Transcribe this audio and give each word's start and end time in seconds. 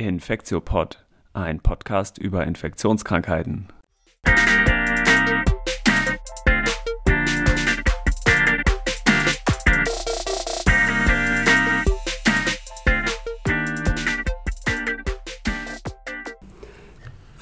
Infektiopod, 0.00 1.04
ein 1.34 1.60
Podcast 1.60 2.16
über 2.16 2.46
Infektionskrankheiten. 2.46 3.68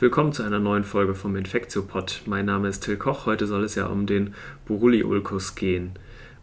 Willkommen 0.01 0.33
zu 0.33 0.43
einer 0.43 0.59
neuen 0.59 0.83
Folge 0.83 1.15
vom 1.15 1.37
Infektiopod. 1.37 2.23
Mein 2.27 2.47
Name 2.47 2.67
ist 2.67 2.81
Till 2.81 2.97
Koch. 2.97 3.27
Heute 3.27 3.47
soll 3.47 3.63
es 3.63 3.77
ja 3.77 3.87
um 3.87 4.07
den 4.07 4.35
Buruli-Ulkus 4.67 5.55
gehen. 5.55 5.93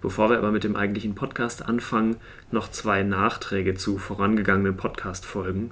Bevor 0.01 0.29
wir 0.29 0.37
aber 0.37 0.53
mit 0.53 0.63
dem 0.63 0.77
eigentlichen 0.77 1.13
Podcast 1.13 1.65
anfangen, 1.65 2.15
noch 2.51 2.71
zwei 2.71 3.03
Nachträge 3.03 3.75
zu 3.75 3.97
vorangegangenen 3.97 4.77
Podcast-Folgen. 4.77 5.71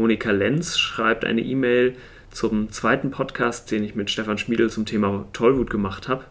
Monika 0.00 0.30
Lenz 0.30 0.78
schreibt 0.78 1.26
eine 1.26 1.42
E-Mail 1.42 1.94
zum 2.30 2.72
zweiten 2.72 3.10
Podcast, 3.10 3.70
den 3.70 3.84
ich 3.84 3.94
mit 3.94 4.10
Stefan 4.10 4.38
Schmiedel 4.38 4.70
zum 4.70 4.86
Thema 4.86 5.26
Tollwut 5.34 5.68
gemacht 5.68 6.08
habe. 6.08 6.24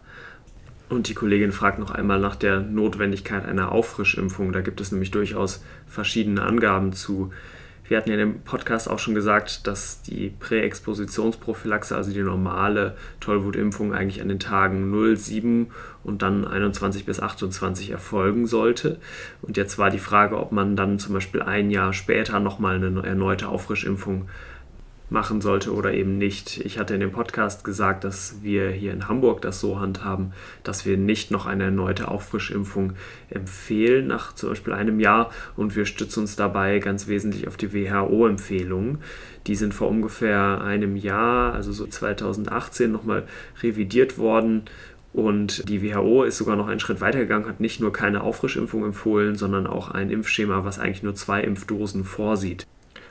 Und 0.89 1.07
die 1.07 1.13
Kollegin 1.13 1.51
fragt 1.51 1.77
noch 1.77 1.91
einmal 1.91 2.19
nach 2.19 2.35
der 2.35 2.61
Notwendigkeit 2.61 3.45
einer 3.45 3.71
Auffrischimpfung. 3.71 4.53
Da 4.53 4.61
gibt 4.61 4.81
es 4.81 4.91
nämlich 4.91 5.11
durchaus 5.11 5.63
verschiedene 5.87 6.41
Angaben 6.41 6.93
zu. 6.93 7.31
Wir 7.89 7.97
hatten 7.97 8.11
ja 8.11 8.17
dem 8.17 8.41
Podcast 8.41 8.87
auch 8.87 8.99
schon 8.99 9.15
gesagt, 9.15 9.65
dass 9.65 10.03
die 10.03 10.29
Präexpositionsprophylaxe, 10.29 11.95
also 11.95 12.13
die 12.13 12.21
normale 12.21 12.95
Tollwutimpfung, 13.19 13.95
eigentlich 13.95 14.21
an 14.21 14.29
den 14.29 14.39
Tagen 14.39 14.91
0, 14.91 15.17
7 15.17 15.71
und 16.03 16.21
dann 16.21 16.47
21 16.47 17.05
bis 17.05 17.19
28 17.19 17.89
erfolgen 17.89 18.45
sollte. 18.45 18.99
Und 19.41 19.57
jetzt 19.57 19.79
war 19.79 19.89
die 19.89 19.97
Frage, 19.97 20.37
ob 20.39 20.51
man 20.51 20.75
dann 20.75 20.99
zum 20.99 21.15
Beispiel 21.15 21.41
ein 21.41 21.71
Jahr 21.71 21.93
später 21.93 22.39
nochmal 22.39 22.75
eine 22.75 23.01
erneute 23.01 23.47
Auffrischimpfung 23.47 24.29
machen 25.09 25.41
sollte 25.41 25.73
oder 25.73 25.93
eben 25.93 26.17
nicht. 26.17 26.59
Ich 26.59 26.77
hatte 26.77 26.93
in 26.93 26.99
dem 26.99 27.11
Podcast 27.11 27.63
gesagt, 27.63 28.03
dass 28.03 28.35
wir 28.41 28.69
hier 28.69 28.93
in 28.93 29.07
Hamburg 29.07 29.41
das 29.41 29.59
so 29.59 29.79
handhaben, 29.79 30.33
dass 30.63 30.85
wir 30.85 30.97
nicht 30.97 31.31
noch 31.31 31.45
eine 31.45 31.65
erneute 31.65 32.09
Auffrischimpfung 32.09 32.93
empfehlen 33.29 34.07
nach 34.07 34.33
zum 34.33 34.49
Beispiel 34.49 34.73
einem 34.73 34.99
Jahr 34.99 35.31
und 35.55 35.75
wir 35.75 35.85
stützen 35.85 36.21
uns 36.21 36.35
dabei 36.35 36.79
ganz 36.79 37.07
wesentlich 37.07 37.47
auf 37.47 37.57
die 37.57 37.73
WHO-Empfehlungen. 37.73 38.99
Die 39.47 39.55
sind 39.55 39.73
vor 39.73 39.89
ungefähr 39.89 40.61
einem 40.61 40.95
Jahr, 40.95 41.53
also 41.53 41.71
so 41.71 41.87
2018, 41.87 42.91
nochmal 42.91 43.23
revidiert 43.63 44.17
worden. 44.17 44.63
Und 45.11 45.67
die 45.67 45.81
WHO 45.81 46.23
ist 46.23 46.37
sogar 46.37 46.55
noch 46.55 46.67
einen 46.67 46.79
Schritt 46.79 47.01
weiter 47.01 47.19
gegangen, 47.19 47.47
hat 47.47 47.59
nicht 47.59 47.79
nur 47.79 47.91
keine 47.91 48.21
Auffrischimpfung 48.21 48.85
empfohlen, 48.85 49.35
sondern 49.35 49.65
auch 49.65 49.89
ein 49.89 50.11
Impfschema, 50.11 50.65
was 50.65 50.77
eigentlich 50.77 51.01
nur 51.01 51.15
zwei 51.15 51.41
Impfdosen 51.41 52.03
vorsieht. 52.03 52.67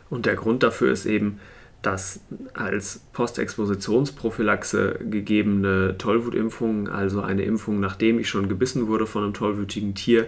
Und 0.09 0.27
der 0.27 0.37
Grund 0.37 0.62
dafür 0.62 0.93
ist 0.93 1.07
eben, 1.07 1.41
dass 1.83 2.21
als 2.55 3.01
Postexpositionsprophylaxe 3.12 4.98
gegebene 5.09 5.97
Tollwutimpfung, 5.97 6.89
also 6.89 7.21
eine 7.21 7.43
Impfung, 7.43 7.79
nachdem 7.79 8.19
ich 8.19 8.29
schon 8.29 8.48
gebissen 8.48 8.89
wurde 8.89 9.07
von 9.07 9.23
einem 9.23 9.34
tollwütigen 9.34 9.95
Tier, 9.95 10.27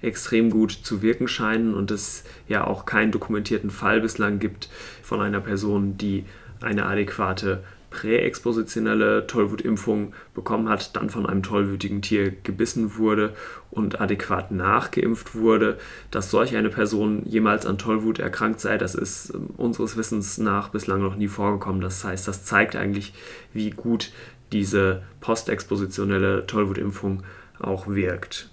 extrem 0.00 0.50
gut 0.50 0.72
zu 0.72 1.02
wirken 1.02 1.28
scheinen 1.28 1.74
und 1.74 1.90
es 1.90 2.24
ja 2.48 2.64
auch 2.66 2.86
keinen 2.86 3.12
dokumentierten 3.12 3.70
Fall 3.70 4.00
bislang 4.00 4.38
gibt 4.38 4.68
von 5.02 5.20
einer 5.20 5.40
Person, 5.40 5.96
die 5.96 6.24
eine 6.60 6.86
adäquate 6.86 7.62
präexpositionelle 7.92 9.26
Tollwutimpfung 9.26 10.14
bekommen 10.34 10.68
hat, 10.68 10.96
dann 10.96 11.10
von 11.10 11.26
einem 11.26 11.42
tollwütigen 11.42 12.02
Tier 12.02 12.30
gebissen 12.30 12.96
wurde 12.96 13.34
und 13.70 14.00
adäquat 14.00 14.50
nachgeimpft 14.50 15.34
wurde, 15.34 15.78
dass 16.10 16.30
solch 16.30 16.56
eine 16.56 16.70
Person 16.70 17.22
jemals 17.24 17.66
an 17.66 17.78
Tollwut 17.78 18.18
erkrankt 18.18 18.60
sei, 18.60 18.78
das 18.78 18.94
ist 18.94 19.32
ähm, 19.34 19.50
unseres 19.56 19.96
Wissens 19.96 20.38
nach 20.38 20.70
bislang 20.70 21.02
noch 21.02 21.16
nie 21.16 21.28
vorgekommen. 21.28 21.80
Das 21.80 22.02
heißt, 22.02 22.26
das 22.26 22.44
zeigt 22.44 22.74
eigentlich, 22.74 23.12
wie 23.52 23.70
gut 23.70 24.10
diese 24.52 25.02
postexpositionelle 25.20 26.46
Tollwutimpfung 26.46 27.22
auch 27.60 27.86
wirkt. 27.88 28.50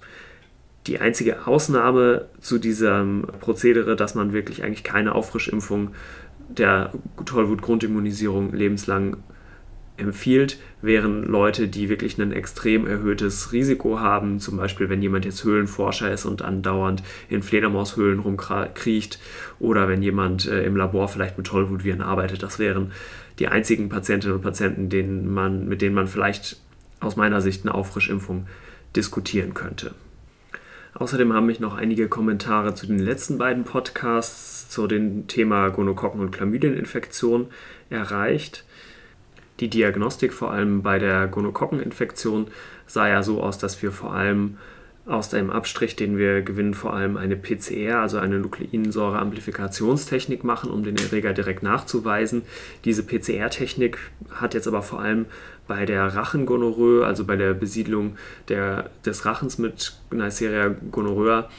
Die 0.88 1.00
einzige 1.00 1.48
Ausnahme 1.48 2.28
zu 2.40 2.58
diesem 2.58 3.28
Prozedere, 3.40 3.96
dass 3.96 4.16
man 4.16 4.34
wirklich 4.34 4.64
eigentlich 4.64 4.84
keine 4.84 5.16
Auffrischimpfung 5.16 5.92
der 6.50 6.92
Tollwut-Grundimmunisierung 7.26 8.54
lebenslang 8.54 9.18
empfiehlt, 10.00 10.58
wären 10.82 11.24
Leute, 11.24 11.68
die 11.68 11.90
wirklich 11.90 12.18
ein 12.18 12.32
extrem 12.32 12.88
erhöhtes 12.88 13.52
Risiko 13.52 14.00
haben, 14.00 14.40
zum 14.40 14.58
Beispiel 14.58 14.90
wenn 14.90 15.02
jemand 15.02 15.26
jetzt 15.26 15.44
Höhlenforscher 15.44 16.12
ist 16.12 16.26
und 16.26 16.42
andauernd 16.42 17.04
in 17.30 17.44
Fledermaushöhlen 17.44 18.20
rumkriecht 18.20 19.20
oder 19.60 19.88
wenn 19.88 20.02
jemand 20.02 20.48
äh, 20.48 20.64
im 20.64 20.76
Labor 20.76 21.08
vielleicht 21.08 21.38
mit 21.38 21.48
Tollwutviren 21.48 22.02
arbeitet. 22.02 22.44
Das 22.44 22.60
wären 22.60 22.92
die 23.40 23.48
einzigen 23.48 23.90
Patientinnen 23.90 24.36
und 24.36 24.44
Patienten, 24.44 24.90
denen 24.90 25.32
man, 25.32 25.68
mit 25.68 25.82
denen 25.82 25.96
man 25.96 26.08
vielleicht 26.08 26.58
aus 27.00 27.16
meiner 27.16 27.42
Sicht 27.42 27.66
eine 27.66 27.74
Auffrischimpfung 27.74 28.48
diskutieren 28.96 29.54
könnte. 29.54 29.94
Außerdem 30.94 31.34
haben 31.34 31.46
mich 31.46 31.60
noch 31.60 31.78
einige 31.78 32.08
Kommentare 32.08 32.74
zu 32.74 32.88
den 32.88 33.00
letzten 33.00 33.38
beiden 33.38 33.64
Podcasts 33.64 34.70
zu 34.70 34.88
dem 34.88 35.28
Thema 35.28 35.70
Gonokokken- 35.70 36.20
und 36.20 36.31
Chlamydieninfektion 36.31 37.48
erreicht. 37.90 38.66
Die 39.59 39.70
Diagnostik 39.70 40.34
vor 40.34 40.52
allem 40.52 40.81
bei 40.81 41.00
der 41.00 41.28
Gonokokkeninfektion 41.28 42.47
sah 42.88 43.08
ja 43.08 43.24
so 43.24 43.42
aus, 43.42 43.58
dass 43.58 43.81
wir 43.81 43.92
vor 43.92 44.14
allem 44.14 44.58
aus 45.06 45.30
dem 45.30 45.50
Abstrich, 45.50 45.96
den 45.96 46.18
wir 46.18 46.44
gewinnen, 46.44 46.75
vor 46.75 46.94
allem 46.94 47.18
eine 47.18 47.36
PCR, 47.36 48.00
also 48.00 48.19
eine 48.19 48.40
Nukleinsäure-Amplifikationstechnik 48.40 50.44
machen, 50.44 50.69
um 50.69 50.84
den 50.84 50.98
Erreger 50.98 51.34
direkt 51.34 51.64
nachzuweisen. 51.64 52.44
Diese 52.86 53.03
PCR-Technik 53.03 53.98
hat 54.31 54.53
jetzt 54.53 54.68
aber 54.68 54.84
vor 54.84 55.00
allem 55.00 55.25
bei 55.68 55.86
der 55.86 56.16
Rachengonorrhoe, 56.16 57.06
also 57.06 57.25
bei 57.25 57.36
der 57.36 57.53
Besiedlung 57.53 58.18
der, 58.50 58.92
des 59.06 59.25
Rachens 59.25 59.58
mit 59.58 59.94
Neisseria 60.12 60.75
gonorrhoea, 60.92 61.50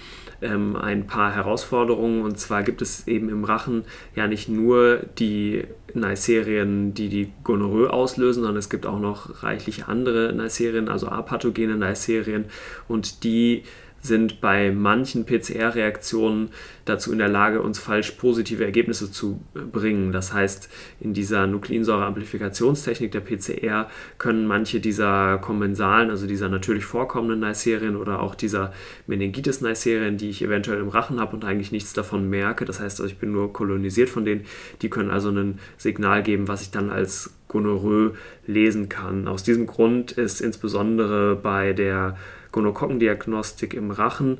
ähm, 0.42 0.76
ein 0.76 1.06
paar 1.06 1.34
Herausforderungen. 1.34 2.22
Und 2.22 2.38
zwar 2.38 2.62
gibt 2.62 2.82
es 2.82 3.08
eben 3.08 3.28
im 3.28 3.44
Rachen 3.44 3.84
ja 4.14 4.26
nicht 4.26 4.48
nur 4.48 5.00
die 5.18 5.64
Neisserien, 5.94 6.94
die 6.94 7.08
die 7.08 7.32
Gonorrhoe 7.44 7.92
auslösen, 7.92 8.42
sondern 8.42 8.58
es 8.58 8.70
gibt 8.70 8.86
auch 8.86 8.98
noch 8.98 9.42
reichlich 9.42 9.86
andere 9.86 10.32
Neisserien, 10.32 10.88
also 10.88 11.08
apathogene 11.08 11.76
Neisserien. 11.76 12.46
Und 12.88 13.24
die 13.24 13.64
sind 14.02 14.40
bei 14.40 14.70
manchen 14.70 15.26
PCR-Reaktionen 15.26 16.50
dazu 16.84 17.12
in 17.12 17.18
der 17.18 17.28
Lage, 17.28 17.60
uns 17.62 17.78
falsch 17.78 18.12
positive 18.12 18.64
Ergebnisse 18.64 19.12
zu 19.12 19.40
bringen. 19.52 20.12
Das 20.12 20.32
heißt, 20.32 20.68
in 21.00 21.14
dieser 21.14 21.46
Nukleinsäure-Amplifikationstechnik 21.46 23.12
der 23.12 23.20
PCR 23.20 23.90
können 24.18 24.46
manche 24.46 24.80
dieser 24.80 25.38
kommensalen, 25.38 26.10
also 26.10 26.26
dieser 26.26 26.48
natürlich 26.48 26.84
vorkommenden 26.84 27.40
Neisserien 27.40 27.96
oder 27.96 28.20
auch 28.20 28.34
dieser 28.34 28.72
Meningitis-Neisserien, 29.06 30.16
die 30.16 30.30
ich 30.30 30.42
eventuell 30.42 30.80
im 30.80 30.88
Rachen 30.88 31.20
habe 31.20 31.36
und 31.36 31.44
eigentlich 31.44 31.72
nichts 31.72 31.92
davon 31.92 32.28
merke, 32.28 32.64
das 32.64 32.80
heißt, 32.80 33.00
ich 33.00 33.18
bin 33.18 33.32
nur 33.32 33.52
kolonisiert 33.52 34.08
von 34.08 34.24
denen, 34.24 34.46
die 34.82 34.90
können 34.90 35.10
also 35.10 35.30
ein 35.30 35.58
Signal 35.76 36.22
geben, 36.22 36.48
was 36.48 36.62
ich 36.62 36.70
dann 36.70 36.90
als 36.90 37.34
Gonorrhoe 37.48 38.14
lesen 38.46 38.88
kann. 38.88 39.28
Aus 39.28 39.42
diesem 39.42 39.66
Grund 39.66 40.12
ist 40.12 40.40
insbesondere 40.40 41.36
bei 41.36 41.72
der 41.72 42.16
Gonokokkendiagnostik 42.52 43.74
im 43.74 43.90
Rachen. 43.90 44.38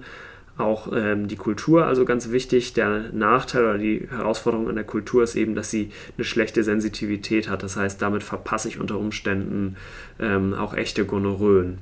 Auch 0.58 0.92
ähm, 0.92 1.26
die 1.26 1.36
Kultur, 1.36 1.86
also 1.86 2.04
ganz 2.04 2.30
wichtig. 2.30 2.74
Der 2.74 3.04
Nachteil 3.12 3.64
oder 3.64 3.78
die 3.78 4.08
Herausforderung 4.10 4.68
an 4.68 4.74
der 4.74 4.84
Kultur 4.84 5.22
ist 5.22 5.34
eben, 5.34 5.54
dass 5.54 5.70
sie 5.70 5.90
eine 6.16 6.24
schlechte 6.24 6.64
Sensitivität 6.64 7.48
hat. 7.48 7.62
Das 7.62 7.76
heißt, 7.76 8.02
damit 8.02 8.22
verpasse 8.22 8.68
ich 8.68 8.78
unter 8.78 8.98
Umständen 8.98 9.76
ähm, 10.18 10.52
auch 10.54 10.74
echte 10.74 11.06
Gonorrhoen. 11.06 11.78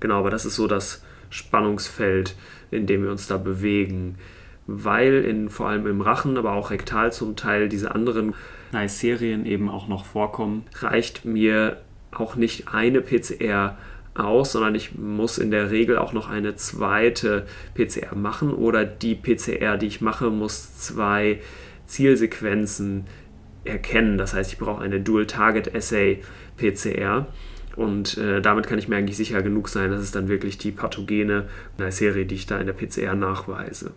Genau, 0.00 0.18
aber 0.18 0.30
das 0.30 0.44
ist 0.44 0.56
so 0.56 0.66
das 0.66 1.02
Spannungsfeld, 1.30 2.34
in 2.70 2.86
dem 2.86 3.04
wir 3.04 3.10
uns 3.10 3.28
da 3.28 3.36
bewegen. 3.36 4.16
Weil 4.66 5.24
in, 5.24 5.48
vor 5.48 5.68
allem 5.68 5.86
im 5.86 6.00
Rachen, 6.00 6.36
aber 6.36 6.52
auch 6.52 6.70
rektal 6.70 7.12
zum 7.12 7.36
Teil 7.36 7.68
diese 7.68 7.94
anderen 7.94 8.34
Neisserien 8.72 9.46
eben 9.46 9.68
auch 9.68 9.86
noch 9.86 10.04
vorkommen, 10.04 10.64
reicht 10.80 11.24
mir 11.24 11.76
auch 12.10 12.34
nicht 12.34 12.68
eine 12.68 13.00
PCR 13.00 13.76
aus, 14.18 14.52
sondern 14.52 14.74
ich 14.74 14.96
muss 14.96 15.38
in 15.38 15.50
der 15.50 15.70
Regel 15.70 15.98
auch 15.98 16.12
noch 16.12 16.28
eine 16.28 16.56
zweite 16.56 17.46
PCR 17.74 18.14
machen 18.14 18.52
oder 18.52 18.84
die 18.84 19.14
PCR, 19.14 19.76
die 19.76 19.86
ich 19.86 20.00
mache, 20.00 20.30
muss 20.30 20.78
zwei 20.78 21.40
Zielsequenzen 21.86 23.06
erkennen. 23.64 24.18
Das 24.18 24.34
heißt, 24.34 24.52
ich 24.52 24.58
brauche 24.58 24.82
eine 24.82 25.00
Dual-Target-Assay 25.00 26.22
PCR. 26.56 27.26
Und 27.76 28.16
äh, 28.16 28.40
damit 28.40 28.66
kann 28.66 28.78
ich 28.78 28.88
mir 28.88 28.96
eigentlich 28.96 29.18
sicher 29.18 29.42
genug 29.42 29.68
sein, 29.68 29.90
dass 29.90 30.00
es 30.00 30.10
dann 30.10 30.28
wirklich 30.28 30.56
die 30.56 30.72
pathogene 30.72 31.44
Serie, 31.90 32.24
die 32.24 32.34
ich 32.34 32.46
da 32.46 32.58
in 32.58 32.66
der 32.66 32.72
PCR 32.72 33.14
nachweise. 33.14 33.92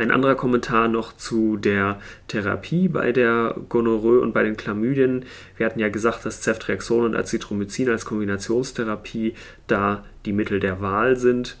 Ein 0.00 0.12
anderer 0.12 0.34
Kommentar 0.34 0.88
noch 0.88 1.14
zu 1.14 1.58
der 1.58 2.00
Therapie 2.26 2.88
bei 2.88 3.12
der 3.12 3.54
Gonorrhoe 3.68 4.20
und 4.20 4.32
bei 4.32 4.42
den 4.42 4.56
Chlamydien. 4.56 5.26
Wir 5.58 5.66
hatten 5.66 5.78
ja 5.78 5.90
gesagt, 5.90 6.24
dass 6.24 6.40
Ceftriaxon 6.40 7.04
und 7.04 7.14
Azithromycin 7.14 7.90
als 7.90 8.06
Kombinationstherapie 8.06 9.34
da 9.66 10.02
die 10.24 10.32
Mittel 10.32 10.58
der 10.58 10.80
Wahl 10.80 11.16
sind. 11.16 11.58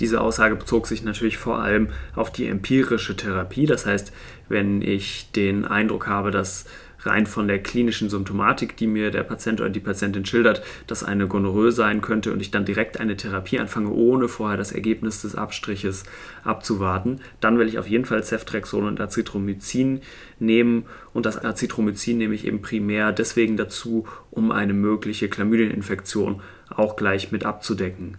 Diese 0.00 0.22
Aussage 0.22 0.56
bezog 0.56 0.86
sich 0.86 1.04
natürlich 1.04 1.36
vor 1.36 1.58
allem 1.58 1.88
auf 2.16 2.32
die 2.32 2.46
empirische 2.46 3.16
Therapie. 3.18 3.66
Das 3.66 3.84
heißt, 3.84 4.14
wenn 4.48 4.80
ich 4.80 5.30
den 5.32 5.66
Eindruck 5.66 6.06
habe, 6.06 6.30
dass 6.30 6.64
rein 7.04 7.26
von 7.26 7.48
der 7.48 7.62
klinischen 7.62 8.08
Symptomatik, 8.08 8.76
die 8.76 8.86
mir 8.86 9.10
der 9.10 9.22
Patient 9.22 9.60
oder 9.60 9.70
die 9.70 9.80
Patientin 9.80 10.24
schildert, 10.24 10.62
dass 10.86 11.04
eine 11.04 11.26
Gonorrhoe 11.26 11.72
sein 11.72 12.00
könnte 12.00 12.32
und 12.32 12.40
ich 12.40 12.50
dann 12.50 12.64
direkt 12.64 13.00
eine 13.00 13.16
Therapie 13.16 13.58
anfange, 13.58 13.90
ohne 13.90 14.28
vorher 14.28 14.56
das 14.56 14.72
Ergebnis 14.72 15.22
des 15.22 15.34
Abstriches 15.34 16.04
abzuwarten, 16.44 17.20
dann 17.40 17.58
will 17.58 17.68
ich 17.68 17.78
auf 17.78 17.88
jeden 17.88 18.04
Fall 18.04 18.22
Ceftrexol 18.22 18.84
und 18.84 19.00
Azithromycin 19.00 20.00
nehmen 20.38 20.84
und 21.12 21.26
das 21.26 21.42
Azithromycin 21.42 22.18
nehme 22.18 22.34
ich 22.34 22.46
eben 22.46 22.62
primär 22.62 23.12
deswegen 23.12 23.56
dazu, 23.56 24.06
um 24.30 24.52
eine 24.52 24.74
mögliche 24.74 25.28
Chlamydieninfektion 25.28 26.40
auch 26.70 26.96
gleich 26.96 27.32
mit 27.32 27.44
abzudecken. 27.44 28.16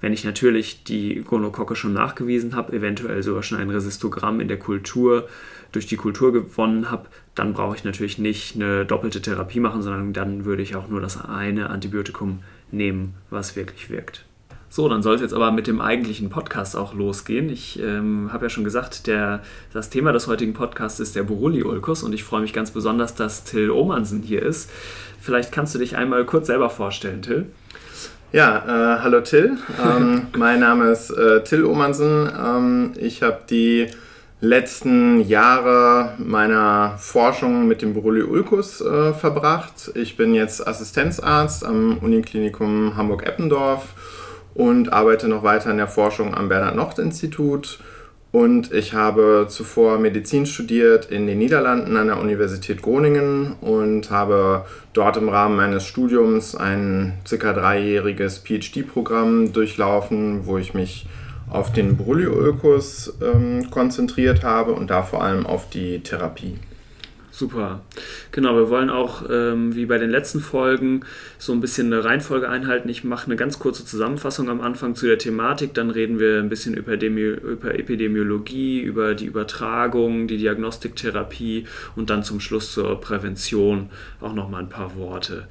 Wenn 0.00 0.12
ich 0.12 0.24
natürlich 0.24 0.84
die 0.84 1.22
Gonokocke 1.22 1.76
schon 1.76 1.94
nachgewiesen 1.94 2.54
habe, 2.54 2.74
eventuell 2.74 3.22
sogar 3.22 3.42
schon 3.42 3.56
ein 3.56 3.70
Resistogramm 3.70 4.38
in 4.40 4.48
der 4.48 4.58
Kultur 4.58 5.28
durch 5.72 5.86
die 5.86 5.96
Kultur 5.96 6.30
gewonnen 6.30 6.90
habe, 6.90 7.08
dann 7.34 7.52
brauche 7.52 7.76
ich 7.76 7.84
natürlich 7.84 8.18
nicht 8.18 8.54
eine 8.54 8.84
doppelte 8.84 9.20
Therapie 9.20 9.60
machen, 9.60 9.82
sondern 9.82 10.12
dann 10.12 10.44
würde 10.44 10.62
ich 10.62 10.76
auch 10.76 10.88
nur 10.88 11.00
das 11.00 11.22
eine 11.24 11.70
Antibiotikum 11.70 12.40
nehmen, 12.70 13.14
was 13.30 13.56
wirklich 13.56 13.90
wirkt. 13.90 14.24
So, 14.68 14.88
dann 14.88 15.04
soll 15.04 15.14
es 15.14 15.20
jetzt 15.20 15.34
aber 15.34 15.52
mit 15.52 15.68
dem 15.68 15.80
eigentlichen 15.80 16.30
Podcast 16.30 16.76
auch 16.76 16.94
losgehen. 16.94 17.48
Ich 17.48 17.80
ähm, 17.80 18.30
habe 18.32 18.46
ja 18.46 18.50
schon 18.50 18.64
gesagt, 18.64 19.06
der, 19.06 19.40
das 19.72 19.88
Thema 19.88 20.10
des 20.10 20.26
heutigen 20.26 20.52
Podcasts 20.52 20.98
ist 20.98 21.14
der 21.14 21.22
Borreliolkus 21.22 22.02
und 22.02 22.12
ich 22.12 22.24
freue 22.24 22.40
mich 22.40 22.52
ganz 22.52 22.72
besonders, 22.72 23.14
dass 23.14 23.44
Till 23.44 23.70
Omansen 23.70 24.22
hier 24.22 24.42
ist. 24.42 24.68
Vielleicht 25.20 25.52
kannst 25.52 25.76
du 25.76 25.78
dich 25.78 25.96
einmal 25.96 26.24
kurz 26.24 26.48
selber 26.48 26.70
vorstellen, 26.70 27.22
Till. 27.22 27.46
Ja, 28.32 28.96
äh, 28.96 29.00
hallo 29.00 29.20
Till. 29.20 29.58
Ähm, 29.80 30.26
mein 30.36 30.58
Name 30.58 30.90
ist 30.90 31.10
äh, 31.10 31.44
Till 31.44 31.64
Omansen. 31.64 32.28
Ähm, 32.36 32.94
ich 32.96 33.22
habe 33.22 33.42
die 33.48 33.86
letzten 34.44 35.20
Jahre 35.22 36.14
meiner 36.18 36.96
Forschung 36.98 37.66
mit 37.66 37.82
dem 37.82 37.94
Borrelia 37.94 38.26
ulcus 38.26 38.80
äh, 38.80 39.12
verbracht. 39.14 39.90
Ich 39.94 40.16
bin 40.16 40.34
jetzt 40.34 40.66
Assistenzarzt 40.66 41.64
am 41.64 41.98
Uniklinikum 41.98 42.96
Hamburg-Eppendorf 42.96 43.94
und 44.54 44.92
arbeite 44.92 45.28
noch 45.28 45.42
weiter 45.42 45.70
in 45.70 45.78
der 45.78 45.88
Forschung 45.88 46.34
am 46.34 46.48
Bernhard-Nocht-Institut. 46.48 47.80
Und 48.32 48.72
ich 48.72 48.94
habe 48.94 49.46
zuvor 49.48 49.98
Medizin 49.98 50.44
studiert 50.44 51.06
in 51.06 51.26
den 51.26 51.38
Niederlanden 51.38 51.96
an 51.96 52.08
der 52.08 52.20
Universität 52.20 52.82
Groningen 52.82 53.54
und 53.60 54.10
habe 54.10 54.66
dort 54.92 55.16
im 55.16 55.28
Rahmen 55.28 55.56
meines 55.56 55.86
Studiums 55.86 56.54
ein 56.56 57.14
circa 57.26 57.52
dreijähriges 57.52 58.38
PhD-Programm 58.38 59.52
durchlaufen, 59.52 60.46
wo 60.46 60.58
ich 60.58 60.74
mich 60.74 61.06
auf 61.54 61.72
den 61.72 61.96
Brulliolkus 61.96 63.14
ähm, 63.22 63.70
konzentriert 63.70 64.42
habe 64.42 64.72
und 64.72 64.90
da 64.90 65.02
vor 65.02 65.22
allem 65.22 65.46
auf 65.46 65.70
die 65.70 66.00
Therapie. 66.00 66.58
Super. 67.30 67.82
Genau, 68.30 68.54
wir 68.54 68.70
wollen 68.70 68.90
auch, 68.90 69.24
ähm, 69.28 69.74
wie 69.74 69.86
bei 69.86 69.98
den 69.98 70.10
letzten 70.10 70.38
Folgen, 70.38 71.00
so 71.36 71.52
ein 71.52 71.60
bisschen 71.60 71.92
eine 71.92 72.04
Reihenfolge 72.04 72.48
einhalten. 72.48 72.88
Ich 72.88 73.02
mache 73.02 73.26
eine 73.26 73.34
ganz 73.34 73.58
kurze 73.58 73.84
Zusammenfassung 73.84 74.48
am 74.48 74.60
Anfang 74.60 74.94
zu 74.94 75.06
der 75.06 75.18
Thematik, 75.18 75.74
dann 75.74 75.90
reden 75.90 76.20
wir 76.20 76.38
ein 76.38 76.48
bisschen 76.48 76.74
über, 76.74 76.94
über 76.94 77.76
Epidemiologie, 77.76 78.80
über 78.80 79.16
die 79.16 79.26
Übertragung, 79.26 80.28
die 80.28 80.38
Diagnostiktherapie 80.38 81.66
und 81.96 82.08
dann 82.08 82.22
zum 82.22 82.38
Schluss 82.38 82.72
zur 82.72 83.00
Prävention 83.00 83.90
auch 84.20 84.32
nochmal 84.32 84.62
ein 84.62 84.68
paar 84.68 84.94
Worte. 84.96 85.48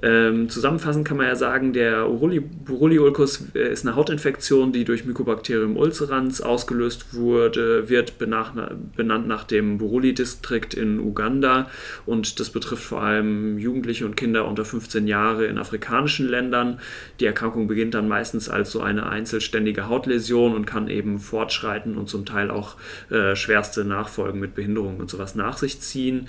Ähm, 0.00 0.48
zusammenfassend 0.48 1.06
kann 1.06 1.18
man 1.18 1.26
ja 1.26 1.36
sagen, 1.36 1.72
der 1.72 2.06
Borreliolkus 2.06 3.44
äh, 3.54 3.72
ist 3.72 3.86
eine 3.86 3.94
Hautinfektion, 3.94 4.72
die 4.72 4.84
durch 4.84 5.04
Mycobacterium 5.04 5.76
ulcerans 5.76 6.40
ausgelöst 6.40 7.14
wurde, 7.14 7.88
wird 7.90 8.18
benach, 8.18 8.52
benannt 8.96 9.28
nach 9.28 9.44
dem 9.44 9.78
Buruli-Distrikt 9.78 10.72
in 10.72 10.98
Uganda 10.98 11.68
und 12.06 12.40
das 12.40 12.50
betrifft 12.50 12.84
vor 12.84 13.02
allem 13.02 13.58
Jugendliche 13.58 14.06
und 14.06 14.16
Kinder 14.16 14.48
unter 14.48 14.64
15 14.64 15.06
Jahre 15.06 15.44
in 15.46 15.58
afrikanischen 15.58 16.26
Ländern. 16.26 16.80
Die 17.20 17.26
Erkrankung 17.26 17.66
beginnt 17.66 17.94
dann 17.94 18.08
meistens 18.08 18.48
als 18.48 18.70
so 18.72 18.80
eine 18.80 19.08
einzelständige 19.08 19.88
Hautläsion 19.88 20.54
und 20.54 20.66
kann 20.66 20.88
eben 20.88 21.18
fortschreiten 21.18 21.96
und 21.96 22.08
zum 22.08 22.24
Teil 22.24 22.50
auch 22.50 22.76
äh, 23.10 23.36
schwerste 23.36 23.84
Nachfolgen 23.84 24.40
mit 24.40 24.54
Behinderungen 24.54 25.00
und 25.00 25.10
sowas 25.10 25.34
nach 25.34 25.58
sich 25.58 25.80
ziehen. 25.80 26.28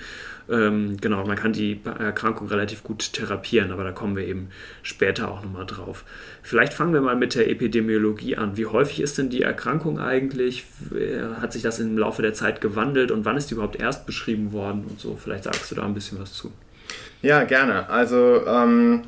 Ähm, 0.50 0.96
genau, 1.00 1.26
man 1.26 1.36
kann 1.36 1.52
die 1.52 1.80
Erkrankung 1.84 2.48
relativ 2.48 2.82
gut 2.82 3.12
therapieren, 3.12 3.72
aber 3.72 3.84
da 3.84 3.92
kommen 3.92 4.16
wir 4.16 4.26
eben 4.26 4.50
später 4.82 5.30
auch 5.30 5.42
nochmal 5.42 5.66
drauf. 5.66 6.04
Vielleicht 6.42 6.74
fangen 6.74 6.92
wir 6.92 7.00
mal 7.00 7.16
mit 7.16 7.34
der 7.34 7.48
Epidemiologie 7.48 8.36
an. 8.36 8.56
Wie 8.56 8.66
häufig 8.66 9.00
ist 9.00 9.16
denn 9.16 9.30
die 9.30 9.42
Erkrankung 9.42 9.98
eigentlich? 9.98 10.64
Hat 11.40 11.52
sich 11.52 11.62
das 11.62 11.80
im 11.80 11.96
Laufe 11.96 12.22
der 12.22 12.34
Zeit 12.34 12.60
gewandelt 12.60 13.10
und 13.10 13.24
wann 13.24 13.36
ist 13.36 13.50
die 13.50 13.54
überhaupt 13.54 13.76
erst 13.76 14.04
beschrieben 14.04 14.52
worden 14.52 14.84
und 14.88 15.00
so? 15.00 15.16
Vielleicht 15.16 15.44
sagst 15.44 15.70
du 15.70 15.76
da 15.76 15.84
ein 15.84 15.94
bisschen 15.94 16.20
was 16.20 16.34
zu. 16.34 16.52
Ja, 17.22 17.44
gerne. 17.44 17.88
Also 17.88 18.46
ähm, 18.46 19.02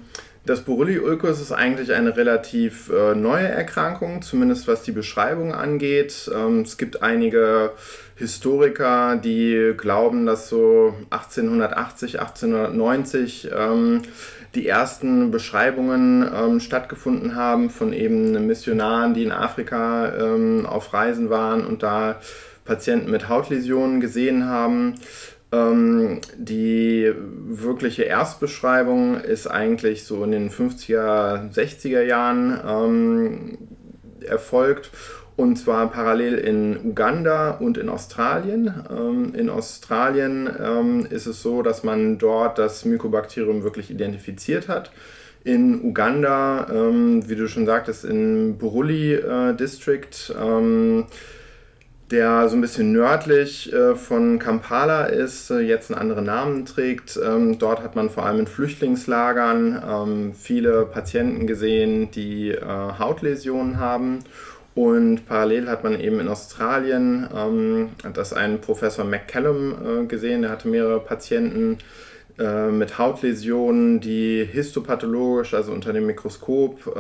das 0.46 0.62
Borreliolkus 0.62 1.40
ist 1.40 1.52
eigentlich 1.52 1.92
eine 1.92 2.16
relativ 2.16 2.88
äh, 2.88 3.14
neue 3.14 3.48
Erkrankung, 3.48 4.22
zumindest 4.22 4.68
was 4.68 4.82
die 4.82 4.92
Beschreibung 4.92 5.52
angeht. 5.52 6.30
Ähm, 6.34 6.60
es 6.60 6.76
gibt 6.76 7.02
einige 7.02 7.72
Historiker, 8.14 9.16
die 9.16 9.74
glauben, 9.76 10.24
dass 10.24 10.48
so 10.48 10.94
1880, 11.10 12.20
1890 12.20 13.50
ähm, 13.54 14.02
die 14.54 14.68
ersten 14.68 15.30
Beschreibungen 15.30 16.26
ähm, 16.34 16.60
stattgefunden 16.60 17.34
haben 17.34 17.68
von 17.68 17.92
eben 17.92 18.46
Missionaren, 18.46 19.14
die 19.14 19.24
in 19.24 19.32
Afrika 19.32 20.14
ähm, 20.16 20.64
auf 20.64 20.94
Reisen 20.94 21.28
waren 21.28 21.66
und 21.66 21.82
da 21.82 22.20
Patienten 22.64 23.10
mit 23.10 23.28
Hautläsionen 23.28 24.00
gesehen 24.00 24.46
haben. 24.46 24.94
Ähm, 25.52 26.20
die 26.36 27.12
wirkliche 27.16 28.02
Erstbeschreibung 28.02 29.20
ist 29.20 29.46
eigentlich 29.46 30.04
so 30.04 30.24
in 30.24 30.32
den 30.32 30.50
50er, 30.50 31.52
60er 31.52 32.02
Jahren 32.02 32.60
ähm, 32.66 33.58
erfolgt 34.26 34.90
und 35.36 35.56
zwar 35.56 35.90
parallel 35.90 36.38
in 36.38 36.78
Uganda 36.82 37.50
und 37.50 37.76
in 37.76 37.90
Australien. 37.90 38.72
Ähm, 38.90 39.34
in 39.34 39.50
Australien 39.50 40.48
ähm, 40.58 41.06
ist 41.10 41.26
es 41.26 41.42
so, 41.42 41.60
dass 41.60 41.84
man 41.84 42.18
dort 42.18 42.58
das 42.58 42.86
Mycobacterium 42.86 43.62
wirklich 43.62 43.90
identifiziert 43.90 44.68
hat. 44.68 44.90
In 45.44 45.84
Uganda, 45.84 46.66
ähm, 46.72 47.28
wie 47.28 47.36
du 47.36 47.48
schon 47.48 47.66
sagtest, 47.66 48.04
in 48.04 48.56
Buruli 48.56 49.14
äh, 49.14 49.54
District, 49.54 50.34
ähm, 50.40 51.04
der 52.10 52.48
so 52.48 52.56
ein 52.56 52.60
bisschen 52.60 52.92
nördlich 52.92 53.72
äh, 53.72 53.96
von 53.96 54.38
Kampala 54.38 55.06
ist, 55.06 55.50
äh, 55.50 55.58
jetzt 55.58 55.90
einen 55.90 56.00
anderen 56.00 56.26
Namen 56.26 56.64
trägt. 56.64 57.18
Ähm, 57.22 57.58
dort 57.58 57.82
hat 57.82 57.96
man 57.96 58.10
vor 58.10 58.24
allem 58.24 58.40
in 58.40 58.46
Flüchtlingslagern 58.46 59.82
ähm, 59.88 60.34
viele 60.34 60.86
Patienten 60.86 61.46
gesehen, 61.46 62.10
die 62.12 62.50
äh, 62.50 62.64
Hautläsionen 62.64 63.78
haben. 63.78 64.20
Und 64.76 65.26
parallel 65.26 65.68
hat 65.68 65.82
man 65.84 65.98
eben 65.98 66.20
in 66.20 66.28
Australien 66.28 67.28
ähm, 67.34 67.88
das 68.12 68.32
ein 68.32 68.60
Professor 68.60 69.04
McCallum 69.04 70.06
gesehen, 70.06 70.42
der 70.42 70.50
hatte 70.50 70.68
mehrere 70.68 71.00
Patienten 71.00 71.78
mit 72.70 72.98
Hautläsionen, 72.98 74.00
die 74.00 74.44
histopathologisch, 74.44 75.54
also 75.54 75.72
unter 75.72 75.94
dem 75.94 76.04
Mikroskop, 76.04 76.94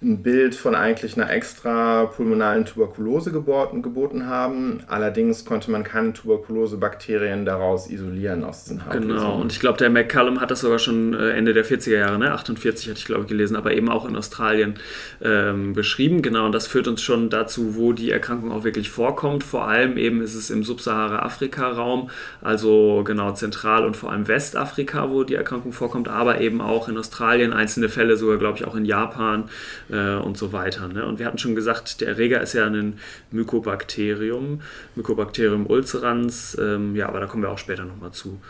ein 0.00 0.22
Bild 0.22 0.54
von 0.54 0.74
eigentlich 0.74 1.16
einer 1.16 1.30
extra 1.30 2.06
pulmonalen 2.06 2.64
Tuberkulose 2.64 3.32
geboten, 3.32 3.82
geboten 3.82 4.26
haben. 4.26 4.80
Allerdings 4.86 5.44
konnte 5.44 5.70
man 5.70 5.82
keine 5.82 6.12
Tuberkulosebakterien 6.12 7.44
daraus 7.44 7.90
isolieren 7.90 8.44
aus 8.44 8.64
diesen 8.64 8.84
Hautläsionen. 8.84 9.16
Genau, 9.16 9.40
und 9.40 9.50
ich 9.50 9.58
glaube, 9.58 9.78
der 9.78 9.90
McCallum 9.90 10.40
hat 10.40 10.52
das 10.52 10.60
sogar 10.60 10.78
schon 10.78 11.14
äh, 11.14 11.30
Ende 11.30 11.52
der 11.52 11.64
40er 11.64 11.98
Jahre, 11.98 12.18
ne? 12.18 12.32
48 12.32 12.88
hatte 12.88 12.98
ich 12.98 13.06
glaube 13.06 13.22
ich 13.22 13.28
gelesen, 13.28 13.56
aber 13.56 13.72
eben 13.72 13.88
auch 13.88 14.08
in 14.08 14.14
Australien 14.14 14.74
ähm, 15.20 15.72
beschrieben. 15.72 16.22
Genau, 16.22 16.46
und 16.46 16.52
das 16.52 16.68
führt 16.68 16.86
uns 16.86 17.02
schon 17.02 17.28
dazu, 17.28 17.74
wo 17.74 17.92
die 17.92 18.12
Erkrankung 18.12 18.52
auch 18.52 18.62
wirklich 18.62 18.90
vorkommt. 18.90 19.42
Vor 19.42 19.66
allem 19.66 19.96
eben 19.96 20.22
ist 20.22 20.34
es 20.34 20.50
im 20.50 20.62
Subsahara-Afrika-Raum, 20.62 22.10
also 22.40 23.02
genau 23.04 23.32
Zentral- 23.32 23.84
und 23.84 23.96
vor 23.96 24.12
allem 24.12 24.28
Westafrika, 24.28 25.10
wo 25.10 25.24
die 25.24 25.34
Erkrankung 25.34 25.72
vorkommt, 25.72 26.08
aber 26.08 26.40
eben 26.40 26.60
auch 26.60 26.88
in 26.88 26.96
Australien, 26.96 27.52
einzelne 27.52 27.88
Fälle 27.88 28.16
sogar 28.16 28.38
glaube 28.38 28.58
ich 28.58 28.64
auch 28.64 28.76
in 28.76 28.84
Japan 28.84 29.48
äh, 29.90 30.16
und 30.16 30.36
so 30.36 30.52
weiter. 30.52 30.88
Ne? 30.88 31.04
Und 31.06 31.18
wir 31.18 31.26
hatten 31.26 31.38
schon 31.38 31.54
gesagt, 31.54 32.00
der 32.00 32.08
Erreger 32.08 32.40
ist 32.40 32.52
ja 32.52 32.66
ein 32.66 32.98
Mycobacterium, 33.30 34.62
Mycobacterium 34.94 35.66
ulcerans, 35.66 36.56
ähm, 36.60 36.94
ja, 36.96 37.08
aber 37.08 37.20
da 37.20 37.26
kommen 37.26 37.42
wir 37.42 37.50
auch 37.50 37.58
später 37.58 37.84
nochmal 37.84 38.12
zu. 38.12 38.40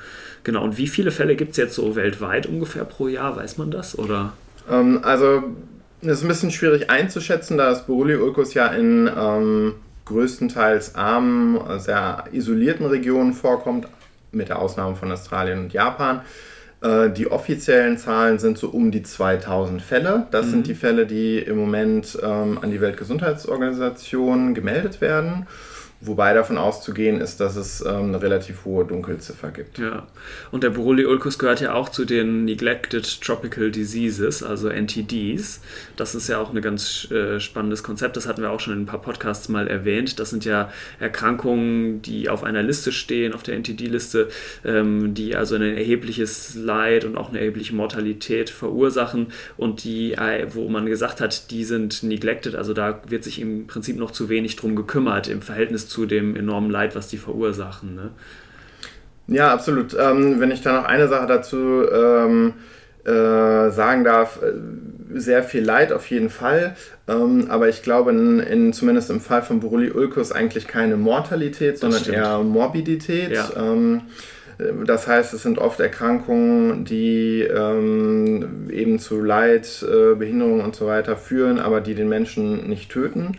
Genau, 0.44 0.62
und 0.64 0.78
wie 0.78 0.86
viele 0.86 1.10
Fälle 1.10 1.36
gibt 1.36 1.52
es 1.52 1.56
jetzt 1.56 1.74
so 1.74 1.96
weltweit 1.96 2.46
ungefähr 2.46 2.84
pro 2.84 3.08
Jahr, 3.08 3.36
weiß 3.36 3.58
man 3.58 3.70
das? 3.70 3.98
Oder? 3.98 4.32
Ähm, 4.70 5.00
also, 5.02 5.42
es 6.00 6.08
ist 6.08 6.22
ein 6.22 6.28
bisschen 6.28 6.50
schwierig 6.50 6.90
einzuschätzen, 6.90 7.58
da 7.58 7.70
das 7.70 7.86
Borreliolkus 7.86 8.54
ja 8.54 8.68
in 8.68 9.10
ähm, 9.14 9.74
größtenteils 10.04 10.94
armen, 10.94 11.58
sehr 11.80 12.24
isolierten 12.32 12.86
Regionen 12.86 13.34
vorkommt, 13.34 13.88
mit 14.32 14.48
der 14.48 14.58
Ausnahme 14.58 14.96
von 14.96 15.10
Australien 15.10 15.58
und 15.58 15.72
Japan. 15.72 16.20
Äh, 16.80 17.10
die 17.10 17.30
offiziellen 17.30 17.98
Zahlen 17.98 18.38
sind 18.38 18.58
so 18.58 18.68
um 18.68 18.90
die 18.90 19.02
2000 19.02 19.82
Fälle. 19.82 20.26
Das 20.30 20.46
mhm. 20.46 20.50
sind 20.50 20.66
die 20.68 20.74
Fälle, 20.74 21.06
die 21.06 21.38
im 21.38 21.56
Moment 21.56 22.18
ähm, 22.22 22.58
an 22.62 22.70
die 22.70 22.80
Weltgesundheitsorganisation 22.80 24.54
gemeldet 24.54 25.00
werden. 25.00 25.46
Wobei 26.00 26.32
davon 26.32 26.58
auszugehen 26.58 27.20
ist, 27.20 27.40
dass 27.40 27.56
es 27.56 27.80
ähm, 27.80 28.04
eine 28.04 28.22
relativ 28.22 28.64
hohe 28.64 28.84
Dunkelziffer 28.84 29.50
gibt. 29.50 29.78
Ja, 29.78 30.06
und 30.52 30.62
der 30.62 30.70
Borrelia-Ulcus 30.70 31.40
gehört 31.40 31.60
ja 31.60 31.74
auch 31.74 31.88
zu 31.88 32.04
den 32.04 32.44
Neglected 32.44 33.20
Tropical 33.20 33.72
Diseases, 33.72 34.44
also 34.44 34.68
NTDs. 34.68 35.60
Das 35.96 36.14
ist 36.14 36.28
ja 36.28 36.38
auch 36.38 36.54
ein 36.54 36.62
ganz 36.62 37.10
äh, 37.10 37.40
spannendes 37.40 37.82
Konzept. 37.82 38.16
Das 38.16 38.28
hatten 38.28 38.42
wir 38.42 38.52
auch 38.52 38.60
schon 38.60 38.74
in 38.74 38.82
ein 38.82 38.86
paar 38.86 39.02
Podcasts 39.02 39.48
mal 39.48 39.66
erwähnt. 39.66 40.20
Das 40.20 40.30
sind 40.30 40.44
ja 40.44 40.70
Erkrankungen, 41.00 42.00
die 42.00 42.28
auf 42.28 42.44
einer 42.44 42.62
Liste 42.62 42.92
stehen, 42.92 43.34
auf 43.34 43.42
der 43.42 43.56
NTD-Liste, 43.56 44.28
ähm, 44.64 45.14
die 45.14 45.34
also 45.34 45.56
ein 45.56 45.62
erhebliches 45.62 46.54
Leid 46.54 47.06
und 47.06 47.16
auch 47.16 47.30
eine 47.30 47.40
erhebliche 47.40 47.74
Mortalität 47.74 48.50
verursachen 48.50 49.32
und 49.56 49.82
die, 49.82 50.12
äh, 50.12 50.46
wo 50.54 50.68
man 50.68 50.86
gesagt 50.86 51.20
hat, 51.20 51.50
die 51.50 51.64
sind 51.64 52.04
neglected, 52.04 52.54
also 52.54 52.72
da 52.72 53.02
wird 53.08 53.24
sich 53.24 53.40
im 53.40 53.66
Prinzip 53.66 53.96
noch 53.96 54.12
zu 54.12 54.28
wenig 54.28 54.54
drum 54.54 54.76
gekümmert 54.76 55.26
im 55.26 55.42
Verhältnis 55.42 55.87
zu 55.88 56.06
dem 56.06 56.36
enormen 56.36 56.70
Leid, 56.70 56.94
was 56.94 57.08
die 57.08 57.18
verursachen. 57.18 57.94
Ne? 57.94 58.10
Ja, 59.28 59.52
absolut. 59.52 59.96
Ähm, 59.98 60.40
wenn 60.40 60.50
ich 60.50 60.62
da 60.62 60.72
noch 60.72 60.84
eine 60.84 61.08
Sache 61.08 61.26
dazu 61.26 61.84
ähm, 61.90 62.54
äh, 63.04 63.70
sagen 63.70 64.04
darf, 64.04 64.40
äh, 64.42 64.52
sehr 65.18 65.42
viel 65.42 65.62
Leid 65.64 65.92
auf 65.92 66.08
jeden 66.10 66.30
Fall, 66.30 66.76
ähm, 67.06 67.46
aber 67.48 67.68
ich 67.68 67.82
glaube, 67.82 68.10
in, 68.10 68.40
in, 68.40 68.72
zumindest 68.72 69.10
im 69.10 69.20
Fall 69.20 69.42
von 69.42 69.60
Borrelia 69.60 69.94
ulcus 69.94 70.32
eigentlich 70.32 70.66
keine 70.66 70.96
Mortalität, 70.96 71.78
sondern 71.78 72.04
eher 72.04 72.38
Morbidität. 72.38 73.30
Ja. 73.30 73.50
Ähm, 73.56 74.02
das 74.86 75.06
heißt, 75.06 75.34
es 75.34 75.44
sind 75.44 75.58
oft 75.58 75.78
Erkrankungen, 75.78 76.84
die 76.84 77.42
ähm, 77.42 78.68
eben 78.72 78.98
zu 78.98 79.22
Leid, 79.22 79.84
äh, 79.88 80.16
Behinderung 80.16 80.62
und 80.62 80.74
so 80.74 80.86
weiter 80.86 81.16
führen, 81.16 81.60
aber 81.60 81.80
die 81.80 81.94
den 81.94 82.08
Menschen 82.08 82.68
nicht 82.68 82.90
töten 82.90 83.38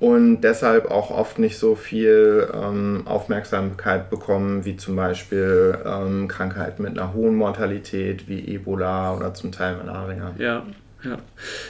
und 0.00 0.40
deshalb 0.40 0.90
auch 0.90 1.10
oft 1.10 1.38
nicht 1.38 1.58
so 1.58 1.74
viel 1.74 2.48
ähm, 2.54 3.02
Aufmerksamkeit 3.04 4.08
bekommen 4.08 4.64
wie 4.64 4.76
zum 4.76 4.96
Beispiel 4.96 5.78
ähm, 5.84 6.26
Krankheiten 6.26 6.82
mit 6.82 6.98
einer 6.98 7.12
hohen 7.12 7.36
Mortalität 7.36 8.26
wie 8.26 8.40
Ebola 8.54 9.14
oder 9.14 9.34
zum 9.34 9.52
Teil 9.52 9.76
Malaria. 9.76 10.32
Ja, 10.38 10.64
ja, 11.02 11.18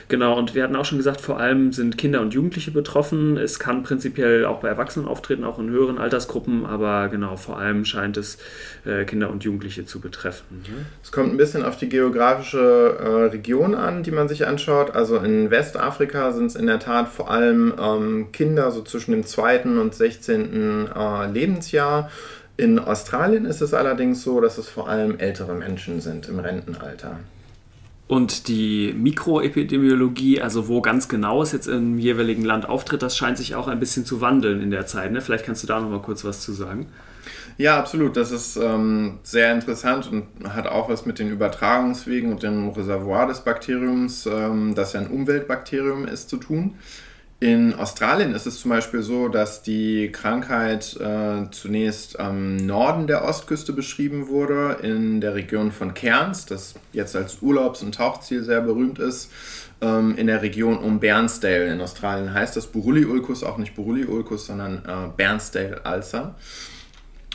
genau. 0.09 0.37
Und 0.37 0.55
wir 0.55 0.65
hatten 0.65 0.75
auch 0.75 0.85
schon 0.85 0.99
gesagt, 0.99 1.21
vor 1.21 1.39
allem 1.39 1.73
sind 1.73 1.97
Kinder 1.97 2.21
und 2.21 2.35
Jugendliche 2.35 2.71
betroffen. 2.71 3.37
Es 3.37 3.59
kann 3.59 3.83
prinzipiell 3.83 4.45
auch 4.45 4.61
bei 4.61 4.69
Erwachsenen 4.69 5.07
auftreten, 5.07 5.45
auch 5.45 5.59
in 5.59 5.71
höheren 5.71 5.99
Altersgruppen, 5.99 6.67
aber 6.67 7.09
genau, 7.09 7.37
vor 7.37 7.59
allem 7.59 7.85
scheint 7.85 8.17
es 8.17 8.39
äh, 8.85 9.05
Kinder 9.05 9.31
und 9.31 9.45
Jugendliche 9.45 9.85
zu 9.85 10.01
betreffen. 10.01 10.63
Ne? 10.69 10.87
Es 11.03 11.13
kommt 11.13 11.33
ein 11.33 11.37
bisschen 11.37 11.65
auf 11.65 11.77
die 11.77 11.89
geografische 11.89 12.97
äh, 12.99 13.09
Region 13.31 13.75
an, 13.75 14.03
die 14.03 14.11
man 14.11 14.29
sich 14.29 14.47
anschaut. 14.47 14.95
Also 14.97 15.19
in 15.19 15.51
Westafrika 15.51 16.33
sind 16.33 16.47
es 16.47 16.57
in 16.57 16.67
der 16.67 16.81
Tat 16.81 17.09
vor 17.09 17.31
allem 17.31 17.73
ähm, 17.81 18.33
Kinder, 18.33 18.71
so 18.73 18.83
zwischen 18.83 19.13
dem 19.13 19.25
zweiten 19.25 19.79
und 19.79 19.95
16. 19.95 20.89
Äh, 20.95 21.31
Lebensjahr. 21.31 22.11
In 22.57 22.79
Australien 22.79 23.47
ist 23.47 23.63
es 23.63 23.73
allerdings 23.73 24.23
so, 24.23 24.41
dass 24.41 24.59
es 24.59 24.69
vor 24.69 24.89
allem 24.89 25.19
ältere 25.19 25.55
Menschen 25.55 26.01
sind 26.01 26.29
im 26.29 26.41
Rentenalter. 26.41 27.21
Und 28.11 28.49
die 28.49 28.93
Mikroepidemiologie, 28.99 30.41
also 30.41 30.67
wo 30.67 30.81
ganz 30.81 31.09
genau 31.09 31.45
es 31.45 31.53
jetzt 31.53 31.69
im 31.69 31.97
jeweiligen 31.97 32.45
Land 32.45 32.69
auftritt, 32.69 33.03
das 33.03 33.17
scheint 33.17 33.39
sich 33.39 33.55
auch 33.55 33.69
ein 33.69 33.79
bisschen 33.79 34.05
zu 34.05 34.21
wandeln 34.21 34.61
in 34.61 34.73
der 34.73 34.85
Zeit. 34.85 35.13
Ne? 35.13 35.21
Vielleicht 35.21 35.47
kannst 35.47 35.63
du 35.63 35.69
da 35.69 35.79
noch 35.79 35.89
mal 35.89 36.03
kurz 36.03 36.25
was 36.25 36.41
zu 36.41 36.51
sagen. 36.51 36.89
Ja, 37.57 37.79
absolut. 37.79 38.17
Das 38.17 38.33
ist 38.33 38.57
ähm, 38.57 39.21
sehr 39.23 39.53
interessant 39.53 40.11
und 40.11 40.25
hat 40.53 40.67
auch 40.67 40.89
was 40.89 41.07
mit 41.07 41.21
den 41.21 41.31
Übertragungswegen 41.31 42.33
und 42.33 42.43
dem 42.43 42.71
Reservoir 42.71 43.29
des 43.29 43.45
Bakteriums, 43.45 44.27
ähm, 44.27 44.75
das 44.75 44.93
ja 44.93 45.03
ein 45.03 45.07
Umweltbakterium 45.07 46.09
ist, 46.09 46.31
zu 46.31 46.39
tun. 46.39 46.75
In 47.43 47.75
Australien 47.75 48.35
ist 48.35 48.47
es 48.47 48.61
zum 48.61 48.69
Beispiel 48.69 49.01
so, 49.01 49.29
dass 49.29 49.63
die 49.63 50.13
Krankheit 50.13 50.95
äh, 51.01 51.51
zunächst 51.51 52.21
am 52.21 52.57
Norden 52.57 53.07
der 53.07 53.25
Ostküste 53.25 53.73
beschrieben 53.73 54.29
wurde, 54.29 54.77
in 54.83 55.23
der 55.23 55.35
Region 55.35 55.73
von 55.73 55.95
Cairns, 55.95 56.45
das 56.45 56.75
jetzt 56.93 57.17
als 57.17 57.41
Urlaubs- 57.41 57.83
und 57.83 57.95
Tauchziel 57.95 58.45
sehr 58.45 58.61
berühmt 58.61 58.99
ist, 58.99 59.33
ähm, 59.81 60.19
in 60.19 60.27
der 60.27 60.43
Region 60.43 60.77
um 60.77 61.01
Bairnsdale. 61.01 61.73
In 61.73 61.81
Australien 61.81 62.35
heißt 62.35 62.57
das 62.57 62.67
Buruli-Ulcus 62.67 63.43
auch 63.43 63.57
nicht 63.57 63.75
Buruli-Ulcus, 63.75 64.45
sondern 64.45 64.83
äh, 64.87 65.09
Bairnsdale-Ulcer. 65.17 66.35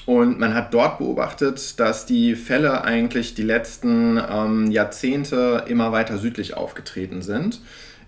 Und 0.05 0.37
man 0.37 0.53
hat 0.53 0.71
dort 0.71 0.99
beobachtet, 0.99 1.79
dass 1.79 2.05
die 2.05 2.35
Fälle 2.35 2.83
eigentlich 2.83 3.33
die 3.33 3.41
letzten 3.41 4.21
ähm, 4.29 4.69
Jahrzehnte 4.69 5.63
immer 5.67 5.91
weiter 5.91 6.19
südlich 6.19 6.55
aufgetreten 6.55 7.23
sind 7.23 7.59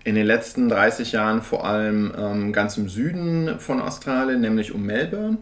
in 0.08 0.14
den 0.14 0.26
letzten 0.26 0.68
30 0.70 1.12
Jahren 1.12 1.42
vor 1.42 1.66
allem 1.66 2.12
ähm, 2.16 2.52
ganz 2.52 2.78
im 2.78 2.88
Süden 2.88 3.58
von 3.58 3.80
Australien, 3.80 4.40
nämlich 4.40 4.72
um 4.72 4.84
Melbourne. 4.84 5.38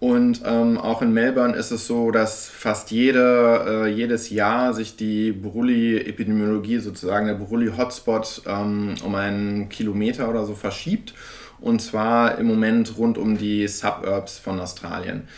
Und 0.00 0.42
ähm, 0.44 0.78
auch 0.78 1.00
in 1.00 1.12
Melbourne 1.12 1.56
ist 1.56 1.70
es 1.70 1.86
so, 1.86 2.10
dass 2.10 2.48
fast 2.48 2.90
jede, 2.90 3.86
äh, 3.86 3.88
jedes 3.88 4.30
Jahr 4.30 4.74
sich 4.74 4.96
die 4.96 5.32
Buruli-Epidemiologie, 5.32 6.78
sozusagen 6.78 7.26
der 7.26 7.34
Buruli-Hotspot, 7.34 8.42
ähm, 8.46 8.96
um 9.04 9.14
einen 9.14 9.68
Kilometer 9.68 10.28
oder 10.28 10.44
so 10.44 10.54
verschiebt. 10.54 11.14
Und 11.60 11.80
zwar 11.80 12.38
im 12.38 12.46
Moment 12.46 12.98
rund 12.98 13.16
um 13.16 13.38
die 13.38 13.66
Suburbs 13.68 14.38
von 14.38 14.58
Australien. 14.60 15.28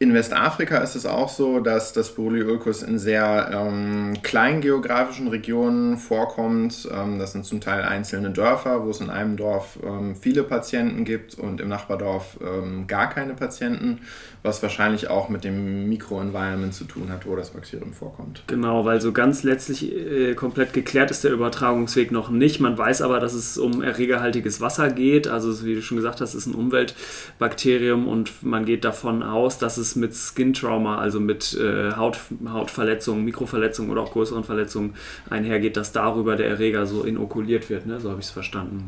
In 0.00 0.12
Westafrika 0.12 0.78
ist 0.78 0.96
es 0.96 1.06
auch 1.06 1.28
so, 1.28 1.60
dass 1.60 1.92
das 1.92 2.16
Borrelioulcus 2.16 2.82
in 2.82 2.98
sehr 2.98 3.48
ähm, 3.52 4.14
kleinen 4.24 4.60
geografischen 4.60 5.28
Regionen 5.28 5.98
vorkommt. 5.98 6.88
Ähm, 6.92 7.20
das 7.20 7.30
sind 7.30 7.46
zum 7.46 7.60
Teil 7.60 7.84
einzelne 7.84 8.30
Dörfer, 8.30 8.84
wo 8.84 8.90
es 8.90 9.00
in 9.00 9.08
einem 9.08 9.36
Dorf 9.36 9.78
ähm, 9.84 10.16
viele 10.16 10.42
Patienten 10.42 11.04
gibt 11.04 11.36
und 11.36 11.60
im 11.60 11.68
Nachbardorf 11.68 12.38
ähm, 12.44 12.88
gar 12.88 13.08
keine 13.08 13.34
Patienten, 13.34 14.00
was 14.42 14.60
wahrscheinlich 14.64 15.10
auch 15.10 15.28
mit 15.28 15.44
dem 15.44 15.88
Mikroenvironment 15.88 16.74
zu 16.74 16.84
tun 16.84 17.08
hat, 17.10 17.24
wo 17.24 17.36
das 17.36 17.50
Bakterium 17.50 17.92
vorkommt. 17.92 18.42
Genau, 18.48 18.84
weil 18.84 19.00
so 19.00 19.12
ganz 19.12 19.44
letztlich 19.44 19.94
äh, 19.94 20.34
komplett 20.34 20.72
geklärt 20.72 21.12
ist 21.12 21.22
der 21.22 21.30
Übertragungsweg 21.30 22.10
noch 22.10 22.30
nicht. 22.30 22.58
Man 22.58 22.76
weiß 22.76 23.00
aber, 23.00 23.20
dass 23.20 23.32
es 23.32 23.58
um 23.58 23.80
erregerhaltiges 23.80 24.60
Wasser 24.60 24.90
geht. 24.90 25.28
Also 25.28 25.64
wie 25.64 25.76
du 25.76 25.82
schon 25.82 25.98
gesagt 25.98 26.20
hast, 26.20 26.34
ist 26.34 26.46
ein 26.46 26.54
Umweltbakterium 26.54 28.08
und 28.08 28.42
man 28.42 28.64
geht 28.64 28.84
davon 28.84 29.22
aus, 29.22 29.58
dass 29.58 29.76
es 29.76 29.83
es 29.84 29.96
mit 29.96 30.14
Skin 30.14 30.52
Trauma, 30.52 30.98
also 30.98 31.20
mit 31.20 31.54
äh, 31.54 31.92
Haut, 31.92 32.18
Hautverletzungen, 32.48 33.24
Mikroverletzungen 33.24 33.90
oder 33.90 34.02
auch 34.02 34.12
größeren 34.12 34.44
Verletzungen 34.44 34.94
einhergeht, 35.30 35.76
dass 35.76 35.92
darüber 35.92 36.36
der 36.36 36.48
Erreger 36.48 36.86
so 36.86 37.02
inokuliert 37.02 37.70
wird. 37.70 37.86
Ne? 37.86 38.00
So 38.00 38.10
habe 38.10 38.20
ich 38.20 38.26
es 38.26 38.32
verstanden. 38.32 38.86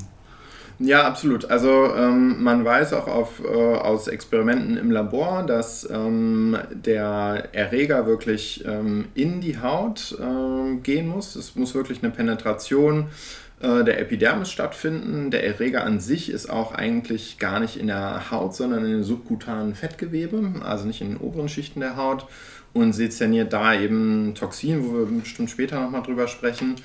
Ja, 0.78 1.06
absolut. 1.06 1.50
Also 1.50 1.94
ähm, 1.96 2.42
man 2.42 2.64
weiß 2.64 2.92
auch 2.92 3.06
auf, 3.06 3.42
äh, 3.42 3.48
aus 3.48 4.08
Experimenten 4.08 4.76
im 4.76 4.90
Labor, 4.90 5.42
dass 5.46 5.88
ähm, 5.90 6.58
der 6.70 7.48
Erreger 7.52 8.06
wirklich 8.06 8.62
ähm, 8.66 9.06
in 9.14 9.40
die 9.40 9.58
Haut 9.58 10.16
äh, 10.20 10.76
gehen 10.76 11.08
muss. 11.08 11.34
Es 11.34 11.54
muss 11.54 11.74
wirklich 11.74 12.02
eine 12.02 12.12
Penetration 12.12 13.00
äh, 13.00 13.45
der 13.60 14.00
Epidermis 14.00 14.50
stattfinden. 14.50 15.30
Der 15.30 15.44
Erreger 15.44 15.84
an 15.84 15.98
sich 15.98 16.30
ist 16.30 16.50
auch 16.50 16.72
eigentlich 16.72 17.38
gar 17.38 17.58
nicht 17.58 17.78
in 17.78 17.86
der 17.86 18.30
Haut, 18.30 18.54
sondern 18.54 18.84
in 18.84 18.90
den 18.90 19.02
subkutanen 19.02 19.74
Fettgewebe, 19.74 20.52
also 20.62 20.86
nicht 20.86 21.00
in 21.00 21.08
den 21.08 21.16
oberen 21.16 21.48
Schichten 21.48 21.80
der 21.80 21.96
Haut 21.96 22.26
und 22.74 22.92
sezerniert 22.92 23.52
da 23.52 23.74
eben 23.74 24.34
Toxin, 24.34 24.84
wo 24.84 24.98
wir 24.98 25.20
bestimmt 25.20 25.50
später 25.50 25.80
nochmal 25.80 26.02
drüber 26.02 26.28
sprechen. 26.28 26.76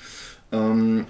Ähm, 0.50 1.04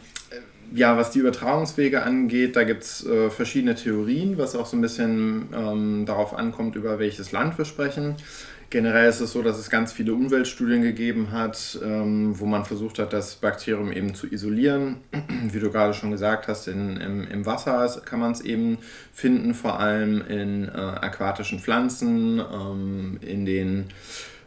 ja, 0.74 0.96
was 0.96 1.10
die 1.10 1.18
Übertragungswege 1.18 2.02
angeht, 2.02 2.56
da 2.56 2.64
gibt 2.64 2.82
es 2.82 3.06
äh, 3.06 3.30
verschiedene 3.30 3.74
Theorien, 3.74 4.38
was 4.38 4.56
auch 4.56 4.66
so 4.66 4.76
ein 4.76 4.80
bisschen 4.80 5.48
ähm, 5.54 6.06
darauf 6.06 6.34
ankommt, 6.34 6.76
über 6.76 6.98
welches 6.98 7.32
Land 7.32 7.58
wir 7.58 7.64
sprechen. 7.64 8.16
Generell 8.72 9.10
ist 9.10 9.20
es 9.20 9.32
so, 9.32 9.42
dass 9.42 9.58
es 9.58 9.68
ganz 9.68 9.92
viele 9.92 10.14
Umweltstudien 10.14 10.80
gegeben 10.80 11.30
hat, 11.30 11.78
ähm, 11.84 12.40
wo 12.40 12.46
man 12.46 12.64
versucht 12.64 12.98
hat, 12.98 13.12
das 13.12 13.34
Bakterium 13.34 13.92
eben 13.92 14.14
zu 14.14 14.26
isolieren. 14.26 14.96
Wie 15.52 15.60
du 15.60 15.70
gerade 15.70 15.92
schon 15.92 16.10
gesagt 16.10 16.48
hast, 16.48 16.68
in, 16.68 16.96
im, 16.96 17.28
im 17.28 17.44
Wasser 17.44 18.00
kann 18.02 18.20
man 18.20 18.32
es 18.32 18.40
eben 18.40 18.78
finden, 19.12 19.52
vor 19.52 19.78
allem 19.78 20.26
in 20.26 20.68
äh, 20.68 20.70
aquatischen 20.70 21.58
Pflanzen, 21.58 22.38
ähm, 22.38 23.18
in 23.20 23.44
den 23.44 23.88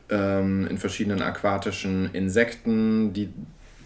ähm, 0.10 0.66
in 0.72 0.80
verschiedenen 0.80 1.22
aquatischen 1.22 2.10
Insekten, 2.14 3.14
die 3.14 3.30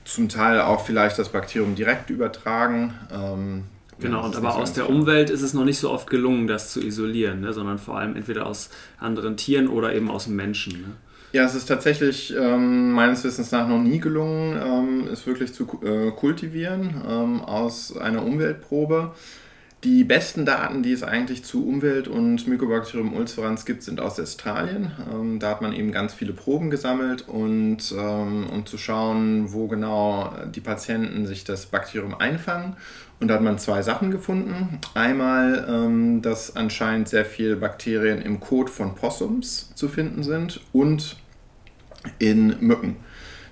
zum 0.05 0.29
Teil 0.29 0.61
auch 0.61 0.85
vielleicht 0.85 1.19
das 1.19 1.27
Bakterium 1.27 1.75
direkt 1.75 2.09
übertragen. 2.09 2.93
Ähm, 3.11 3.65
Genau, 3.99 4.25
und 4.25 4.35
aber 4.35 4.55
aus 4.55 4.73
der 4.73 4.85
klar. 4.85 4.95
Umwelt 4.95 5.29
ist 5.29 5.41
es 5.41 5.53
noch 5.53 5.65
nicht 5.65 5.79
so 5.79 5.89
oft 5.91 6.09
gelungen, 6.09 6.47
das 6.47 6.71
zu 6.71 6.81
isolieren, 6.81 7.41
ne? 7.41 7.53
sondern 7.53 7.77
vor 7.77 7.97
allem 7.97 8.15
entweder 8.15 8.45
aus 8.45 8.69
anderen 8.97 9.37
Tieren 9.37 9.67
oder 9.67 9.93
eben 9.93 10.09
aus 10.09 10.25
dem 10.25 10.35
Menschen. 10.35 10.73
Ne? 10.73 10.95
Ja, 11.31 11.43
es 11.45 11.53
ist 11.53 11.65
tatsächlich 11.65 12.33
ähm, 12.35 12.91
meines 12.91 13.23
Wissens 13.23 13.51
nach 13.51 13.67
noch 13.67 13.79
nie 13.79 13.99
gelungen, 13.99 14.57
ähm, 14.61 15.07
es 15.11 15.27
wirklich 15.27 15.53
zu 15.53 15.67
äh, 15.83 16.11
kultivieren 16.11 17.01
ähm, 17.07 17.41
aus 17.41 17.95
einer 17.95 18.25
Umweltprobe. 18.25 19.11
Die 19.85 20.03
besten 20.03 20.45
Daten, 20.45 20.83
die 20.83 20.91
es 20.91 21.03
eigentlich 21.03 21.45
zu 21.45 21.65
Umwelt- 21.65 22.09
und 22.09 22.47
Mycobacterium 22.47 23.13
ulcerans 23.13 23.63
gibt, 23.65 23.81
sind 23.81 24.01
aus 24.01 24.19
Australien. 24.19 24.91
Ähm, 25.13 25.39
da 25.39 25.51
hat 25.51 25.61
man 25.61 25.71
eben 25.71 25.93
ganz 25.93 26.13
viele 26.13 26.33
Proben 26.33 26.69
gesammelt 26.69 27.29
und 27.29 27.93
ähm, 27.97 28.47
um 28.51 28.65
zu 28.65 28.77
schauen, 28.77 29.53
wo 29.53 29.67
genau 29.67 30.33
die 30.53 30.59
Patienten 30.59 31.27
sich 31.27 31.45
das 31.45 31.67
Bakterium 31.67 32.13
einfangen. 32.13 32.75
Und 33.19 33.27
da 33.27 33.33
hat 33.35 33.41
man 33.41 33.59
zwei 33.59 33.81
Sachen 33.81 34.11
gefunden. 34.11 34.79
Einmal, 34.93 35.65
ähm, 35.69 36.21
dass 36.21 36.55
anscheinend 36.55 37.09
sehr 37.09 37.25
viele 37.25 37.57
Bakterien 37.57 38.21
im 38.21 38.39
Kot 38.39 38.69
von 38.69 38.95
Possums 38.95 39.73
zu 39.75 39.89
finden 39.89 40.23
sind 40.23 40.61
und 40.71 41.17
in 42.17 42.55
Mücken. 42.61 42.95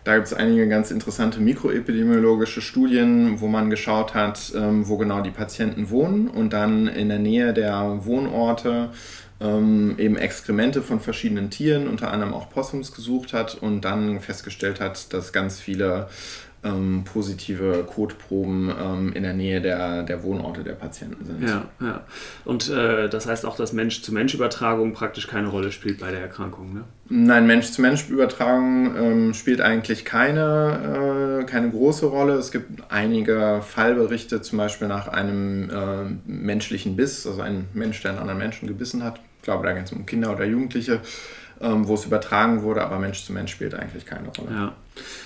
Da 0.05 0.15
gibt 0.15 0.27
es 0.27 0.33
einige 0.33 0.69
ganz 0.69 0.89
interessante 0.89 1.41
mikroepidemiologische 1.41 2.62
Studien, 2.62 3.41
wo 3.41 3.47
man 3.50 3.69
geschaut 3.69 4.13
hat, 4.13 4.53
ähm, 4.55 4.88
wo 4.88 4.95
genau 4.95 5.19
die 5.19 5.31
Patienten 5.31 5.89
wohnen 5.89 6.29
und 6.29 6.53
dann 6.53 6.88
in 6.88 7.09
der 7.09 7.19
Nähe 7.19 7.53
der 7.53 8.05
Wohnorte 8.05 8.91
ähm, 9.41 9.95
eben 9.97 10.15
Exkremente 10.15 10.81
von 10.81 11.01
verschiedenen 11.01 11.50
Tieren, 11.50 11.89
unter 11.89 12.12
anderem 12.12 12.33
auch 12.33 12.50
Possums, 12.50 12.93
gesucht 12.93 13.33
hat 13.33 13.55
und 13.55 13.81
dann 13.81 14.21
festgestellt 14.21 14.79
hat, 14.79 15.13
dass 15.13 15.33
ganz 15.33 15.59
viele 15.59 16.07
ähm, 16.64 17.04
positive 17.06 17.86
Kotproben 17.86 18.72
ähm, 18.80 19.14
in 19.14 19.24
der 19.24 19.34
Nähe 19.34 19.62
der, 19.62 20.04
der 20.04 20.24
Wohnorte 20.24 20.64
der 20.64 20.74
Patienten 20.74 21.24
sind. 21.26 21.48
Ja, 21.48 21.66
ja. 21.80 22.02
Und 22.46 22.70
äh, 22.70 23.10
das 23.10 23.28
heißt 23.28 23.46
auch, 23.46 23.56
dass 23.56 23.74
Mensch-zu-Mensch-Übertragung 23.74 24.94
praktisch 24.94 25.28
keine 25.28 25.48
Rolle 25.50 25.72
spielt 25.72 26.00
bei 26.00 26.12
der 26.12 26.22
Erkrankung, 26.22 26.74
ne? 26.74 26.84
Nein, 27.10 27.48
Mensch-zu-Mensch-Übertragung 27.48 28.96
ähm, 28.98 29.34
spielt 29.34 29.62
eigentlich 29.62 30.04
keine, 30.04 31.42
äh, 31.42 31.46
keine 31.46 31.70
große 31.70 32.08
Rolle. 32.08 32.34
Es 32.34 32.52
gibt 32.52 32.92
einige 32.92 33.62
Fallberichte, 33.62 34.42
zum 34.42 34.58
Beispiel 34.58 34.88
nach 34.88 35.08
einem 35.08 35.70
äh, 35.70 36.30
menschlichen 36.30 36.96
Biss, 36.96 37.26
also 37.26 37.42
ein 37.42 37.68
Mensch, 37.74 38.02
der 38.02 38.12
einen 38.12 38.20
anderen 38.20 38.40
Menschen 38.40 38.68
gebissen 38.68 39.04
hat. 39.04 39.22
Ich 39.38 39.44
glaube, 39.44 39.66
da 39.66 39.74
geht 39.74 39.86
es 39.86 39.94
um 39.94 40.06
Kinder 40.06 40.34
oder 40.34 40.44
Jugendliche, 40.44 41.00
ähm, 41.62 41.88
wo 41.88 41.94
es 41.94 42.06
übertragen 42.06 42.64
wurde, 42.64 42.84
aber 42.84 43.00
Mensch 43.00 43.24
zu 43.24 43.32
Mensch 43.32 43.52
spielt 43.52 43.74
eigentlich 43.74 44.06
keine 44.06 44.28
Rolle. 44.28 44.52
Ja. 44.52 44.76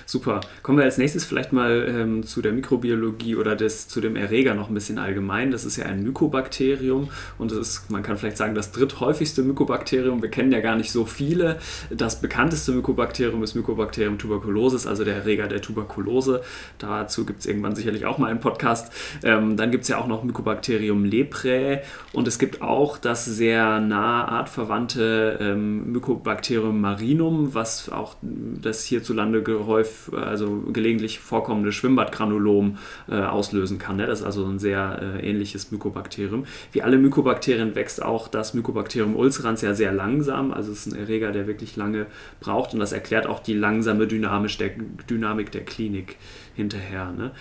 Super. 0.05 0.41
Kommen 0.63 0.77
wir 0.77 0.85
als 0.85 0.97
nächstes 0.97 1.25
vielleicht 1.25 1.53
mal 1.53 1.87
ähm, 1.87 2.23
zu 2.23 2.41
der 2.41 2.51
Mikrobiologie 2.51 3.35
oder 3.35 3.55
des, 3.55 3.87
zu 3.87 4.01
dem 4.01 4.15
Erreger 4.15 4.53
noch 4.53 4.69
ein 4.69 4.73
bisschen 4.73 4.97
allgemein. 4.97 5.51
Das 5.51 5.65
ist 5.65 5.77
ja 5.77 5.85
ein 5.85 6.03
Mykobakterium 6.03 7.09
und 7.37 7.51
das 7.51 7.57
ist, 7.57 7.91
man 7.91 8.03
kann 8.03 8.17
vielleicht 8.17 8.37
sagen, 8.37 8.55
das 8.55 8.71
dritthäufigste 8.71 9.43
Mykobakterium. 9.43 10.21
Wir 10.21 10.29
kennen 10.29 10.51
ja 10.51 10.59
gar 10.59 10.75
nicht 10.75 10.91
so 10.91 11.05
viele. 11.05 11.57
Das 11.89 12.21
bekannteste 12.21 12.71
Mykobakterium 12.71 13.41
ist 13.43 13.55
Mycobacterium 13.55 14.17
tuberculosis, 14.17 14.87
also 14.87 15.03
der 15.03 15.15
Erreger 15.15 15.47
der 15.47 15.61
Tuberkulose. 15.61 16.41
Dazu 16.77 17.25
gibt 17.25 17.41
es 17.41 17.45
irgendwann 17.45 17.75
sicherlich 17.75 18.05
auch 18.05 18.17
mal 18.17 18.29
einen 18.29 18.39
Podcast. 18.39 18.91
Ähm, 19.23 19.57
dann 19.57 19.71
gibt 19.71 19.83
es 19.83 19.87
ja 19.87 19.97
auch 19.97 20.07
noch 20.07 20.23
Mycobacterium 20.23 21.05
leprae 21.05 21.81
und 22.13 22.27
es 22.27 22.39
gibt 22.39 22.61
auch 22.61 22.97
das 22.97 23.25
sehr 23.25 23.79
nah 23.79 24.25
artverwandte 24.27 25.37
ähm, 25.39 25.91
Mycobacterium 25.91 26.79
marinum, 26.81 27.53
was 27.53 27.89
auch 27.89 28.15
das 28.21 28.83
hierzulande 28.83 29.43
häufig, 29.67 30.13
also 30.13 30.63
gelegentlich 30.71 31.19
vorkommende 31.19 31.71
Schwimmbadgranulom 31.71 32.77
äh, 33.09 33.15
auslösen 33.15 33.77
kann. 33.77 33.97
Ne? 33.97 34.07
Das 34.07 34.19
ist 34.19 34.25
also 34.25 34.45
ein 34.45 34.59
sehr 34.59 34.99
äh, 35.01 35.29
ähnliches 35.29 35.71
Mykobakterium. 35.71 36.45
Wie 36.71 36.81
alle 36.81 36.97
Mykobakterien 36.97 37.75
wächst 37.75 38.01
auch 38.01 38.27
das 38.27 38.53
Mykobakterium 38.53 39.15
ulcerans 39.15 39.61
ja 39.61 39.73
sehr 39.73 39.91
langsam. 39.91 40.51
Also 40.51 40.71
es 40.71 40.85
ist 40.85 40.93
ein 40.93 40.99
Erreger, 40.99 41.31
der 41.31 41.47
wirklich 41.47 41.75
lange 41.75 42.07
braucht 42.39 42.73
und 42.73 42.79
das 42.79 42.91
erklärt 42.91 43.27
auch 43.27 43.39
die 43.39 43.53
langsame 43.53 44.07
Dynamisch 44.07 44.57
der, 44.57 44.71
Dynamik 45.09 45.51
der 45.51 45.65
Klinik 45.65 46.17
hinterher. 46.55 47.11
Ne? 47.11 47.31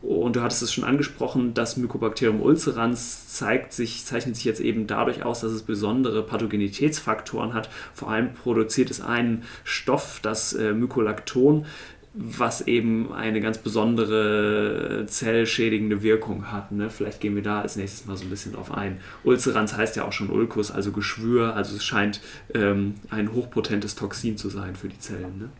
Und 0.00 0.36
du 0.36 0.42
hattest 0.42 0.62
es 0.62 0.72
schon 0.72 0.84
angesprochen, 0.84 1.54
das 1.54 1.76
Mycobacterium 1.76 2.40
ulcerans 2.40 3.34
zeigt 3.34 3.72
sich, 3.72 4.04
zeichnet 4.04 4.36
sich 4.36 4.44
jetzt 4.44 4.60
eben 4.60 4.86
dadurch 4.86 5.24
aus, 5.24 5.40
dass 5.40 5.50
es 5.50 5.62
besondere 5.62 6.22
Pathogenitätsfaktoren 6.22 7.52
hat. 7.52 7.68
Vor 7.94 8.10
allem 8.10 8.32
produziert 8.34 8.90
es 8.90 9.00
einen 9.00 9.42
Stoff, 9.64 10.20
das 10.22 10.52
äh, 10.52 10.72
Mycolacton, 10.72 11.66
was 12.14 12.62
eben 12.62 13.12
eine 13.12 13.40
ganz 13.40 13.58
besondere 13.58 15.04
zellschädigende 15.06 16.02
Wirkung 16.02 16.50
hat. 16.50 16.72
Ne? 16.72 16.90
Vielleicht 16.90 17.20
gehen 17.20 17.34
wir 17.34 17.42
da 17.42 17.60
als 17.60 17.76
nächstes 17.76 18.06
mal 18.06 18.16
so 18.16 18.24
ein 18.24 18.30
bisschen 18.30 18.52
drauf 18.52 18.72
ein. 18.72 18.98
Ulcerans 19.24 19.76
heißt 19.76 19.96
ja 19.96 20.04
auch 20.04 20.12
schon 20.12 20.30
Ulkus, 20.30 20.70
also 20.70 20.90
Geschwür, 20.90 21.54
also 21.54 21.76
es 21.76 21.84
scheint 21.84 22.20
ähm, 22.54 22.94
ein 23.10 23.32
hochpotentes 23.32 23.94
Toxin 23.94 24.36
zu 24.36 24.48
sein 24.48 24.74
für 24.74 24.88
die 24.88 24.98
Zellen. 24.98 25.38
Ne? 25.38 25.50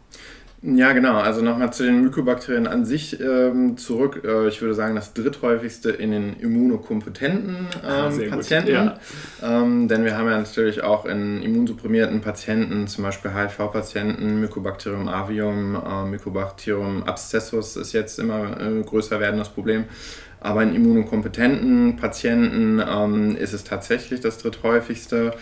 Ja, 0.60 0.92
genau. 0.92 1.18
Also 1.18 1.40
nochmal 1.40 1.72
zu 1.72 1.85
den 1.85 2.02
Mykobakterien 2.02 2.66
an 2.66 2.85
sich 2.85 3.20
ähm, 3.20 3.76
zurück. 3.76 4.22
Äh, 4.24 4.48
ich 4.48 4.61
würde 4.61 4.74
sagen, 4.74 4.96
das 4.96 5.14
dritthäufigste 5.14 5.90
in 5.90 6.11
den 6.11 6.35
immunokompetenten 6.40 7.68
ah, 7.85 8.11
ähm, 8.11 8.30
Patienten. 8.30 8.66
Gut, 8.66 8.74
ja. 8.74 8.98
ähm, 9.42 9.87
denn 9.87 10.04
wir 10.04 10.18
haben 10.18 10.26
ja 10.26 10.37
natürlich 10.37 10.83
auch 10.83 11.04
in 11.04 11.42
immunsupprimierten 11.42 12.20
Patienten, 12.20 12.88
zum 12.88 13.04
Beispiel 13.04 13.33
HIV-Patienten, 13.33 14.40
Mycobacterium 14.40 15.06
avium, 15.06 15.76
äh, 15.76 16.04
Mycobacterium 16.06 17.04
abscessus 17.04 17.76
ist 17.76 17.92
jetzt 17.92 18.18
immer 18.18 18.61
äh, 18.61 18.83
größer 18.83 19.20
werdendes 19.20 19.50
Problem. 19.50 19.85
Aber 20.40 20.62
in 20.64 20.74
immunokompetenten 20.74 21.96
Patienten 21.96 22.80
ähm, 22.85 23.37
ist 23.37 23.52
es 23.52 23.62
tatsächlich 23.62 24.20
das 24.20 24.38
dritthäufigste. 24.38 25.35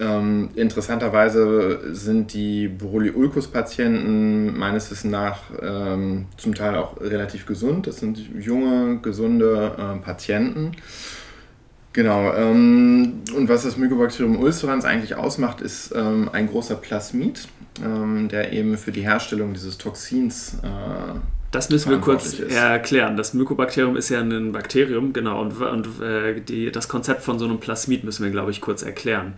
Ähm, 0.00 0.48
interessanterweise 0.54 1.94
sind 1.94 2.32
die 2.32 2.68
Borreliolkus-Patienten 2.68 4.58
meines 4.58 4.90
Wissens 4.90 5.12
nach 5.12 5.42
ähm, 5.60 6.26
zum 6.38 6.54
Teil 6.54 6.76
auch 6.76 6.98
relativ 7.00 7.44
gesund. 7.44 7.86
Das 7.86 7.98
sind 7.98 8.18
junge, 8.38 8.98
gesunde 9.02 9.72
äh, 9.76 10.02
Patienten. 10.02 10.72
Genau. 11.92 12.32
Ähm, 12.32 13.22
und 13.36 13.48
was 13.48 13.64
das 13.64 13.76
Mycobacterium 13.76 14.40
ulcerans 14.40 14.86
eigentlich 14.86 15.16
ausmacht, 15.16 15.60
ist 15.60 15.92
ähm, 15.94 16.30
ein 16.32 16.48
großer 16.48 16.76
Plasmid, 16.76 17.48
ähm, 17.84 18.28
der 18.28 18.52
eben 18.52 18.78
für 18.78 18.92
die 18.92 19.02
Herstellung 19.02 19.52
dieses 19.52 19.76
Toxins 19.76 20.54
äh, 20.62 21.18
das 21.50 21.68
müssen 21.68 21.90
wir 21.90 21.98
kurz 21.98 22.34
ist. 22.34 22.54
erklären. 22.54 23.16
Das 23.16 23.34
Mycobakterium 23.34 23.96
ist 23.96 24.08
ja 24.08 24.20
ein 24.20 24.52
Bakterium, 24.52 25.12
genau, 25.12 25.40
und, 25.42 25.60
und 25.60 26.00
äh, 26.00 26.40
die, 26.40 26.70
das 26.70 26.88
Konzept 26.88 27.22
von 27.22 27.40
so 27.40 27.44
einem 27.44 27.58
Plasmid 27.58 28.04
müssen 28.04 28.22
wir, 28.24 28.30
glaube 28.30 28.52
ich, 28.52 28.60
kurz 28.60 28.82
erklären. 28.82 29.34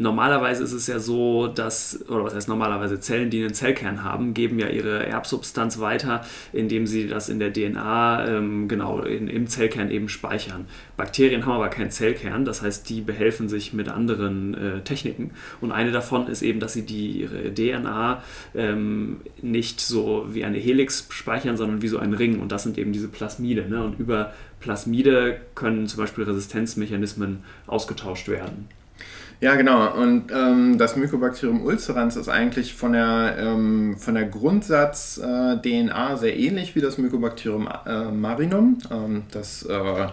Normalerweise 0.00 0.62
ist 0.62 0.72
es 0.72 0.86
ja 0.86 1.00
so, 1.00 1.48
dass, 1.48 2.08
oder 2.08 2.22
was 2.22 2.32
heißt 2.32 2.48
normalerweise, 2.48 3.00
Zellen, 3.00 3.30
die 3.30 3.42
einen 3.42 3.52
Zellkern 3.52 4.04
haben, 4.04 4.32
geben 4.32 4.60
ja 4.60 4.68
ihre 4.68 5.04
Erbsubstanz 5.04 5.80
weiter, 5.80 6.24
indem 6.52 6.86
sie 6.86 7.08
das 7.08 7.28
in 7.28 7.40
der 7.40 7.52
DNA 7.52 8.28
ähm, 8.28 8.68
genau 8.68 9.00
in, 9.00 9.26
im 9.26 9.48
Zellkern 9.48 9.90
eben 9.90 10.08
speichern. 10.08 10.66
Bakterien 10.96 11.44
haben 11.44 11.54
aber 11.54 11.68
keinen 11.68 11.90
Zellkern, 11.90 12.44
das 12.44 12.62
heißt, 12.62 12.88
die 12.88 13.00
behelfen 13.00 13.48
sich 13.48 13.72
mit 13.72 13.88
anderen 13.88 14.54
äh, 14.54 14.80
Techniken. 14.82 15.32
Und 15.60 15.72
eine 15.72 15.90
davon 15.90 16.28
ist 16.28 16.42
eben, 16.42 16.60
dass 16.60 16.74
sie 16.74 16.86
die, 16.86 17.22
ihre 17.22 17.52
DNA 17.52 18.22
ähm, 18.54 19.16
nicht 19.42 19.80
so 19.80 20.26
wie 20.30 20.44
eine 20.44 20.58
Helix 20.58 21.08
speichern, 21.10 21.56
sondern 21.56 21.82
wie 21.82 21.88
so 21.88 21.98
ein 21.98 22.14
Ring. 22.14 22.38
Und 22.38 22.52
das 22.52 22.62
sind 22.62 22.78
eben 22.78 22.92
diese 22.92 23.08
Plasmide. 23.08 23.68
Ne? 23.68 23.82
Und 23.82 23.98
über 23.98 24.32
Plasmide 24.60 25.40
können 25.56 25.88
zum 25.88 25.98
Beispiel 25.98 26.22
Resistenzmechanismen 26.22 27.42
ausgetauscht 27.66 28.28
werden. 28.28 28.68
Ja, 29.40 29.54
genau. 29.54 29.92
Und 29.92 30.32
ähm, 30.32 30.78
das 30.78 30.96
Mycobacterium 30.96 31.64
ulcerans 31.64 32.16
ist 32.16 32.28
eigentlich 32.28 32.74
von 32.74 32.92
der, 32.92 33.36
ähm, 33.38 33.96
von 33.96 34.14
der 34.14 34.24
Grundsatz-DNA 34.24 36.12
äh, 36.12 36.16
sehr 36.16 36.36
ähnlich 36.36 36.74
wie 36.74 36.80
das 36.80 36.98
Mycobacterium 36.98 37.68
äh, 37.86 38.04
marinum. 38.10 38.78
Ähm, 38.90 39.22
das 39.30 39.64
äh, 39.64 39.72
äh 39.74 40.08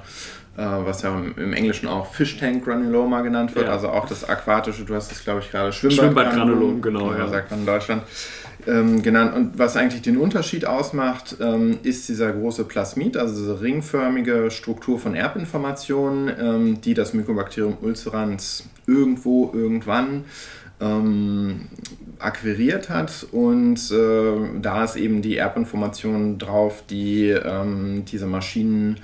was 0.58 1.02
ja 1.02 1.14
im 1.14 1.52
Englischen 1.52 1.90
auch 1.90 2.14
Fish 2.14 2.38
Tank 2.38 2.64
Granuloma 2.64 3.22
genannt 3.24 3.54
wird, 3.56 3.66
ja. 3.66 3.74
also 3.74 3.90
auch 3.90 4.08
das 4.08 4.24
aquatische, 4.24 4.86
du 4.86 4.96
hast 4.96 5.12
es 5.12 5.22
glaube 5.22 5.42
ich 5.42 5.52
gerade 5.52 5.74
Schwimmbadgranulom, 5.74 6.82
genau, 6.82 7.14
ja. 7.14 7.28
sagt 7.28 7.52
man 7.52 7.60
in 7.60 7.66
Deutschland 7.66 8.04
ähm, 8.68 9.02
genannt. 9.02 9.36
Und 9.36 9.60
was 9.60 9.78
eigentlich 9.78 10.02
den 10.02 10.18
Unterschied 10.18 10.66
ausmacht, 10.66 11.38
ähm, 11.40 11.78
ist 11.84 12.10
dieser 12.10 12.32
große 12.32 12.66
Plasmid, 12.66 13.18
also 13.18 13.36
diese 13.36 13.62
ringförmige 13.62 14.52
Struktur 14.52 15.00
von 15.00 15.16
Erbinformationen, 15.16 16.32
ähm, 16.40 16.82
die 16.82 16.94
das 16.94 17.14
Mycobacterium 17.14 17.78
ulcerans 17.82 18.66
irgendwo, 18.88 19.52
irgendwann 19.54 20.26
ähm, 20.80 21.68
akquiriert 22.20 22.90
hat 22.90 23.26
und 23.32 23.92
äh, 23.92 24.60
da 24.62 24.84
ist 24.84 24.96
eben 24.96 25.22
die 25.22 25.38
Erbinformation 25.38 26.38
drauf, 26.38 26.84
die 26.90 27.30
ähm, 27.30 28.04
diese 28.06 28.26
Maschinen 28.26 28.98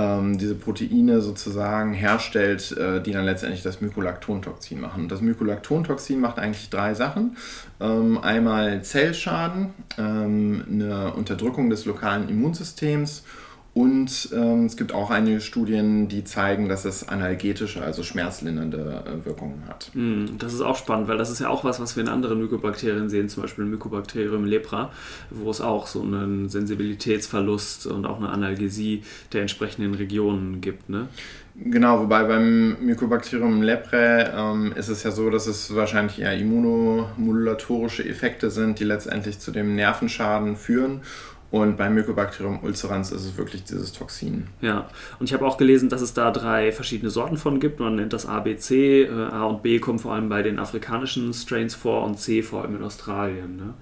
ähm, 0.00 0.38
diese 0.38 0.54
Proteine 0.54 1.20
sozusagen 1.20 1.92
herstellt, 1.92 2.72
äh, 2.76 3.02
die 3.02 3.12
dann 3.12 3.24
letztendlich 3.24 3.62
das 3.62 3.80
Mykolaktontoxin 3.80 4.80
machen. 4.80 5.08
Das 5.08 5.20
Mykolaktontoxin 5.20 6.20
macht 6.20 6.38
eigentlich 6.38 6.70
drei 6.70 6.94
Sachen. 6.94 7.36
Ähm, 7.80 8.18
einmal 8.18 8.82
Zellschaden, 8.82 9.74
ähm, 9.98 10.64
eine 10.70 11.12
Unterdrückung 11.14 11.70
des 11.70 11.84
lokalen 11.84 12.28
Immunsystems 12.28 13.24
Und 13.72 14.30
ähm, 14.34 14.64
es 14.64 14.76
gibt 14.76 14.92
auch 14.92 15.10
einige 15.10 15.40
Studien, 15.40 16.08
die 16.08 16.24
zeigen, 16.24 16.68
dass 16.68 16.84
es 16.84 17.08
analgetische, 17.08 17.82
also 17.82 18.02
schmerzlindernde 18.02 19.04
äh, 19.06 19.24
Wirkungen 19.24 19.62
hat. 19.68 19.92
Mm, 19.94 20.38
das 20.38 20.54
ist 20.54 20.60
auch 20.60 20.76
spannend, 20.76 21.06
weil 21.06 21.18
das 21.18 21.30
ist 21.30 21.38
ja 21.38 21.48
auch 21.48 21.62
was, 21.62 21.78
was 21.78 21.94
wir 21.94 22.02
in 22.02 22.08
anderen 22.08 22.40
Mykobakterien 22.40 23.08
sehen, 23.08 23.28
zum 23.28 23.42
Beispiel 23.44 23.64
Mycobacterium 23.64 24.44
lepra, 24.44 24.90
wo 25.30 25.50
es 25.50 25.60
auch 25.60 25.86
so 25.86 26.02
einen 26.02 26.48
Sensibilitätsverlust 26.48 27.86
und 27.86 28.06
auch 28.06 28.16
eine 28.16 28.30
Analgesie 28.30 29.04
der 29.32 29.42
entsprechenden 29.42 29.94
Regionen 29.94 30.60
gibt. 30.60 30.88
Ne? 30.88 31.06
Genau, 31.54 32.00
wobei 32.00 32.24
beim 32.24 32.76
Mycobacterium 32.84 33.62
leprae 33.62 34.32
ähm, 34.34 34.72
ist 34.76 34.88
es 34.88 35.04
ja 35.04 35.12
so, 35.12 35.30
dass 35.30 35.46
es 35.46 35.74
wahrscheinlich 35.74 36.20
eher 36.20 36.36
immunomodulatorische 36.36 38.04
Effekte 38.08 38.50
sind, 38.50 38.80
die 38.80 38.84
letztendlich 38.84 39.38
zu 39.38 39.52
dem 39.52 39.76
Nervenschaden 39.76 40.56
führen. 40.56 41.02
Und 41.50 41.76
beim 41.76 41.94
Mycobacterium 41.94 42.60
ulcerans 42.62 43.10
ist 43.10 43.24
es 43.24 43.36
wirklich 43.36 43.64
dieses 43.64 43.92
Toxin. 43.92 44.46
Ja, 44.60 44.88
und 45.18 45.26
ich 45.26 45.34
habe 45.34 45.44
auch 45.44 45.56
gelesen, 45.56 45.88
dass 45.88 46.00
es 46.00 46.14
da 46.14 46.30
drei 46.30 46.70
verschiedene 46.70 47.10
Sorten 47.10 47.36
von 47.36 47.58
gibt. 47.58 47.80
Man 47.80 47.96
nennt 47.96 48.12
das 48.12 48.26
A, 48.26 48.38
B, 48.38 48.56
C. 48.56 49.02
Äh, 49.02 49.10
A 49.10 49.44
und 49.44 49.62
B 49.62 49.80
kommen 49.80 49.98
vor 49.98 50.14
allem 50.14 50.28
bei 50.28 50.42
den 50.42 50.60
afrikanischen 50.60 51.34
Strains 51.34 51.74
vor 51.74 52.04
und 52.04 52.20
C 52.20 52.42
vor 52.42 52.62
allem 52.62 52.76
in 52.76 52.84
Australien. 52.84 53.56
Ne? 53.56 53.74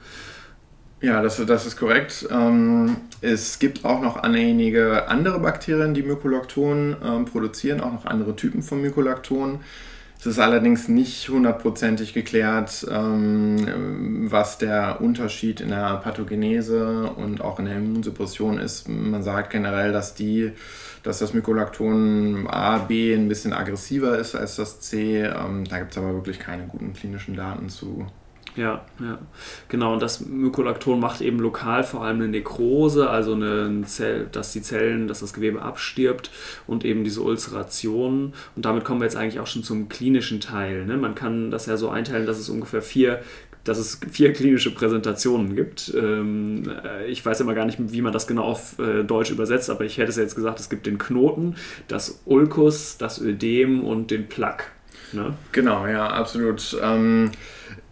Ja, 1.00 1.22
das, 1.22 1.44
das 1.44 1.66
ist 1.66 1.76
korrekt. 1.76 2.26
Ähm, 2.31 2.96
es 3.20 3.59
gibt 3.59 3.85
auch 3.85 4.00
noch 4.00 4.16
einige 4.16 5.07
andere 5.09 5.38
Bakterien, 5.38 5.92
die 5.92 6.02
Mykolakton 6.02 6.96
ähm, 7.04 7.24
produzieren, 7.26 7.81
auch 7.81 7.92
noch 7.92 8.07
andere 8.07 8.35
Typen 8.35 8.62
von 8.62 8.81
Mykolakton. 8.81 9.61
Es 10.18 10.26
ist 10.26 10.40
allerdings 10.40 10.88
nicht 10.88 11.28
hundertprozentig 11.28 12.12
geklärt, 12.12 12.85
ähm, 12.90 14.26
was 14.31 14.59
der 14.59 15.00
Unterschied 15.00 15.61
in 15.61 15.68
der 15.68 15.98
Pathogenese 15.98 17.11
und 17.11 17.40
auch 17.40 17.61
in 17.61 17.66
der 17.66 17.76
Immunsuppression 17.76 18.59
ist. 18.59 18.88
Man 18.88 19.22
sagt 19.22 19.50
generell, 19.50 19.92
dass 19.92 20.14
die 20.14 20.52
dass 21.02 21.20
das 21.20 21.33
Mykolakton 21.33 22.46
A, 22.48 22.78
B 22.78 23.14
ein 23.14 23.28
bisschen 23.28 23.52
aggressiver 23.52 24.18
ist 24.18 24.35
als 24.35 24.57
das 24.57 24.81
C. 24.81 25.22
Ähm, 25.22 25.64
da 25.64 25.78
gibt 25.78 25.92
es 25.92 25.98
aber 25.98 26.14
wirklich 26.14 26.38
keine 26.38 26.66
guten 26.66 26.92
klinischen 26.92 27.37
Daten 27.37 27.68
zu. 27.68 28.07
Ja, 28.56 28.84
ja, 29.00 29.18
genau. 29.68 29.92
Und 29.92 30.02
das 30.02 30.20
Mykolakton 30.20 30.98
macht 30.98 31.20
eben 31.20 31.38
lokal 31.38 31.84
vor 31.84 32.02
allem 32.02 32.16
eine 32.16 32.28
Nekrose, 32.28 33.08
also 33.08 33.34
eine 33.34 33.82
Zell, 33.87 34.28
dass 34.32 34.52
die 34.52 34.62
Zellen, 34.62 35.06
dass 35.06 35.20
das 35.20 35.32
Gewebe 35.32 35.62
abstirbt 35.62 36.30
und 36.66 36.84
eben 36.84 37.04
diese 37.04 37.20
Ulcerationen. 37.20 38.34
Und 38.56 38.64
damit 38.64 38.84
kommen 38.84 39.00
wir 39.00 39.04
jetzt 39.04 39.16
eigentlich 39.16 39.38
auch 39.38 39.46
schon 39.46 39.62
zum 39.62 39.88
klinischen 39.88 40.40
Teil. 40.40 40.87
Ne? 40.87 40.96
Man 40.96 41.14
kann 41.14 41.50
das 41.50 41.66
ja 41.66 41.76
so 41.76 41.88
einteilen, 41.88 42.26
dass 42.26 42.38
es 42.38 42.48
ungefähr 42.48 42.82
vier 42.82 43.20
dass 43.64 43.76
es 43.76 44.00
vier 44.11 44.32
klinische 44.32 44.74
Präsentationen 44.74 45.54
gibt. 45.54 45.92
Ähm, 45.94 46.62
äh, 46.84 47.06
ich 47.06 47.24
weiß 47.24 47.40
immer 47.40 47.54
gar 47.54 47.66
nicht, 47.66 47.78
wie 47.78 48.00
man 48.00 48.12
das 48.12 48.26
genau 48.26 48.44
auf 48.44 48.78
äh, 48.78 49.04
Deutsch 49.04 49.30
übersetzt, 49.30 49.68
aber 49.68 49.84
ich 49.84 49.98
hätte 49.98 50.08
es 50.08 50.16
jetzt 50.16 50.34
gesagt, 50.34 50.58
es 50.58 50.70
gibt 50.70 50.87
den 50.87 50.96
Knoten, 50.96 51.56
das 51.87 52.22
Ulkus, 52.24 52.96
das 52.96 53.20
Ödem 53.20 53.84
und 53.84 54.11
den 54.11 54.26
Plaque. 54.28 54.64
Ne? 55.12 55.34
Genau, 55.52 55.87
ja, 55.87 56.06
absolut. 56.06 56.78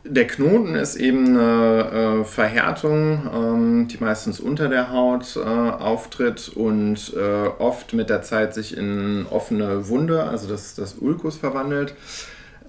Der 0.08 0.26
Knoten 0.26 0.76
ist 0.76 0.96
eben 0.96 1.36
eine 1.36 2.20
äh, 2.20 2.24
Verhärtung, 2.24 3.28
ähm, 3.34 3.88
die 3.88 3.98
meistens 3.98 4.38
unter 4.38 4.68
der 4.68 4.92
Haut 4.92 5.36
äh, 5.36 5.40
auftritt 5.40 6.48
und 6.54 7.12
äh, 7.16 7.48
oft 7.58 7.92
mit 7.92 8.08
der 8.08 8.22
Zeit 8.22 8.54
sich 8.54 8.76
in 8.76 9.26
offene 9.28 9.88
Wunde, 9.88 10.24
also 10.24 10.48
das, 10.48 10.74
das 10.76 10.94
Ulkus, 10.94 11.36
verwandelt. 11.36 11.94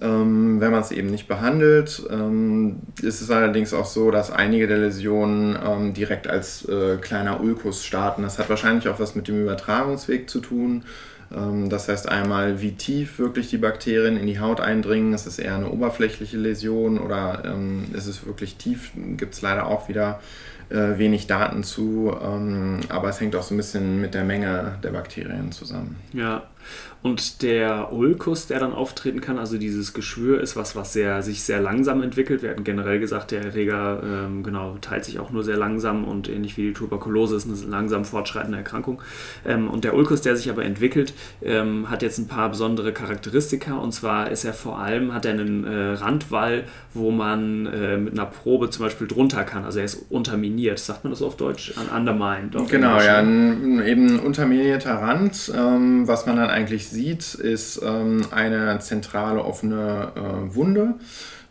Ähm, 0.00 0.60
wenn 0.60 0.70
man 0.70 0.80
es 0.80 0.90
eben 0.90 1.10
nicht 1.10 1.28
behandelt, 1.28 2.02
ähm, 2.10 2.80
ist 3.02 3.20
es 3.20 3.30
allerdings 3.30 3.72
auch 3.74 3.86
so, 3.86 4.10
dass 4.10 4.30
einige 4.30 4.66
der 4.66 4.78
Läsionen 4.78 5.58
ähm, 5.64 5.94
direkt 5.94 6.28
als 6.28 6.68
äh, 6.68 6.96
kleiner 6.96 7.40
Ulkus 7.40 7.84
starten. 7.84 8.22
Das 8.22 8.38
hat 8.38 8.48
wahrscheinlich 8.48 8.88
auch 8.88 9.00
was 9.00 9.14
mit 9.14 9.28
dem 9.28 9.42
Übertragungsweg 9.42 10.30
zu 10.30 10.40
tun. 10.40 10.84
Ähm, 11.34 11.68
das 11.70 11.88
heißt 11.88 12.08
einmal, 12.08 12.60
wie 12.60 12.72
tief 12.72 13.18
wirklich 13.18 13.50
die 13.50 13.58
Bakterien 13.58 14.16
in 14.16 14.26
die 14.26 14.40
Haut 14.40 14.60
eindringen. 14.60 15.12
Ist 15.12 15.26
es 15.26 15.38
eher 15.38 15.54
eine 15.54 15.70
oberflächliche 15.70 16.36
Läsion 16.36 16.98
oder 16.98 17.42
ähm, 17.44 17.86
ist 17.92 18.06
es 18.06 18.26
wirklich 18.26 18.56
tief? 18.56 18.90
Gibt 19.16 19.34
es 19.34 19.42
leider 19.42 19.66
auch 19.66 19.88
wieder 19.88 20.20
äh, 20.70 20.98
wenig 20.98 21.26
Daten 21.26 21.62
zu. 21.64 22.14
Ähm, 22.22 22.80
aber 22.88 23.08
es 23.08 23.20
hängt 23.20 23.34
auch 23.36 23.42
so 23.42 23.54
ein 23.54 23.56
bisschen 23.56 24.00
mit 24.00 24.14
der 24.14 24.24
Menge 24.24 24.78
der 24.82 24.90
Bakterien 24.90 25.52
zusammen. 25.52 25.96
Ja, 26.12 26.42
und 27.02 27.42
der 27.42 27.92
Ulkus, 27.92 28.48
der 28.48 28.58
dann 28.58 28.72
auftreten 28.72 29.20
kann, 29.20 29.38
also 29.38 29.56
dieses 29.56 29.92
Geschwür, 29.94 30.40
ist 30.40 30.56
was, 30.56 30.74
was 30.74 30.92
sehr, 30.92 31.22
sich 31.22 31.42
sehr 31.42 31.60
langsam 31.60 32.02
entwickelt. 32.02 32.42
Wir 32.42 32.50
hatten 32.50 32.64
generell 32.64 32.98
gesagt, 32.98 33.30
der 33.30 33.42
Erreger 33.42 34.02
ähm, 34.02 34.42
genau, 34.42 34.76
teilt 34.80 35.04
sich 35.04 35.20
auch 35.20 35.30
nur 35.30 35.44
sehr 35.44 35.56
langsam 35.56 36.04
und 36.04 36.28
ähnlich 36.28 36.56
wie 36.56 36.68
die 36.68 36.72
Tuberkulose 36.72 37.36
ist 37.36 37.46
eine 37.46 37.70
langsam 37.70 38.04
fortschreitende 38.04 38.58
Erkrankung. 38.58 39.00
Ähm, 39.46 39.70
und 39.70 39.84
der 39.84 39.94
Ulkus, 39.94 40.22
der 40.22 40.36
sich 40.36 40.50
aber 40.50 40.64
entwickelt, 40.64 41.14
ähm, 41.40 41.88
hat 41.88 42.02
jetzt 42.02 42.18
ein 42.18 42.26
paar 42.26 42.48
besondere 42.48 42.92
Charakteristika. 42.92 43.76
Und 43.76 43.92
zwar 43.92 44.30
ist 44.30 44.44
er 44.44 44.52
vor 44.52 44.78
allem, 44.78 45.14
hat 45.14 45.24
er 45.24 45.32
einen 45.32 45.64
äh, 45.64 45.92
Randwall, 45.92 46.64
wo 46.94 47.12
man 47.12 47.66
äh, 47.66 47.96
mit 47.96 48.14
einer 48.14 48.26
Probe 48.26 48.70
zum 48.70 48.84
Beispiel 48.84 49.06
drunter 49.06 49.44
kann. 49.44 49.64
Also 49.64 49.78
er 49.78 49.84
ist 49.84 50.06
unterminiert. 50.10 50.80
Sagt 50.80 51.04
man 51.04 51.12
das 51.12 51.22
auf 51.22 51.36
Deutsch? 51.36 51.74
Undermined. 51.94 52.56
Genau, 52.68 53.00
ja, 53.00 53.18
ein, 53.18 53.80
eben 53.86 54.16
ein 54.16 54.18
unterminierter 54.18 54.94
Rand, 54.94 55.52
ähm, 55.56 56.08
was 56.08 56.26
man 56.26 56.36
dann 56.36 56.50
eigentlich 56.58 56.88
sieht, 56.88 57.34
ist 57.34 57.80
ähm, 57.84 58.26
eine 58.32 58.80
zentrale 58.80 59.44
offene 59.44 60.12
äh, 60.16 60.54
Wunde 60.54 60.94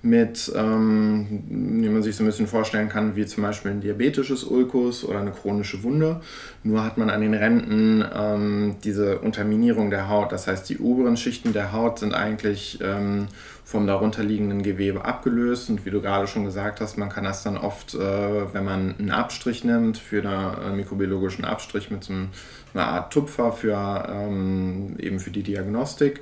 mit, 0.02 0.52
ähm, 0.56 1.43
wie 1.50 1.89
man 1.89 2.04
sich 2.04 2.15
so 2.15 2.24
ein 2.24 2.28
bisschen 2.28 2.48
vorstellen 2.48 2.89
kann, 2.89 3.15
wie 3.15 3.26
zum 3.26 3.43
Beispiel 3.43 3.72
ein 3.72 3.82
diabetisches 3.82 4.43
Ulkus 4.43 5.04
oder 5.04 5.20
eine 5.20 5.32
chronische 5.32 5.82
Wunde. 5.84 6.22
Nur 6.63 6.84
hat 6.84 6.98
man 6.98 7.10
an 7.10 7.22
den 7.22 7.34
Rändern 7.34 8.06
ähm, 8.13 8.76
diese 8.84 9.20
Unterminierung 9.20 9.89
der 9.89 10.10
Haut. 10.10 10.32
Das 10.32 10.48
heißt, 10.48 10.70
die 10.70 10.78
oberen 10.78 11.17
Schichten 11.17 11.54
der 11.54 11.72
Haut 11.72 12.00
sind 12.00 12.13
eigentlich 12.13 12.80
ähm, 12.82 13.28
vom 13.67 13.86
darunterliegenden 13.88 14.63
Gewebe 14.63 15.04
abgelöst. 15.04 15.70
Und 15.70 15.86
wie 15.86 15.89
du 15.89 16.00
gerade 16.00 16.28
schon 16.28 16.46
gesagt 16.46 16.80
hast, 16.80 16.98
man 16.98 17.10
kann 17.10 17.24
das 17.24 17.43
dann 17.43 17.58
oft, 17.58 17.96
äh, 17.96 18.54
wenn 18.54 18.63
man 18.63 18.96
einen 18.98 19.12
Abstrich 19.12 19.63
nimmt, 19.63 19.98
für 19.98 20.22
einen 20.22 20.74
äh, 20.74 20.76
mikrobiologischen 20.76 21.43
Abstrich 21.43 21.91
mit 21.91 22.04
so 22.04 22.13
einer 22.74 22.88
Art 22.88 23.12
Tupfer 23.12 23.52
für 23.52 24.08
ähm, 24.10 24.87
eben 25.08 25.20
für 25.20 25.32
die 25.32 25.43
Diagnostik, 25.43 26.22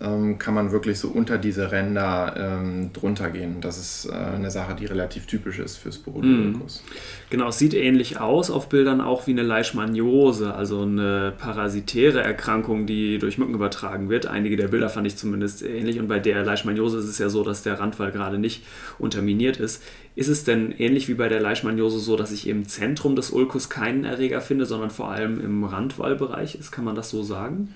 ähm, 0.00 0.38
kann 0.38 0.54
man 0.54 0.72
wirklich 0.72 0.98
so 0.98 1.08
unter 1.08 1.38
diese 1.38 1.70
Ränder 1.70 2.34
ähm, 2.36 2.92
drunter 2.92 3.30
gehen. 3.30 3.60
Das 3.60 3.78
ist 3.78 4.06
äh, 4.06 4.12
eine 4.12 4.50
Sache, 4.50 4.74
die 4.74 4.86
relativ 4.86 5.26
typisch 5.26 5.58
ist 5.58 5.76
fürs 5.76 5.98
Borreliopsis. 5.98 6.82
Mm. 6.82 7.30
Genau, 7.30 7.48
es 7.48 7.58
sieht 7.58 7.74
ähnlich 7.74 8.20
aus 8.20 8.50
auf 8.50 8.68
Bildern 8.68 9.00
auch 9.00 9.26
wie 9.26 9.30
eine 9.30 9.42
Leishmaniose, 9.42 10.52
also 10.54 10.82
eine 10.82 11.32
parasitäre 11.38 12.22
Erkrankung, 12.22 12.86
die 12.86 13.18
durch 13.18 13.38
Mücken 13.38 13.54
übertragen 13.54 14.08
wird. 14.08 14.26
Einige 14.26 14.56
der 14.56 14.68
Bilder 14.68 14.88
fand 14.88 15.06
ich 15.06 15.16
zumindest 15.16 15.62
ähnlich 15.62 16.00
und 16.00 16.08
bei 16.08 16.18
der 16.18 16.44
Leishmaniose 16.44 16.98
ist 16.98 17.08
es 17.08 17.18
ja 17.18 17.28
so, 17.28 17.44
dass 17.44 17.62
der 17.62 17.78
Randwall 17.78 18.10
gerade 18.10 18.38
nicht 18.38 18.64
unterminiert 18.98 19.58
ist. 19.58 19.82
Ist 20.16 20.28
es 20.28 20.44
denn 20.44 20.72
ähnlich 20.72 21.08
wie 21.08 21.14
bei 21.14 21.28
der 21.28 21.40
Leishmaniose 21.40 21.98
so, 21.98 22.16
dass 22.16 22.32
ich 22.32 22.48
im 22.48 22.66
Zentrum 22.66 23.16
des 23.16 23.30
Ulkus 23.30 23.68
keinen 23.68 24.04
Erreger 24.04 24.40
finde, 24.40 24.66
sondern 24.66 24.90
vor 24.90 25.10
allem 25.10 25.40
im 25.40 25.64
Randwallbereich 25.64 26.56
ist? 26.56 26.72
Kann 26.72 26.84
man 26.84 26.94
das 26.94 27.10
so 27.10 27.22
sagen? 27.22 27.74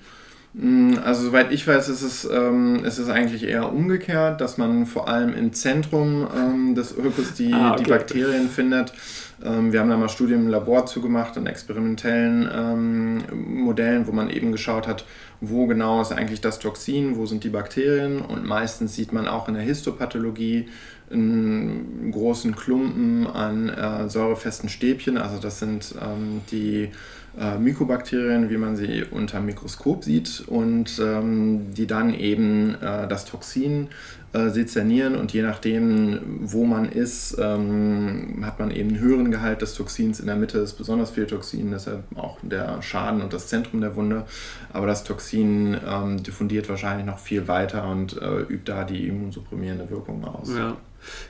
Mm, 0.53 0.95
also 1.03 1.23
soweit 1.23 1.51
ich 1.51 1.67
weiß, 1.67 1.89
ist 1.89 2.01
es, 2.01 2.25
ähm, 2.25 2.83
ist 2.83 2.97
es 2.97 3.09
eigentlich 3.09 3.43
eher 3.43 3.71
umgekehrt, 3.71 4.41
dass 4.41 4.57
man 4.57 4.85
vor 4.85 5.07
allem 5.07 5.33
im 5.33 5.53
Zentrum 5.53 6.27
ähm, 6.35 6.75
des 6.75 6.95
Ökos 6.97 7.33
die, 7.35 7.53
ah, 7.53 7.73
okay. 7.73 7.83
die 7.83 7.89
Bakterien 7.89 8.49
findet. 8.49 8.93
Ähm, 9.43 9.71
wir 9.71 9.79
haben 9.79 9.89
da 9.89 9.97
mal 9.97 10.09
Studien 10.09 10.41
im 10.41 10.47
Labor 10.47 10.85
zugemacht, 10.87 11.37
an 11.37 11.45
experimentellen 11.45 12.49
ähm, 12.51 13.63
Modellen, 13.63 14.07
wo 14.07 14.11
man 14.11 14.29
eben 14.29 14.51
geschaut 14.51 14.87
hat, 14.87 15.05
wo 15.39 15.67
genau 15.67 16.01
ist 16.01 16.11
eigentlich 16.11 16.41
das 16.41 16.59
Toxin, 16.59 17.15
wo 17.15 17.25
sind 17.25 17.43
die 17.43 17.49
Bakterien 17.49 18.19
und 18.19 18.45
meistens 18.45 18.95
sieht 18.95 19.13
man 19.13 19.27
auch 19.27 19.47
in 19.47 19.53
der 19.53 19.63
Histopathologie 19.63 20.67
einen 21.11 22.11
großen 22.11 22.55
Klumpen 22.55 23.27
an 23.27 23.69
äh, 23.69 24.09
säurefesten 24.09 24.69
Stäbchen, 24.69 25.17
also 25.17 25.39
das 25.39 25.59
sind 25.59 25.95
ähm, 26.01 26.41
die 26.51 26.89
äh, 27.39 27.57
Mykobakterien, 27.57 28.49
wie 28.49 28.57
man 28.57 28.75
sie 28.75 29.03
unter 29.09 29.39
Mikroskop 29.39 30.03
sieht 30.03 30.43
und 30.47 30.99
ähm, 30.99 31.73
die 31.73 31.87
dann 31.87 32.13
eben 32.13 32.75
äh, 32.81 33.07
das 33.07 33.25
Toxin 33.25 33.87
äh, 34.33 34.49
sezernieren 34.49 35.15
und 35.15 35.33
je 35.33 35.41
nachdem, 35.41 36.19
wo 36.41 36.65
man 36.65 36.89
ist, 36.91 37.37
ähm, 37.39 38.43
hat 38.43 38.59
man 38.59 38.71
eben 38.71 38.89
einen 38.89 38.99
höheren 38.99 39.31
Gehalt 39.31 39.61
des 39.61 39.73
Toxins. 39.73 40.19
In 40.19 40.27
der 40.27 40.35
Mitte 40.35 40.59
ist 40.59 40.73
besonders 40.73 41.11
viel 41.11 41.25
Toxin, 41.25 41.71
deshalb 41.71 42.03
auch 42.15 42.37
der 42.41 42.81
Schaden 42.81 43.21
und 43.21 43.33
das 43.33 43.47
Zentrum 43.47 43.81
der 43.81 43.95
Wunde. 43.95 44.25
Aber 44.71 44.85
das 44.85 45.03
Toxin 45.03 45.77
ähm, 45.87 46.21
diffundiert 46.21 46.69
wahrscheinlich 46.69 47.05
noch 47.05 47.19
viel 47.19 47.47
weiter 47.47 47.89
und 47.89 48.21
äh, 48.21 48.41
übt 48.41 48.71
da 48.71 48.83
die 48.83 49.07
immunsupprimierende 49.07 49.89
Wirkung 49.89 50.23
aus. 50.25 50.49
Ja. 50.55 50.77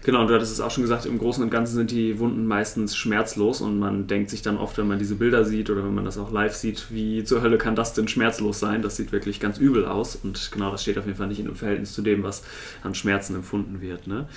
Genau, 0.03 0.25
du 0.25 0.33
hattest 0.33 0.51
es 0.51 0.59
auch 0.59 0.71
schon 0.71 0.83
gesagt, 0.83 1.05
im 1.05 1.17
Großen 1.17 1.43
und 1.43 1.49
Ganzen 1.49 1.75
sind 1.75 1.91
die 1.91 2.19
Wunden 2.19 2.45
meistens 2.45 2.95
schmerzlos 2.95 3.61
und 3.61 3.79
man 3.79 4.07
denkt 4.07 4.29
sich 4.29 4.41
dann 4.41 4.57
oft, 4.57 4.77
wenn 4.77 4.87
man 4.87 4.99
diese 4.99 5.15
Bilder 5.15 5.45
sieht 5.45 5.69
oder 5.69 5.83
wenn 5.83 5.93
man 5.93 6.05
das 6.05 6.17
auch 6.17 6.31
live 6.31 6.55
sieht, 6.55 6.87
wie 6.89 7.23
zur 7.23 7.41
Hölle 7.41 7.57
kann 7.57 7.75
das 7.75 7.93
denn 7.93 8.07
schmerzlos 8.07 8.59
sein? 8.59 8.81
Das 8.81 8.95
sieht 8.95 9.11
wirklich 9.11 9.39
ganz 9.39 9.57
übel 9.57 9.85
aus 9.85 10.15
und 10.15 10.51
genau 10.51 10.71
das 10.71 10.81
steht 10.81 10.97
auf 10.97 11.05
jeden 11.05 11.17
Fall 11.17 11.27
nicht 11.27 11.39
dem 11.39 11.55
Verhältnis 11.55 11.93
zu 11.93 12.01
dem, 12.01 12.23
was 12.23 12.43
an 12.83 12.95
Schmerzen 12.95 13.35
empfunden 13.35 13.81
wird. 13.81 14.07
Ne? 14.07 14.27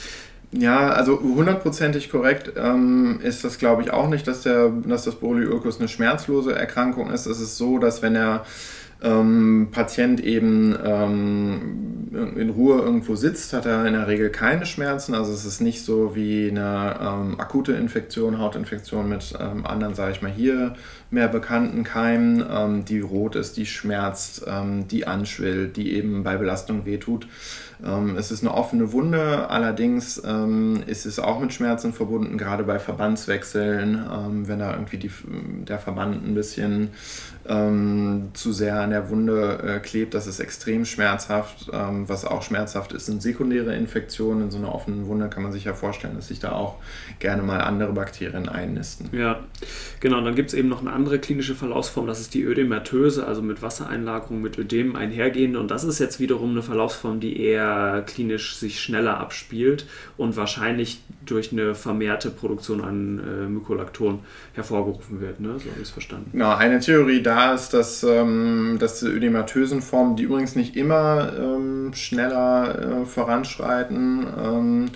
Ja, 0.53 0.91
also 0.91 1.19
hundertprozentig 1.19 2.11
korrekt 2.11 2.53
ähm, 2.57 3.21
ist 3.23 3.43
das, 3.43 3.57
glaube 3.57 3.83
ich, 3.83 3.91
auch 3.91 4.09
nicht, 4.09 4.29
dass, 4.29 4.43
der, 4.43 4.69
dass 4.69 5.05
das 5.05 5.15
Borreliökus 5.15 5.79
eine 5.79 5.89
schmerzlose 5.89 6.55
Erkrankung 6.55 7.11
ist. 7.11 7.25
Es 7.25 7.41
ist 7.41 7.57
so, 7.57 7.79
dass 7.79 8.03
wenn 8.03 8.15
er 8.15 8.45
ähm, 9.03 9.69
Patient 9.73 10.21
eben 10.21 10.77
ähm, 10.85 12.33
in 12.37 12.51
Ruhe 12.51 12.81
irgendwo 12.81 13.17
sitzt, 13.17 13.53
hat 13.53 13.67
er 13.67 13.87
in 13.87 13.95
der 13.95 14.07
Regel 14.07 14.31
keine 14.31 14.67
Schmerzen. 14.67 15.15
Also 15.15 15.33
es 15.33 15.45
ist 15.45 15.61
nicht 15.61 15.85
so 15.85 16.15
wie 16.15 16.49
eine 16.51 16.97
ähm, 17.01 17.41
akute 17.41 17.73
Infektion, 17.73 18.39
Hautinfektion 18.39 19.09
mit 19.09 19.35
ähm, 19.41 19.67
anderen, 19.67 19.95
sage 19.95 20.13
ich 20.13 20.23
mal, 20.23 20.31
hier 20.31 20.75
mehr 21.11 21.29
bekannten 21.29 21.85
Keimen, 21.85 22.45
ähm, 22.49 22.85
die 22.85 23.01
rot 23.01 23.35
ist, 23.37 23.57
die 23.57 23.67
schmerzt, 23.67 24.45
ähm, 24.47 24.87
die 24.89 25.07
anschwillt, 25.07 25.77
die 25.77 25.95
eben 25.95 26.23
bei 26.23 26.37
Belastung 26.37 26.87
wehtut. 26.87 27.27
Es 28.17 28.31
ist 28.31 28.45
eine 28.45 28.55
offene 28.55 28.93
Wunde, 28.93 29.51
allerdings 29.51 30.17
ist 30.17 31.05
es 31.05 31.19
auch 31.19 31.41
mit 31.41 31.53
Schmerzen 31.53 31.93
verbunden, 31.93 32.39
gerade 32.39 32.63
bei 32.63 32.79
Verbandswechseln, 32.79 34.07
wenn 34.47 34.61
da 34.61 34.71
irgendwie 34.75 34.99
die, 34.99 35.11
der 35.67 35.81
Verband 35.81 36.25
ein 36.25 36.33
bisschen 36.33 36.91
ähm, 37.49 38.31
zu 38.35 38.53
sehr 38.53 38.81
an 38.81 38.91
der 38.91 39.11
Wunde 39.11 39.59
äh, 39.63 39.81
klebt, 39.81 40.15
das 40.15 40.27
ist 40.27 40.41
extrem 40.41 40.85
schmerzhaft. 40.85 41.71
Ähm, 41.73 42.09
was 42.09 42.25
auch 42.25 42.43
schmerzhaft 42.43 42.93
ist, 42.93 43.07
sind 43.07 43.23
sekundäre 43.23 43.75
Infektionen. 43.75 44.43
In 44.43 44.51
so 44.51 44.59
einer 44.59 44.75
offenen 44.75 45.07
Wunde 45.07 45.29
kann 45.29 45.43
man 45.43 45.53
sich 45.53 45.65
ja 45.65 45.75
vorstellen, 45.75 46.15
dass 46.15 46.29
sich 46.29 46.39
da 46.39 46.53
auch 46.53 46.77
gerne 47.19 47.43
mal 47.43 47.61
andere 47.61 47.93
Bakterien 47.93 48.49
einnisten. 48.49 49.09
Ja, 49.13 49.41
genau. 50.01 50.19
Und 50.19 50.25
dann 50.25 50.35
gibt 50.35 50.51
es 50.51 50.55
eben 50.55 50.69
noch 50.69 50.81
eine 50.81 50.93
andere 50.93 51.19
klinische 51.19 51.55
Verlaufsform, 51.55 52.07
das 52.07 52.21
ist 52.21 52.35
die 52.35 52.43
Ödematöse, 52.43 53.27
also 53.27 53.43
mit 53.43 53.63
Wassereinlagerung, 53.63 54.41
mit 54.41 54.59
Ödem 54.59 54.97
einhergehende. 54.97 55.59
Und 55.59 55.71
das 55.71 55.85
ist 55.85 55.99
jetzt 55.99 56.21
wiederum 56.21 56.51
eine 56.51 56.63
Verlaufsform, 56.63 57.21
die 57.21 57.41
eher 57.41 58.05
klinisch 58.07 58.57
sich 58.57 58.81
schneller 58.81 59.19
abspielt 59.19 59.87
und 60.17 60.37
wahrscheinlich 60.37 61.03
durch 61.27 61.53
eine 61.53 61.75
vermehrte 61.75 62.31
Produktion 62.31 62.83
an 62.83 63.19
äh, 63.19 63.49
Mykolakton 63.49 64.21
hervorgerufen 64.55 65.21
wird. 65.21 65.41
Ne? 65.41 65.59
So 65.59 65.71
habe 65.71 65.77
ich 65.77 65.83
es 65.83 65.91
verstanden. 65.91 66.31
Genau, 66.33 66.55
eine 66.55 66.81
Theorie 66.81 67.23
da 67.23 67.32
ist, 67.55 67.71
dass, 67.71 68.03
ähm, 68.03 68.77
dass 68.79 69.01
die 69.01 69.07
ödematösen 69.07 69.83
Formen, 69.83 70.17
die 70.17 70.25
übrigens 70.25 70.57
nicht 70.57 70.77
immer 70.77 71.33
ähm, 71.39 71.93
schneller 71.95 73.03
äh, 73.03 73.07
voranschreiten, 73.07 74.27
ähm, 74.43 74.91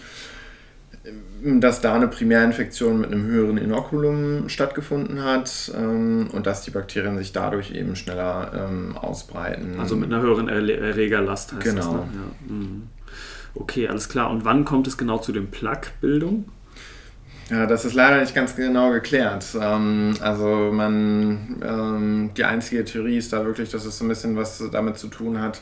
dass 1.61 1.81
da 1.81 1.95
eine 1.95 2.09
Primärinfektion 2.09 3.01
mit 3.01 3.13
einem 3.13 3.27
höheren 3.27 3.59
Inokulum 3.59 4.49
stattgefunden 4.49 5.23
hat 5.23 5.71
ähm, 5.77 6.29
und 6.33 6.47
dass 6.47 6.63
die 6.63 6.71
Bakterien 6.71 7.17
sich 7.19 7.33
dadurch 7.33 7.73
eben 7.73 7.95
schneller 7.95 8.69
ähm, 8.69 8.97
ausbreiten. 8.97 9.79
Also 9.79 9.97
mit 9.97 10.13
einer 10.13 10.23
höheren 10.23 10.49
Erregerlast 10.49 11.53
heißt 11.53 11.63
genau. 11.63 11.77
das. 11.77 11.91
Genau. 11.91 12.03
Ja. 12.03 12.55
Mhm. 12.55 12.83
Okay, 13.55 13.89
alles 13.89 14.09
klar. 14.09 14.31
Und 14.31 14.45
wann 14.45 14.65
kommt 14.65 14.87
es 14.87 14.99
genau 14.99 15.19
zu 15.19 15.33
den 15.33 15.51
Plaquebildung? 15.51 16.47
Ja, 17.49 17.67
das 17.67 17.85
ist 17.85 17.95
leider 17.95 18.21
nicht 18.21 18.35
ganz 18.35 18.57
genau 18.57 18.91
geklärt. 18.91 19.47
Ähm, 19.61 20.15
also 20.21 20.73
man, 20.73 21.63
ähm, 21.65 22.31
die 22.37 22.43
einzige 22.43 22.85
Theorie 22.85 23.19
ist 23.19 23.33
da 23.33 23.45
wirklich, 23.45 23.71
dass 23.71 23.85
es 23.85 23.99
so 23.99 24.05
ein 24.05 24.09
bisschen 24.09 24.35
was 24.37 24.63
damit 24.73 24.99
zu 24.99 25.07
tun 25.07 25.41
hat, 25.41 25.61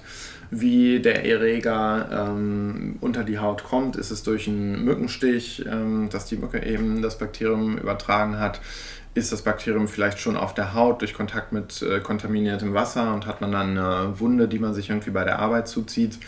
wie 0.50 1.00
der 1.00 1.26
Erreger 1.26 2.30
ähm, 2.30 2.96
unter 3.02 3.22
die 3.22 3.38
Haut 3.38 3.64
kommt. 3.64 3.96
Ist 3.96 4.10
es 4.10 4.22
durch 4.22 4.48
einen 4.48 4.82
Mückenstich, 4.82 5.66
ähm, 5.70 6.08
dass 6.10 6.24
die 6.24 6.36
Mücke 6.36 6.64
eben 6.64 7.02
das 7.02 7.18
Bakterium 7.18 7.76
übertragen 7.76 8.38
hat? 8.38 8.60
Ist 9.14 9.30
das 9.32 9.42
Bakterium 9.42 9.86
vielleicht 9.86 10.18
schon 10.18 10.36
auf 10.36 10.54
der 10.54 10.74
Haut 10.74 11.00
durch 11.00 11.14
Kontakt 11.14 11.52
mit 11.52 11.82
äh, 11.82 12.00
kontaminiertem 12.00 12.74
Wasser 12.74 13.14
und 13.14 13.26
hat 13.26 13.40
man 13.40 13.52
dann 13.52 13.78
eine 13.78 14.18
Wunde, 14.18 14.48
die 14.48 14.58
man 14.58 14.74
sich 14.74 14.90
irgendwie 14.90 15.10
bei 15.10 15.24
der 15.24 15.38
Arbeit 15.38 15.68
zuzieht? 15.68 16.18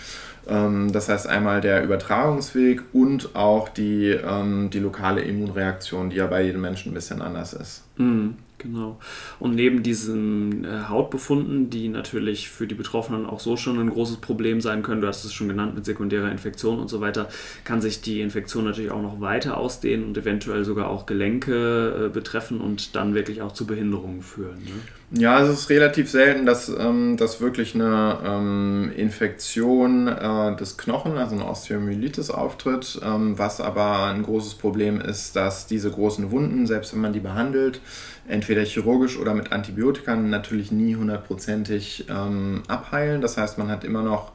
Ähm, 0.48 0.92
das 0.92 1.08
heißt 1.08 1.26
einmal 1.26 1.60
der 1.60 1.82
Übertragungsweg 1.82 2.82
und 2.92 3.34
auch 3.34 3.68
die, 3.68 4.10
ähm, 4.10 4.70
die 4.70 4.78
lokale 4.78 5.22
Immunreaktion, 5.22 6.10
die 6.10 6.16
ja 6.16 6.26
bei 6.28 6.42
jedem 6.42 6.60
Menschen 6.60 6.92
ein 6.92 6.94
bisschen 6.94 7.22
anders 7.22 7.52
ist. 7.52 7.82
Mhm. 7.96 8.36
Genau. 8.58 8.98
Und 9.38 9.54
neben 9.54 9.82
diesen 9.82 10.64
äh, 10.64 10.84
Hautbefunden, 10.88 11.68
die 11.68 11.88
natürlich 11.88 12.48
für 12.48 12.66
die 12.66 12.74
Betroffenen 12.74 13.26
auch 13.26 13.40
so 13.40 13.56
schon 13.56 13.78
ein 13.78 13.90
großes 13.90 14.16
Problem 14.18 14.60
sein 14.60 14.82
können, 14.82 15.02
du 15.02 15.08
hast 15.08 15.24
es 15.24 15.34
schon 15.34 15.48
genannt 15.48 15.74
mit 15.74 15.84
sekundärer 15.84 16.30
Infektion 16.30 16.78
und 16.78 16.88
so 16.88 17.00
weiter, 17.00 17.28
kann 17.64 17.82
sich 17.82 18.00
die 18.00 18.20
Infektion 18.22 18.64
natürlich 18.64 18.90
auch 18.90 19.02
noch 19.02 19.20
weiter 19.20 19.58
ausdehnen 19.58 20.06
und 20.06 20.16
eventuell 20.16 20.64
sogar 20.64 20.88
auch 20.88 21.04
Gelenke 21.04 22.06
äh, 22.06 22.08
betreffen 22.08 22.60
und 22.60 22.96
dann 22.96 23.14
wirklich 23.14 23.42
auch 23.42 23.52
zu 23.52 23.66
Behinderungen 23.66 24.22
führen. 24.22 24.58
Ne? 24.64 24.72
Ja, 25.12 25.40
es 25.40 25.48
ist 25.48 25.70
relativ 25.70 26.10
selten, 26.10 26.46
dass, 26.46 26.68
ähm, 26.68 27.16
dass 27.16 27.40
wirklich 27.40 27.76
eine 27.76 28.18
ähm, 28.24 28.90
Infektion 28.96 30.08
äh, 30.08 30.56
des 30.56 30.76
Knochen, 30.78 31.16
also 31.16 31.36
eine 31.36 31.46
Osteomyelitis 31.46 32.30
auftritt, 32.30 33.00
ähm, 33.04 33.38
was 33.38 33.60
aber 33.60 34.06
ein 34.06 34.24
großes 34.24 34.54
Problem 34.54 35.00
ist, 35.00 35.36
dass 35.36 35.68
diese 35.68 35.92
großen 35.92 36.32
Wunden, 36.32 36.66
selbst 36.66 36.92
wenn 36.92 37.02
man 37.02 37.12
die 37.12 37.20
behandelt, 37.20 37.80
entweder 38.26 38.62
chirurgisch 38.64 39.16
oder 39.16 39.32
mit 39.32 39.52
Antibiotika 39.52 40.16
natürlich 40.16 40.72
nie 40.72 40.96
hundertprozentig 40.96 42.06
ähm, 42.10 42.64
abheilen. 42.66 43.20
Das 43.20 43.36
heißt, 43.36 43.58
man 43.58 43.68
hat 43.68 43.84
immer 43.84 44.02
noch 44.02 44.32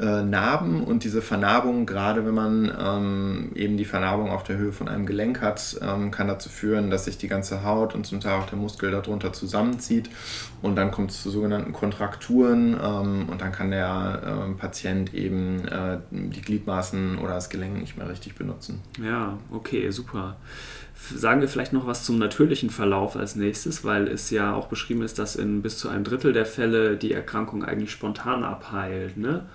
äh, 0.00 0.22
Narben 0.22 0.82
und 0.82 1.04
diese 1.04 1.20
Vernarbung, 1.20 1.84
gerade 1.84 2.24
wenn 2.24 2.34
man 2.34 2.72
ähm, 2.80 3.50
eben 3.54 3.76
die 3.76 3.84
Vernarbung 3.84 4.30
auf 4.30 4.42
der 4.42 4.56
Höhe 4.56 4.72
von 4.72 4.88
einem 4.88 5.04
Gelenk 5.04 5.42
hat, 5.42 5.78
ähm, 5.82 6.10
kann 6.10 6.26
dazu 6.26 6.48
führen, 6.48 6.90
dass 6.90 7.04
sich 7.04 7.18
die 7.18 7.28
ganze 7.28 7.64
Haut 7.64 7.94
und 7.94 8.06
zum 8.06 8.20
Teil 8.20 8.38
auch 8.38 8.46
der 8.46 8.58
Muskel 8.58 8.90
darunter 8.90 9.32
zusammenzieht 9.32 10.08
und 10.62 10.76
dann 10.76 10.90
kommt 10.90 11.10
es 11.10 11.22
zu 11.22 11.30
sogenannten 11.30 11.72
Kontrakturen 11.72 12.78
ähm, 12.82 13.28
und 13.28 13.42
dann 13.42 13.52
kann 13.52 13.70
der 13.70 14.22
ähm, 14.46 14.56
Patient 14.56 15.12
eben 15.12 15.68
äh, 15.68 15.98
die 16.10 16.40
Gliedmaßen 16.40 17.18
oder 17.18 17.34
das 17.34 17.50
Gelenk 17.50 17.78
nicht 17.78 17.98
mehr 17.98 18.08
richtig 18.08 18.36
benutzen. 18.36 18.80
Ja, 19.04 19.36
okay, 19.50 19.90
super. 19.90 20.36
Sagen 21.14 21.40
wir 21.40 21.48
vielleicht 21.48 21.72
noch 21.72 21.86
was 21.86 22.04
zum 22.04 22.18
natürlichen 22.18 22.70
Verlauf 22.70 23.16
als 23.16 23.34
nächstes, 23.36 23.84
weil 23.84 24.06
es 24.06 24.30
ja 24.30 24.54
auch 24.54 24.68
beschrieben 24.68 25.02
ist, 25.02 25.18
dass 25.18 25.34
in 25.34 25.62
bis 25.62 25.78
zu 25.78 25.88
einem 25.88 26.04
Drittel 26.04 26.32
der 26.32 26.46
Fälle 26.46 26.96
die 26.96 27.12
Erkrankung 27.12 27.64
eigentlich 27.64 27.90
spontan 27.90 28.44
abheilt. 28.44 29.16
Ne? 29.16 29.46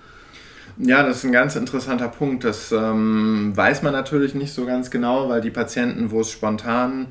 Ja, 0.78 1.02
das 1.02 1.18
ist 1.18 1.24
ein 1.24 1.32
ganz 1.32 1.56
interessanter 1.56 2.08
Punkt. 2.08 2.44
Das 2.44 2.70
ähm, 2.70 3.56
weiß 3.56 3.82
man 3.82 3.92
natürlich 3.92 4.34
nicht 4.34 4.52
so 4.52 4.66
ganz 4.66 4.90
genau, 4.90 5.28
weil 5.28 5.40
die 5.40 5.50
Patienten, 5.50 6.10
wo 6.10 6.20
es 6.20 6.30
spontan 6.30 7.08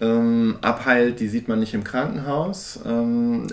ähm, 0.00 0.58
abheilt, 0.60 1.20
die 1.20 1.28
sieht 1.28 1.46
man 1.48 1.60
nicht 1.60 1.72
im 1.72 1.84
Krankenhaus. 1.84 2.80
Ähm, 2.84 3.46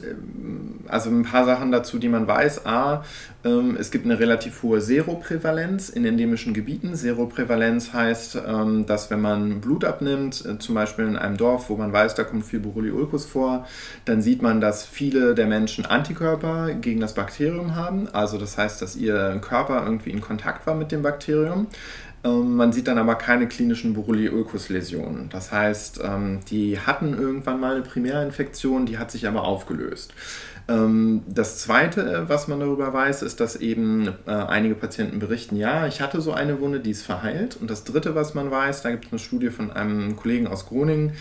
also 0.87 1.09
ein 1.09 1.23
paar 1.23 1.45
Sachen 1.45 1.71
dazu, 1.71 1.99
die 1.99 2.09
man 2.09 2.27
weiß. 2.27 2.65
A, 2.65 3.03
ähm, 3.43 3.77
es 3.79 3.91
gibt 3.91 4.05
eine 4.05 4.19
relativ 4.19 4.63
hohe 4.63 4.81
Seroprävalenz 4.81 5.89
in 5.89 6.03
endemischen 6.03 6.53
Gebieten. 6.53 6.95
Seroprävalenz 6.95 7.93
heißt, 7.93 8.39
ähm, 8.47 8.85
dass 8.87 9.11
wenn 9.11 9.21
man 9.21 9.61
Blut 9.61 9.85
abnimmt, 9.85 10.43
äh, 10.45 10.57
zum 10.57 10.75
Beispiel 10.75 11.05
in 11.05 11.15
einem 11.15 11.37
Dorf, 11.37 11.69
wo 11.69 11.77
man 11.77 11.93
weiß, 11.93 12.15
da 12.15 12.23
kommt 12.23 12.45
viel 12.45 12.59
Borreliolcus 12.59 13.25
vor, 13.25 13.67
dann 14.05 14.21
sieht 14.21 14.41
man, 14.41 14.61
dass 14.61 14.83
viele 14.83 15.35
der 15.35 15.45
Menschen 15.45 15.85
Antikörper 15.85 16.73
gegen 16.73 16.99
das 17.01 17.13
Bakterium 17.13 17.75
haben. 17.75 18.07
Also 18.13 18.39
das 18.39 18.57
heißt, 18.57 18.81
dass 18.81 18.95
ihr 18.95 19.39
Körper 19.41 19.83
irgendwie 19.85 20.09
in 20.09 20.21
Kontakt 20.21 20.65
war 20.65 20.73
mit 20.73 20.91
dem 20.91 21.03
Bakterium. 21.03 21.67
Ähm, 22.23 22.55
man 22.55 22.71
sieht 22.71 22.87
dann 22.87 22.97
aber 22.97 23.15
keine 23.15 23.47
klinischen 23.47 23.93
Borreliolcus-Läsionen. 23.93 25.29
Das 25.29 25.51
heißt, 25.51 26.01
ähm, 26.03 26.39
die 26.49 26.79
hatten 26.79 27.13
irgendwann 27.13 27.59
mal 27.59 27.75
eine 27.75 27.83
Primärinfektion, 27.83 28.85
die 28.85 28.97
hat 28.97 29.11
sich 29.11 29.27
aber 29.27 29.43
aufgelöst. 29.43 30.13
Ähm, 30.67 31.23
das 31.27 31.57
Zweite, 31.57 32.25
was 32.27 32.47
man 32.47 32.59
darüber 32.59 32.93
weiß, 32.93 33.23
ist, 33.23 33.39
dass 33.39 33.55
eben 33.55 34.09
äh, 34.27 34.31
einige 34.31 34.75
Patienten 34.75 35.17
berichten, 35.17 35.55
ja, 35.55 35.87
ich 35.87 36.01
hatte 36.01 36.21
so 36.21 36.31
eine 36.31 36.61
Wunde, 36.61 36.79
die 36.79 36.91
ist 36.91 37.03
verheilt. 37.03 37.57
Und 37.59 37.71
das 37.71 37.83
Dritte, 37.83 38.13
was 38.13 38.35
man 38.35 38.51
weiß, 38.51 38.83
da 38.83 38.91
gibt 38.91 39.05
es 39.05 39.11
eine 39.11 39.19
Studie 39.19 39.49
von 39.49 39.71
einem 39.71 40.15
Kollegen 40.15 40.47
aus 40.47 40.65
Groningen 40.65 41.13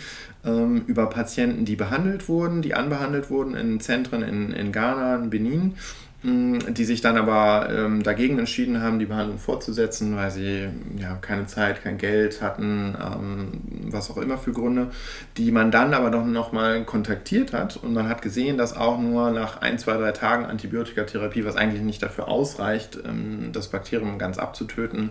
über 0.87 1.07
Patienten, 1.07 1.65
die 1.65 1.75
behandelt 1.75 2.27
wurden, 2.27 2.63
die 2.63 2.73
anbehandelt 2.73 3.29
wurden 3.29 3.53
in 3.53 3.79
Zentren 3.79 4.23
in, 4.23 4.51
in 4.51 4.71
Ghana, 4.71 5.17
in 5.17 5.29
Benin 5.29 5.75
die 6.23 6.85
sich 6.85 7.01
dann 7.01 7.17
aber 7.17 7.69
ähm, 7.71 8.03
dagegen 8.03 8.37
entschieden 8.37 8.79
haben, 8.79 8.99
die 8.99 9.07
Behandlung 9.07 9.39
fortzusetzen, 9.39 10.15
weil 10.15 10.29
sie 10.29 10.69
ja 10.97 11.15
keine 11.15 11.47
Zeit, 11.47 11.83
kein 11.83 11.97
Geld 11.97 12.43
hatten, 12.43 12.95
ähm, 12.95 13.61
was 13.91 14.11
auch 14.11 14.17
immer 14.17 14.37
für 14.37 14.51
Gründe, 14.51 14.91
die 15.37 15.51
man 15.51 15.71
dann 15.71 15.95
aber 15.95 16.11
doch 16.11 16.23
nochmal 16.23 16.83
kontaktiert 16.83 17.53
hat 17.53 17.77
und 17.77 17.93
man 17.93 18.07
hat 18.07 18.21
gesehen, 18.21 18.59
dass 18.59 18.77
auch 18.77 18.99
nur 18.99 19.31
nach 19.31 19.61
ein, 19.61 19.79
zwei, 19.79 19.97
drei 19.97 20.11
Tagen 20.11 20.45
Antibiotikatherapie, 20.45 21.43
was 21.43 21.55
eigentlich 21.55 21.81
nicht 21.81 22.03
dafür 22.03 22.27
ausreicht, 22.27 22.99
ähm, 23.03 23.49
das 23.51 23.69
Bakterium 23.69 24.19
ganz 24.19 24.37
abzutöten, 24.37 25.09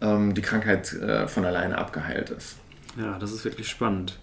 ähm, 0.00 0.34
die 0.34 0.42
Krankheit 0.42 0.92
äh, 0.94 1.28
von 1.28 1.44
alleine 1.44 1.78
abgeheilt 1.78 2.30
ist. 2.30 2.56
Ja, 2.98 3.16
das 3.18 3.30
ist 3.32 3.44
wirklich 3.44 3.68
spannend. 3.68 4.18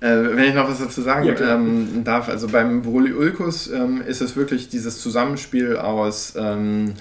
Äh, 0.00 0.36
wenn 0.36 0.44
ich 0.44 0.54
noch 0.54 0.68
was 0.68 0.78
dazu 0.78 1.02
sagen 1.02 1.24
ja, 1.24 1.54
ähm, 1.54 2.04
darf, 2.04 2.28
also 2.28 2.46
beim 2.46 2.82
Borreliolcus 2.82 3.68
ähm, 3.70 4.00
ist 4.06 4.20
es 4.20 4.36
wirklich 4.36 4.68
dieses 4.68 5.00
Zusammenspiel 5.00 5.76
aus 5.76 6.34
ähm, 6.36 6.94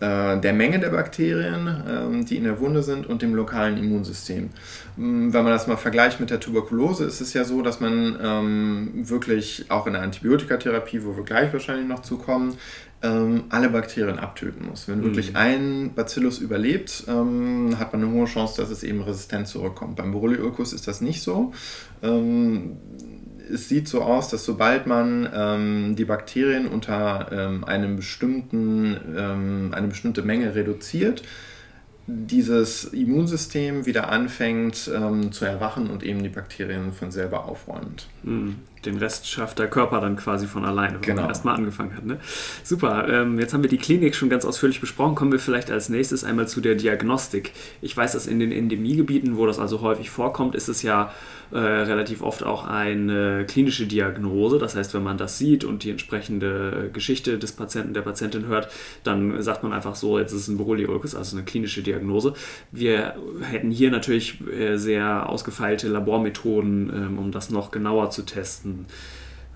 äh, 0.00 0.38
der 0.38 0.52
Menge 0.52 0.78
der 0.78 0.90
Bakterien, 0.90 1.82
ähm, 1.88 2.24
die 2.24 2.36
in 2.36 2.44
der 2.44 2.60
Wunde 2.60 2.82
sind 2.82 3.06
und 3.06 3.22
dem 3.22 3.34
lokalen 3.34 3.76
Immunsystem. 3.76 4.50
Mm, 4.96 5.32
wenn 5.32 5.42
man 5.44 5.52
das 5.52 5.66
mal 5.66 5.76
vergleicht 5.76 6.20
mit 6.20 6.30
der 6.30 6.40
Tuberkulose, 6.40 7.04
ist 7.04 7.20
es 7.20 7.32
ja 7.32 7.44
so, 7.44 7.62
dass 7.62 7.80
man 7.80 8.16
ähm, 8.22 8.90
wirklich 8.94 9.66
auch 9.68 9.86
in 9.86 9.94
der 9.94 10.02
Antibiotikatherapie, 10.02 11.04
wo 11.04 11.16
wir 11.16 11.24
gleich 11.24 11.52
wahrscheinlich 11.52 11.88
noch 11.88 12.02
zukommen, 12.02 12.56
ähm, 13.04 13.44
alle 13.50 13.68
Bakterien 13.68 14.18
abtöten 14.18 14.66
muss. 14.66 14.88
Wenn 14.88 15.00
mhm. 15.00 15.04
wirklich 15.04 15.36
ein 15.36 15.92
Bacillus 15.94 16.38
überlebt, 16.38 17.04
ähm, 17.06 17.78
hat 17.78 17.92
man 17.92 18.02
eine 18.02 18.12
hohe 18.12 18.26
Chance, 18.26 18.60
dass 18.60 18.70
es 18.70 18.82
eben 18.82 19.02
resistent 19.02 19.46
zurückkommt. 19.46 19.96
Beim 19.96 20.12
Borreliolcus 20.12 20.72
ist 20.72 20.88
das 20.88 21.00
nicht 21.00 21.22
so. 21.22 21.52
Ähm, 22.02 22.78
es 23.52 23.68
sieht 23.68 23.88
so 23.88 24.00
aus, 24.00 24.30
dass 24.30 24.44
sobald 24.44 24.86
man 24.86 25.28
ähm, 25.34 25.96
die 25.96 26.06
Bakterien 26.06 26.66
unter 26.66 27.30
ähm, 27.30 27.64
einem 27.64 27.96
bestimmten, 27.96 28.96
ähm, 29.16 29.70
eine 29.72 29.88
bestimmte 29.88 30.22
Menge 30.22 30.54
reduziert, 30.54 31.22
dieses 32.06 32.84
Immunsystem 32.84 33.84
wieder 33.86 34.10
anfängt 34.10 34.90
ähm, 34.94 35.30
zu 35.32 35.44
erwachen 35.44 35.88
und 35.88 36.02
eben 36.02 36.22
die 36.22 36.28
Bakterien 36.30 36.92
von 36.92 37.10
selber 37.10 37.44
aufräumt. 37.44 38.08
Mhm 38.22 38.56
den 38.86 38.98
Rest 38.98 39.28
schafft 39.28 39.58
der 39.58 39.68
Körper 39.68 40.00
dann 40.00 40.16
quasi 40.16 40.46
von 40.46 40.64
alleine, 40.64 40.94
wenn 40.94 41.02
genau. 41.02 41.22
man 41.22 41.30
erstmal 41.30 41.56
angefangen 41.56 41.96
hat. 41.96 42.04
Ne? 42.04 42.18
Super, 42.62 43.08
ähm, 43.08 43.38
jetzt 43.38 43.54
haben 43.54 43.62
wir 43.62 43.70
die 43.70 43.78
Klinik 43.78 44.14
schon 44.14 44.28
ganz 44.28 44.44
ausführlich 44.44 44.80
besprochen. 44.80 45.14
Kommen 45.14 45.32
wir 45.32 45.38
vielleicht 45.38 45.70
als 45.70 45.88
nächstes 45.88 46.24
einmal 46.24 46.48
zu 46.48 46.60
der 46.60 46.74
Diagnostik. 46.74 47.52
Ich 47.80 47.96
weiß, 47.96 48.12
dass 48.12 48.26
in 48.26 48.38
den 48.38 48.52
Endemiegebieten, 48.52 49.36
wo 49.36 49.46
das 49.46 49.58
also 49.58 49.80
häufig 49.80 50.10
vorkommt, 50.10 50.54
ist 50.54 50.68
es 50.68 50.82
ja 50.82 51.12
äh, 51.50 51.58
relativ 51.58 52.22
oft 52.22 52.42
auch 52.42 52.66
eine 52.66 53.44
klinische 53.46 53.86
Diagnose. 53.86 54.58
Das 54.58 54.74
heißt, 54.74 54.92
wenn 54.94 55.02
man 55.02 55.18
das 55.18 55.38
sieht 55.38 55.64
und 55.64 55.84
die 55.84 55.90
entsprechende 55.90 56.90
Geschichte 56.92 57.38
des 57.38 57.52
Patienten, 57.52 57.94
der 57.94 58.02
Patientin 58.02 58.46
hört, 58.46 58.68
dann 59.04 59.40
sagt 59.42 59.62
man 59.62 59.72
einfach 59.72 59.94
so, 59.94 60.18
jetzt 60.18 60.32
ist 60.32 60.42
es 60.42 60.48
ein 60.48 60.58
Borreliolcus, 60.58 61.14
also 61.14 61.36
eine 61.36 61.44
klinische 61.44 61.82
Diagnose. 61.82 62.34
Wir 62.72 63.14
hätten 63.42 63.70
hier 63.70 63.90
natürlich 63.90 64.40
äh, 64.48 64.76
sehr 64.76 65.28
ausgefeilte 65.28 65.88
Labormethoden, 65.88 66.90
ähm, 66.94 67.18
um 67.18 67.30
das 67.30 67.50
noch 67.50 67.70
genauer 67.70 68.10
zu 68.10 68.22
testen 68.22 68.73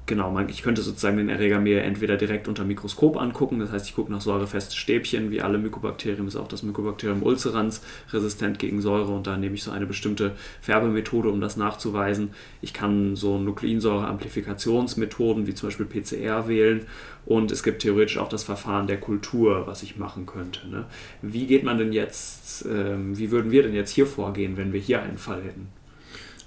genau, 0.08 0.32
man, 0.32 0.48
ich 0.48 0.62
könnte 0.62 0.82
sozusagen 0.82 1.18
den 1.18 1.28
Erreger 1.28 1.60
mir 1.60 1.84
entweder 1.84 2.16
direkt 2.16 2.48
unter 2.48 2.64
Mikroskop 2.64 3.16
angucken, 3.16 3.60
das 3.60 3.70
heißt, 3.70 3.86
ich 3.86 3.94
gucke 3.94 4.10
nach 4.10 4.20
säurefeste 4.20 4.74
Stäbchen, 4.74 5.30
wie 5.30 5.40
alle 5.40 5.58
Mykobakterien 5.58 6.26
ist 6.26 6.34
auch 6.34 6.48
das 6.48 6.64
Mykobakterium 6.64 7.22
ulcerans 7.22 7.82
resistent 8.12 8.58
gegen 8.58 8.80
Säure 8.80 9.12
und 9.12 9.28
da 9.28 9.36
nehme 9.36 9.54
ich 9.54 9.62
so 9.62 9.70
eine 9.70 9.86
bestimmte 9.86 10.32
Färbemethode, 10.60 11.28
um 11.28 11.40
das 11.40 11.56
nachzuweisen. 11.56 12.30
Ich 12.60 12.72
kann 12.72 13.14
so 13.14 13.38
Nukleinsäure-Amplifikationsmethoden 13.38 15.46
wie 15.46 15.54
zum 15.54 15.68
Beispiel 15.68 15.86
PCR 15.86 16.48
wählen 16.48 16.86
und 17.24 17.52
es 17.52 17.62
gibt 17.62 17.82
theoretisch 17.82 18.18
auch 18.18 18.28
das 18.28 18.42
Verfahren 18.42 18.88
der 18.88 18.98
Kultur, 18.98 19.66
was 19.66 19.84
ich 19.84 19.98
machen 19.98 20.26
könnte. 20.26 20.66
Ne? 20.68 20.86
Wie 21.22 21.46
geht 21.46 21.62
man 21.62 21.78
denn 21.78 21.92
jetzt, 21.92 22.66
ähm, 22.66 23.16
wie 23.18 23.30
würden 23.30 23.52
wir 23.52 23.62
denn 23.62 23.74
jetzt 23.74 23.90
hier 23.90 24.06
vorgehen, 24.06 24.56
wenn 24.56 24.72
wir 24.72 24.80
hier 24.80 25.02
einen 25.02 25.18
Fall 25.18 25.42
hätten? 25.42 25.77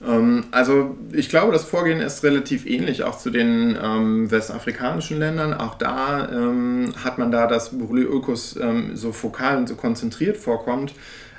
Ähm, 0.05 0.45
also 0.51 0.97
ich 1.11 1.29
glaube, 1.29 1.51
das 1.51 1.65
Vorgehen 1.65 1.99
ist 1.99 2.23
relativ 2.23 2.65
ähnlich 2.65 3.03
auch 3.03 3.17
zu 3.17 3.29
den 3.29 3.77
ähm, 3.81 4.31
westafrikanischen 4.31 5.19
Ländern. 5.19 5.53
Auch 5.53 5.75
da 5.75 6.29
ähm, 6.29 6.93
hat 7.03 7.17
man 7.17 7.31
da, 7.31 7.47
dass 7.47 7.77
Borrelioides 7.77 8.57
ähm, 8.61 8.95
so 8.95 9.11
fokal 9.11 9.57
und 9.57 9.67
so 9.67 9.75
konzentriert 9.75 10.37
vorkommt, 10.37 10.93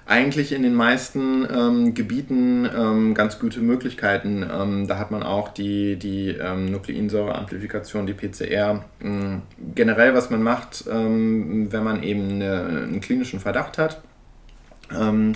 eigentlich 0.04 0.52
in 0.52 0.62
den 0.62 0.74
meisten 0.74 1.46
ähm, 1.50 1.94
Gebieten 1.94 2.68
ähm, 2.76 3.14
ganz 3.14 3.38
gute 3.38 3.60
Möglichkeiten. 3.60 4.86
Da 4.88 4.98
hat 4.98 5.10
man 5.10 5.22
auch 5.22 5.48
die, 5.48 5.96
die 5.96 6.36
Nukleinsäureamplifikation, 6.70 8.06
die 8.06 8.14
PCR. 8.14 8.84
generell, 9.74 10.14
was 10.14 10.28
man 10.28 10.42
macht, 10.42 10.84
wenn 10.86 11.68
man 11.70 12.02
eben 12.02 12.30
eine, 12.30 12.64
einen 12.64 13.00
klinischen 13.00 13.38
Verdacht 13.38 13.78
hat 13.78 14.02
ähm, 14.98 15.32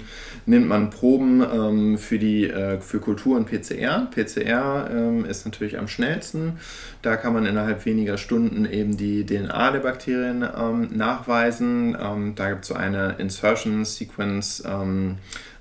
nimmt 0.47 0.69
man 0.69 0.91
Proben 0.91 1.43
ähm, 1.43 1.99
für, 1.99 2.19
die, 2.19 2.49
äh, 2.49 2.81
für 2.81 3.01
Kultur 3.01 3.37
und 3.37 3.47
PCR. 3.47 4.09
PCR 4.11 4.91
ähm, 4.91 5.25
ist 5.25 5.45
natürlich 5.45 5.79
am 5.79 5.89
schnellsten. 5.89 6.59
Da 7.03 7.17
kann 7.17 7.33
man 7.33 7.47
innerhalb 7.47 7.85
weniger 7.85 8.17
Stunden 8.17 8.65
eben 8.65 8.97
die 8.97 9.25
DNA 9.25 9.73
der 9.73 9.81
Bakterien 9.81 10.43
ähm, 10.43 10.89
nachweisen. 10.93 11.97
Ähm, 12.01 12.35
da 12.35 12.51
gibt 12.51 12.63
es 12.63 12.69
so 12.69 12.75
eine 12.75 13.17
Insertion 13.19 13.85
Sequence. 13.85 14.63
Ähm, 14.67 15.17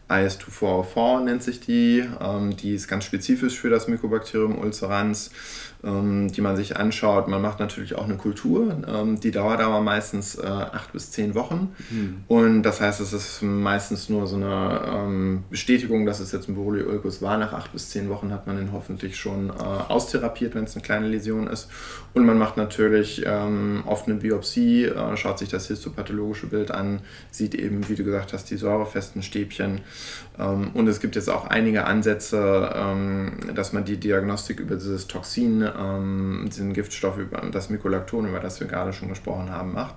IS2404 0.08 1.23
nennt 1.23 1.41
sich 1.41 1.62
die. 1.62 2.03
die 2.62 2.75
ist 2.75 2.88
ganz 2.88 3.05
spezifisch 3.05 3.60
für 3.60 3.71
das 3.71 3.88
Mycobacterium 3.88 4.55
ulcerans 4.55 5.31
die 5.85 6.41
man 6.41 6.55
sich 6.55 6.77
anschaut. 6.77 7.27
Man 7.27 7.41
macht 7.41 7.59
natürlich 7.59 7.95
auch 7.95 8.05
eine 8.05 8.15
Kultur, 8.15 8.75
ähm, 8.87 9.19
die 9.19 9.31
dauert 9.31 9.59
aber 9.59 9.81
meistens 9.81 10.35
äh, 10.35 10.45
acht 10.45 10.93
bis 10.93 11.11
zehn 11.11 11.35
Wochen. 11.35 11.75
Mhm. 11.91 12.23
Und 12.27 12.63
das 12.63 12.81
heißt, 12.81 13.01
es 13.01 13.13
ist 13.13 13.41
meistens 13.43 14.09
nur 14.09 14.25
so 14.25 14.35
eine 14.35 14.81
ähm, 14.87 15.43
Bestätigung, 15.49 16.05
dass 16.05 16.19
es 16.19 16.31
jetzt 16.31 16.49
ein 16.49 16.55
Borrelioulcus 16.55 17.21
war. 17.21 17.37
Nach 17.37 17.53
acht 17.53 17.71
bis 17.71 17.89
zehn 17.89 18.09
Wochen 18.09 18.31
hat 18.31 18.47
man 18.47 18.57
den 18.57 18.71
hoffentlich 18.71 19.17
schon 19.17 19.49
äh, 19.49 19.53
austherapiert, 19.53 20.55
wenn 20.55 20.63
es 20.63 20.75
eine 20.75 20.83
kleine 20.83 21.07
Läsion 21.07 21.47
ist. 21.47 21.69
Und 22.13 22.25
man 22.25 22.37
macht 22.37 22.57
natürlich 22.57 23.23
ähm, 23.25 23.83
oft 23.85 24.07
eine 24.07 24.15
Biopsie, 24.15 24.85
äh, 24.85 25.17
schaut 25.17 25.37
sich 25.37 25.49
das 25.49 25.67
histopathologische 25.67 26.47
Bild 26.47 26.71
an, 26.71 27.01
sieht 27.29 27.53
eben, 27.55 27.87
wie 27.89 27.95
du 27.95 28.03
gesagt 28.03 28.33
hast, 28.33 28.49
die 28.49 28.57
säurefesten 28.57 29.21
Stäbchen. 29.21 29.81
Ähm, 30.39 30.71
und 30.73 30.87
es 30.87 30.99
gibt 30.99 31.15
jetzt 31.15 31.29
auch 31.29 31.47
einige 31.47 31.85
Ansätze, 31.85 32.71
ähm, 32.73 33.33
dass 33.53 33.73
man 33.73 33.85
die 33.85 33.97
Diagnostik 33.97 34.59
über 34.59 34.75
dieses 34.75 35.07
Toxin 35.07 35.61
ähm, 35.77 36.45
diesen 36.47 36.73
Giftstoff, 36.73 37.17
über 37.17 37.41
das 37.51 37.69
Mykolakton, 37.69 38.27
über 38.27 38.39
das 38.39 38.59
wir 38.59 38.67
gerade 38.67 38.93
schon 38.93 39.09
gesprochen 39.09 39.51
haben, 39.51 39.73
macht. 39.73 39.95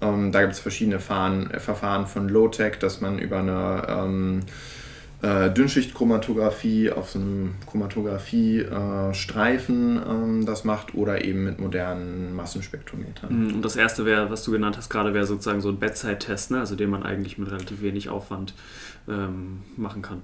Ähm, 0.00 0.32
da 0.32 0.40
gibt 0.40 0.54
es 0.54 0.60
verschiedene 0.60 0.98
Fahren, 0.98 1.50
Verfahren 1.58 2.06
von 2.06 2.28
Low-Tech, 2.28 2.78
dass 2.78 3.00
man 3.00 3.18
über 3.18 3.38
eine 3.38 3.86
ähm, 3.88 4.40
äh, 5.22 5.50
Dünnschichtchromatographie 5.50 6.90
auf 6.90 7.10
so 7.10 7.18
einem 7.20 7.54
Chromatographie-Streifen 7.70 9.96
äh, 9.96 10.10
ähm, 10.10 10.44
das 10.44 10.64
macht 10.64 10.94
oder 10.94 11.24
eben 11.24 11.44
mit 11.44 11.60
modernen 11.60 12.34
Massenspektrometern. 12.34 13.46
Mhm, 13.46 13.54
und 13.54 13.64
das 13.64 13.76
erste 13.76 14.04
wäre, 14.04 14.30
was 14.30 14.42
du 14.42 14.50
genannt 14.50 14.76
hast, 14.76 14.90
gerade 14.90 15.14
wäre 15.14 15.24
sozusagen 15.24 15.60
so 15.60 15.68
ein 15.68 15.78
Bedside-Test, 15.78 16.50
ne? 16.50 16.58
also 16.58 16.74
den 16.74 16.90
man 16.90 17.04
eigentlich 17.04 17.38
mit 17.38 17.52
relativ 17.52 17.82
wenig 17.82 18.08
Aufwand 18.08 18.54
ähm, 19.08 19.62
machen 19.76 20.02
kann. 20.02 20.22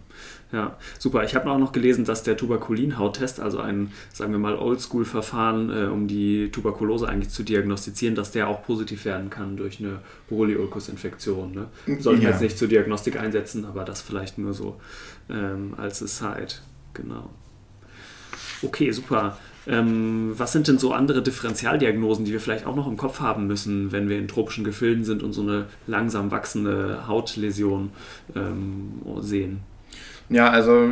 Ja, 0.53 0.77
super. 0.99 1.25
Ich 1.25 1.35
habe 1.35 1.51
auch 1.51 1.59
noch 1.59 1.73
gelesen, 1.73 2.05
dass 2.05 2.23
der 2.23 2.37
Tuberkulin-Hauttest, 2.37 3.41
also 3.41 3.59
ein, 3.61 3.93
sagen 4.13 4.33
wir 4.33 4.39
mal, 4.39 4.57
Oldschool-Verfahren, 4.57 5.71
äh, 5.71 5.87
um 5.87 6.09
die 6.09 6.51
Tuberkulose 6.51 7.09
eigentlich 7.09 7.31
zu 7.31 7.43
diagnostizieren, 7.43 8.15
dass 8.15 8.31
der 8.31 8.49
auch 8.49 8.63
positiv 8.63 9.05
werden 9.05 9.31
kann 9.31 9.57
durch 9.57 9.81
eine 9.81 10.01
Borreliolcus-Infektion. 10.29 11.53
Ne? 11.53 11.99
Sollten 12.01 12.23
ja. 12.23 12.31
jetzt 12.31 12.41
nicht 12.41 12.59
zur 12.59 12.69
Diagnostik 12.69 13.19
einsetzen, 13.19 13.65
aber 13.65 13.85
das 13.85 14.01
vielleicht 14.01 14.39
nur 14.39 14.55
so 14.55 14.81
ähm, 15.29 15.75
als 15.77 16.03
Aside. 16.03 16.55
Genau. 16.95 17.31
Okay, 18.63 18.91
super. 18.91 19.37
Ähm, 19.69 20.33
was 20.37 20.53
sind 20.53 20.67
denn 20.67 20.79
so 20.79 20.93
andere 20.93 21.23
Differentialdiagnosen, 21.23 22.25
die 22.25 22.33
wir 22.33 22.41
vielleicht 22.41 22.67
auch 22.67 22.75
noch 22.75 22.87
im 22.87 22.97
Kopf 22.97 23.21
haben 23.21 23.47
müssen, 23.47 23.93
wenn 23.93 24.09
wir 24.09 24.19
in 24.19 24.27
tropischen 24.27 24.65
Gefilden 24.65 25.05
sind 25.05 25.23
und 25.23 25.35
so 25.35 25.43
eine 25.43 25.67
langsam 25.87 26.31
wachsende 26.31 27.07
Hautläsion 27.07 27.91
ähm, 28.35 29.03
sehen? 29.21 29.61
Ja, 30.31 30.51
also 30.51 30.91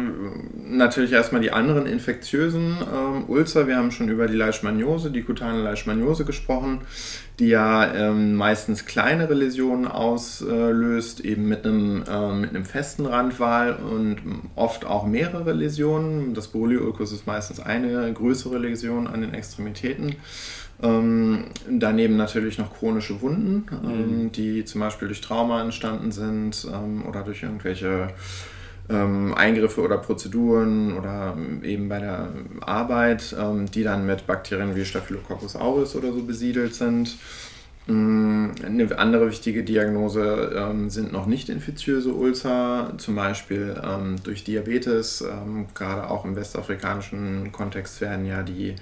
natürlich 0.67 1.13
erstmal 1.13 1.43
die 1.43 1.53
anderen 1.53 1.85
infektiösen 1.85 2.77
ähm, 2.93 3.25
Ulcer. 3.29 3.69
Wir 3.69 3.77
haben 3.77 3.91
schon 3.91 4.09
über 4.09 4.29
die 4.29 4.37
Leishmaniose, 4.37 5.11
die 5.11 5.23
kutane 5.23 5.63
Leishmaniose 5.63 6.25
gesprochen, 6.25 6.81
die 7.39 7.49
ja 7.49 7.93
ähm, 7.95 8.35
meistens 8.37 8.87
kleinere 8.87 9.35
Läsionen 9.35 9.87
auslöst, 9.87 11.21
eben 11.21 11.49
mit 11.49 11.67
einem, 11.67 12.05
ähm, 12.09 12.41
mit 12.41 12.51
einem 12.51 12.65
festen 12.65 13.05
Randwall 13.05 13.75
und 13.75 14.17
oft 14.55 14.87
auch 14.87 15.07
mehrere 15.07 15.53
Läsionen. 15.53 16.33
Das 16.33 16.49
Borrelioulcus 16.49 17.13
ist 17.13 17.27
meistens 17.27 17.61
eine 17.61 18.11
größere 18.13 18.57
Läsion 18.57 19.07
an 19.07 19.21
den 19.21 19.35
Extremitäten. 19.35 20.17
Ähm, 20.83 21.45
daneben 21.69 22.17
natürlich 22.17 22.57
noch 22.59 22.75
chronische 22.75 23.21
Wunden, 23.21 23.67
ähm, 23.85 24.25
mhm. 24.25 24.33
die 24.33 24.65
zum 24.65 24.81
Beispiel 24.81 25.09
durch 25.09 25.21
Trauma 25.21 25.63
entstanden 25.63 26.11
sind 26.11 26.67
ähm, 26.71 27.05
oder 27.07 27.23
durch 27.23 27.43
irgendwelche 27.43 28.09
ähm, 28.89 29.35
Eingriffe 29.35 29.81
oder 29.83 29.99
Prozeduren 29.99 30.97
oder 30.97 31.37
eben 31.63 31.89
bei 31.89 31.99
der 31.99 32.29
Arbeit, 32.61 33.35
ähm, 33.39 33.71
die 33.71 33.83
dann 33.83 34.07
mit 34.07 34.27
Bakterien 34.27 34.77
wie 34.77 34.85
Staphylococcus 34.85 35.57
aureus 35.57 35.97
oder 35.97 36.13
so 36.13 36.23
besiedelt 36.23 36.75
sind. 36.75 37.17
Mm, 37.89 38.51
eine 38.65 38.99
andere 38.99 39.29
wichtige 39.29 39.63
Diagnose 39.63 40.53
ähm, 40.57 40.91
sind 40.91 41.13
noch 41.13 41.27
nicht 41.27 41.49
infiziöse 41.49 42.13
Ulcer, 42.13 42.95
zum 42.99 43.15
Beispiel 43.15 43.81
ähm, 43.83 44.17
durch 44.25 44.43
Diabetes. 44.43 45.21
Ähm, 45.23 45.67
gerade 45.75 46.11
auch 46.11 46.25
im 46.25 46.35
westafrikanischen 46.35 47.53
Kontext 47.53 48.01
werden 48.01 48.27
ja 48.27 48.43
die 48.43 48.75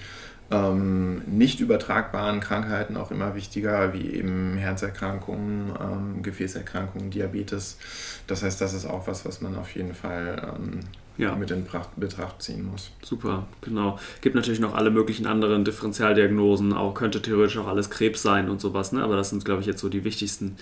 ähm, 0.55 1.23
nicht 1.27 1.61
übertragbaren 1.61 2.41
Krankheiten 2.41 2.97
auch 2.97 3.11
immer 3.11 3.35
wichtiger, 3.35 3.93
wie 3.93 4.11
eben 4.11 4.57
Herzerkrankungen, 4.57 5.73
ähm, 5.81 6.23
Gefäßerkrankungen, 6.23 7.11
Diabetes. 7.11 7.79
Das 8.27 8.43
heißt, 8.43 8.61
das 8.61 8.75
ist 8.75 8.87
auch 8.87 9.07
was, 9.07 9.25
was 9.25 9.41
man 9.41 9.57
auf 9.57 9.75
jeden 9.75 9.95
Fall 9.95 10.55
ähm, 10.57 10.81
ja. 11.17 11.35
mit 11.35 11.51
in 11.51 11.67
Betracht 11.97 12.43
ziehen 12.43 12.69
muss. 12.71 12.91
Super, 13.03 13.47
genau. 13.61 13.99
Gibt 14.21 14.37
natürlich 14.37 14.61
noch 14.61 14.75
alle 14.75 14.91
möglichen 14.91 15.27
anderen 15.27 15.65
Differentialdiagnosen, 15.65 16.73
auch 16.73 16.95
könnte 16.95 17.23
theoretisch 17.23 17.59
auch 17.59 17.69
alles 17.69 17.91
Krebs 17.91 18.23
sein 18.23 18.49
und 18.49 18.61
sowas, 18.61 18.93
ne? 18.93 19.03
aber 19.03 19.17
das 19.17 19.31
sind, 19.31 19.45
glaube 19.45 19.61
ich, 19.61 19.67
jetzt 19.67 19.81
so 19.81 19.89
die 19.89 20.05
wichtigsten, 20.05 20.57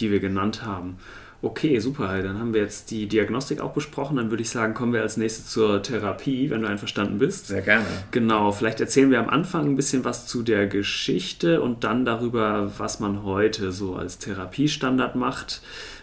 die 0.00 0.10
wir 0.10 0.20
genannt 0.20 0.64
haben. 0.64 0.98
Okay, 1.44 1.78
super. 1.78 2.22
Dann 2.22 2.38
haben 2.38 2.54
wir 2.54 2.62
jetzt 2.62 2.90
die 2.90 3.06
Diagnostik 3.06 3.60
auch 3.60 3.72
besprochen. 3.72 4.16
Dann 4.16 4.30
würde 4.30 4.42
ich 4.42 4.48
sagen, 4.48 4.72
kommen 4.72 4.94
wir 4.94 5.02
als 5.02 5.18
nächstes 5.18 5.50
zur 5.50 5.82
Therapie, 5.82 6.48
wenn 6.48 6.62
du 6.62 6.68
einverstanden 6.68 7.18
bist. 7.18 7.48
Sehr 7.48 7.60
gerne. 7.60 7.84
Genau, 8.12 8.50
vielleicht 8.50 8.80
erzählen 8.80 9.10
wir 9.10 9.18
am 9.20 9.28
Anfang 9.28 9.66
ein 9.66 9.76
bisschen 9.76 10.06
was 10.06 10.26
zu 10.26 10.42
der 10.42 10.66
Geschichte 10.66 11.60
und 11.60 11.84
dann 11.84 12.06
darüber, 12.06 12.72
was 12.78 12.98
man 12.98 13.24
heute 13.24 13.72
so 13.72 13.94
als 13.94 14.16
Therapiestandard 14.16 15.16
macht. 15.16 15.60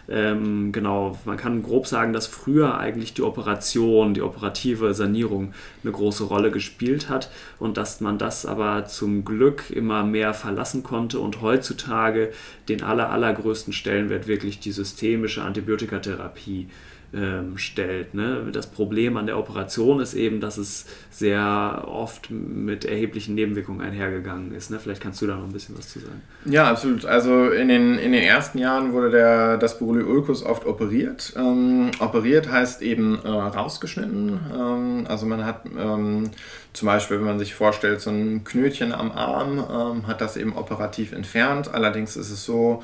Ähm, 0.08 0.72
genau, 0.72 1.16
man 1.24 1.36
kann 1.36 1.62
grob 1.62 1.86
sagen, 1.86 2.12
dass 2.12 2.26
früher 2.26 2.78
eigentlich 2.78 3.14
die 3.14 3.22
Operation, 3.22 4.14
die 4.14 4.22
operative 4.22 4.94
Sanierung 4.94 5.54
eine 5.82 5.92
große 5.92 6.24
Rolle 6.24 6.50
gespielt 6.50 7.08
hat 7.08 7.30
und 7.58 7.76
dass 7.76 8.00
man 8.00 8.18
das 8.18 8.44
aber 8.44 8.86
zum 8.86 9.24
Glück 9.24 9.70
immer 9.70 10.02
mehr 10.04 10.34
verlassen 10.34 10.82
konnte 10.82 11.20
und 11.20 11.40
heutzutage 11.40 12.32
den 12.68 12.82
aller, 12.82 13.10
allergrößten 13.10 13.72
Stellenwert 13.72 14.26
wirklich 14.26 14.58
die 14.58 14.72
systemische 14.72 15.42
Antibiotikatherapie 15.42 16.68
ähm, 17.14 17.58
stellt. 17.58 18.14
Ne? 18.14 18.48
Das 18.52 18.66
Problem 18.66 19.16
an 19.16 19.26
der 19.26 19.38
Operation 19.38 20.00
ist 20.00 20.14
eben, 20.14 20.40
dass 20.40 20.56
es 20.56 20.86
sehr 21.10 21.84
oft 21.86 22.30
mit 22.30 22.84
erheblichen 22.84 23.34
Nebenwirkungen 23.34 23.80
einhergegangen 23.80 24.54
ist. 24.54 24.70
Ne? 24.70 24.78
Vielleicht 24.78 25.02
kannst 25.02 25.20
du 25.20 25.26
da 25.26 25.36
noch 25.36 25.44
ein 25.44 25.52
bisschen 25.52 25.76
was 25.76 25.88
zu 25.90 26.00
sagen. 26.00 26.22
Ja, 26.46 26.70
absolut. 26.70 27.04
Also 27.04 27.50
in 27.50 27.68
den, 27.68 27.98
in 27.98 28.12
den 28.12 28.22
ersten 28.22 28.58
Jahren 28.58 28.92
wurde 28.92 29.10
der, 29.10 29.58
das 29.58 29.78
Borrelioulkus 29.78 30.42
oft 30.42 30.64
operiert. 30.64 31.34
Ähm, 31.36 31.90
operiert 31.98 32.50
heißt 32.50 32.82
eben 32.82 33.18
äh, 33.24 33.28
rausgeschnitten. 33.28 34.40
Ähm, 34.54 35.06
also 35.08 35.26
man 35.26 35.44
hat 35.44 35.66
ähm, 35.66 36.30
zum 36.72 36.86
Beispiel, 36.86 37.18
wenn 37.18 37.26
man 37.26 37.38
sich 37.38 37.54
vorstellt, 37.54 38.00
so 38.00 38.10
ein 38.10 38.44
Knötchen 38.44 38.92
am 38.92 39.12
Arm, 39.12 39.58
ähm, 39.58 40.06
hat 40.06 40.20
das 40.20 40.36
eben 40.36 40.56
operativ 40.56 41.12
entfernt. 41.12 41.72
Allerdings 41.72 42.16
ist 42.16 42.30
es 42.30 42.44
so, 42.44 42.82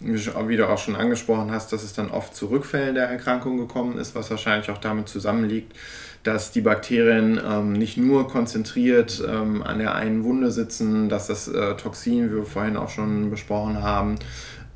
wie 0.00 0.56
du 0.56 0.68
auch 0.68 0.78
schon 0.78 0.96
angesprochen 0.96 1.50
hast, 1.50 1.72
dass 1.72 1.82
es 1.82 1.92
dann 1.92 2.10
oft 2.10 2.34
zu 2.34 2.46
Rückfällen 2.46 2.94
der 2.94 3.08
Erkrankung 3.08 3.56
gekommen 3.56 3.98
ist, 3.98 4.14
was 4.14 4.30
wahrscheinlich 4.30 4.70
auch 4.70 4.78
damit 4.78 5.08
zusammenliegt, 5.08 5.72
dass 6.22 6.50
die 6.50 6.60
Bakterien 6.60 7.40
ähm, 7.44 7.72
nicht 7.72 7.96
nur 7.96 8.28
konzentriert 8.28 9.22
ähm, 9.26 9.62
an 9.62 9.78
der 9.78 9.94
einen 9.94 10.24
Wunde 10.24 10.50
sitzen, 10.50 11.08
dass 11.08 11.28
das 11.28 11.48
äh, 11.48 11.76
Toxin, 11.76 12.30
wie 12.30 12.36
wir 12.36 12.44
vorhin 12.44 12.76
auch 12.76 12.90
schon 12.90 13.30
besprochen 13.30 13.82
haben, 13.82 14.16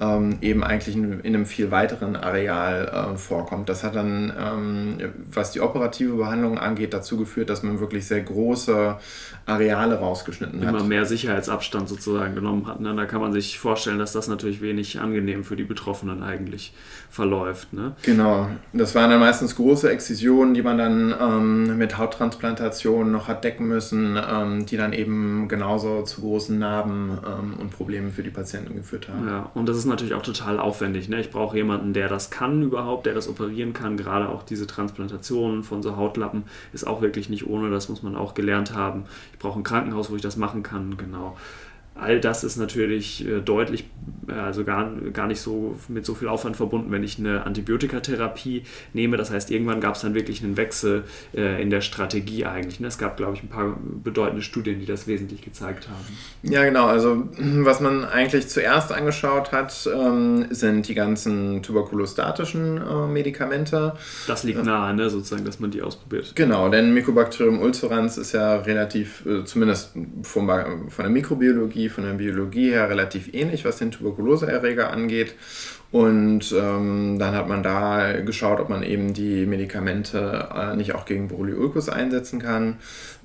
ähm, 0.00 0.38
eben 0.40 0.64
eigentlich 0.64 0.96
in, 0.96 1.20
in, 1.20 1.34
einem 1.34 1.46
viel 1.46 1.70
weiteren 1.70 2.16
Areal 2.16 3.12
äh, 3.14 3.18
vorkommt. 3.18 3.68
Das 3.68 3.84
hat 3.84 3.94
dann, 3.94 4.32
ähm, 4.38 4.96
was 5.30 5.52
die 5.52 5.60
operative 5.60 6.16
Behandlung 6.16 6.58
angeht, 6.58 6.94
dazu 6.94 7.18
geführt, 7.18 7.50
dass 7.50 7.62
man 7.62 7.80
wirklich 7.80 8.06
sehr 8.06 8.22
große 8.22 8.96
Areale 9.44 9.98
rausgeschnitten 9.98 10.66
hat. 10.66 10.74
Immer 10.74 10.84
mehr 10.84 11.04
Sicherheitsabstand 11.04 11.88
sozusagen 11.88 12.34
genommen 12.34 12.66
hat. 12.66 12.80
Ne? 12.80 12.94
Da 12.94 13.04
kann 13.04 13.20
man 13.20 13.32
sich 13.32 13.58
vorstellen, 13.58 13.98
dass 13.98 14.12
das 14.12 14.26
natürlich 14.28 14.62
wenig 14.62 15.00
angenehm 15.00 15.44
für 15.44 15.56
die 15.56 15.64
Betroffenen 15.64 16.22
eigentlich 16.22 16.72
verläuft. 17.10 17.72
Ne? 17.72 17.92
Genau. 18.02 18.48
Das 18.72 18.94
waren 18.94 19.10
dann 19.10 19.20
meistens 19.20 19.56
große 19.56 19.90
Exzisionen, 19.90 20.54
die 20.54 20.62
man 20.62 20.78
dann 20.78 21.14
ähm, 21.20 21.76
mit 21.76 21.98
Hauttransplantationen 21.98 23.12
noch 23.12 23.28
hat 23.28 23.44
decken 23.44 23.68
müssen, 23.68 24.16
ähm, 24.16 24.64
die 24.64 24.76
dann 24.76 24.92
eben 24.92 25.48
genauso 25.48 26.02
zu 26.02 26.22
großen 26.22 26.58
Narben 26.58 27.18
ähm, 27.26 27.54
und 27.60 27.70
Problemen 27.70 28.12
für 28.12 28.22
die 28.22 28.30
Patienten 28.30 28.76
geführt 28.76 29.08
haben. 29.08 29.28
Ja, 29.28 29.50
und 29.54 29.68
das 29.68 29.76
ist 29.76 29.89
natürlich 29.90 30.14
auch 30.14 30.22
total 30.22 30.58
aufwendig. 30.58 31.08
Ne? 31.08 31.20
Ich 31.20 31.30
brauche 31.30 31.56
jemanden, 31.56 31.92
der 31.92 32.08
das 32.08 32.30
kann 32.30 32.62
überhaupt, 32.62 33.06
der 33.06 33.14
das 33.14 33.28
operieren 33.28 33.72
kann. 33.72 33.96
Gerade 33.96 34.28
auch 34.28 34.42
diese 34.42 34.66
Transplantationen 34.66 35.62
von 35.62 35.82
so 35.82 35.96
Hautlappen 35.96 36.44
ist 36.72 36.86
auch 36.86 37.02
wirklich 37.02 37.28
nicht 37.28 37.46
ohne, 37.46 37.70
das 37.70 37.88
muss 37.88 38.02
man 38.02 38.16
auch 38.16 38.34
gelernt 38.34 38.74
haben. 38.74 39.04
Ich 39.32 39.38
brauche 39.38 39.58
ein 39.58 39.64
Krankenhaus, 39.64 40.10
wo 40.10 40.16
ich 40.16 40.22
das 40.22 40.36
machen 40.36 40.62
kann, 40.62 40.96
genau 40.96 41.36
all 42.00 42.20
das 42.20 42.44
ist 42.44 42.56
natürlich 42.56 43.26
äh, 43.26 43.40
deutlich, 43.40 43.84
äh, 44.28 44.32
also 44.32 44.64
gar, 44.64 44.90
gar 45.12 45.26
nicht 45.26 45.40
so 45.40 45.78
mit 45.88 46.06
so 46.06 46.14
viel 46.14 46.28
Aufwand 46.28 46.56
verbunden, 46.56 46.90
wenn 46.90 47.02
ich 47.02 47.18
eine 47.18 47.44
Antibiotikatherapie 47.44 48.64
nehme. 48.92 49.16
Das 49.16 49.30
heißt, 49.30 49.50
irgendwann 49.50 49.80
gab 49.80 49.94
es 49.94 50.00
dann 50.00 50.14
wirklich 50.14 50.42
einen 50.42 50.56
Wechsel 50.56 51.04
äh, 51.34 51.60
in 51.62 51.70
der 51.70 51.80
Strategie 51.80 52.46
eigentlich. 52.46 52.80
Ne? 52.80 52.88
Es 52.88 52.98
gab, 52.98 53.16
glaube 53.16 53.34
ich, 53.34 53.42
ein 53.42 53.48
paar 53.48 53.76
bedeutende 54.02 54.42
Studien, 54.42 54.80
die 54.80 54.86
das 54.86 55.06
wesentlich 55.06 55.42
gezeigt 55.42 55.88
haben. 55.88 56.16
Ja, 56.42 56.64
genau. 56.64 56.86
Also 56.86 57.28
was 57.38 57.80
man 57.80 58.04
eigentlich 58.04 58.48
zuerst 58.48 58.92
angeschaut 58.92 59.52
hat, 59.52 59.88
ähm, 59.94 60.46
sind 60.50 60.88
die 60.88 60.94
ganzen 60.94 61.62
tuberkulostatischen 61.62 62.80
Medikamente. 63.12 63.94
Das 64.26 64.44
liegt 64.44 64.64
nahe, 64.64 64.94
ne? 64.94 65.10
sozusagen, 65.10 65.44
dass 65.44 65.60
man 65.60 65.70
die 65.70 65.82
ausprobiert. 65.82 66.32
Genau, 66.34 66.68
denn 66.68 66.94
Mycobacterium 66.94 67.60
ulcerans 67.60 68.16
ist 68.18 68.32
ja 68.32 68.56
relativ, 68.56 69.24
zumindest 69.44 69.92
von, 70.22 70.48
von 70.88 71.04
der 71.04 71.10
Mikrobiologie, 71.10 71.89
von 71.90 72.04
der 72.04 72.14
Biologie 72.14 72.70
her 72.70 72.88
relativ 72.88 73.32
ähnlich, 73.32 73.64
was 73.64 73.78
den 73.78 73.90
Tuberkuloseerreger 73.90 74.90
angeht. 74.90 75.34
Und 75.92 76.52
ähm, 76.52 77.18
dann 77.18 77.34
hat 77.34 77.48
man 77.48 77.64
da 77.64 78.20
geschaut, 78.20 78.60
ob 78.60 78.68
man 78.68 78.84
eben 78.84 79.12
die 79.12 79.44
Medikamente 79.44 80.48
äh, 80.54 80.76
nicht 80.76 80.94
auch 80.94 81.04
gegen 81.04 81.26
Borreliolkus 81.26 81.88
einsetzen 81.88 82.38
kann. 82.38 82.76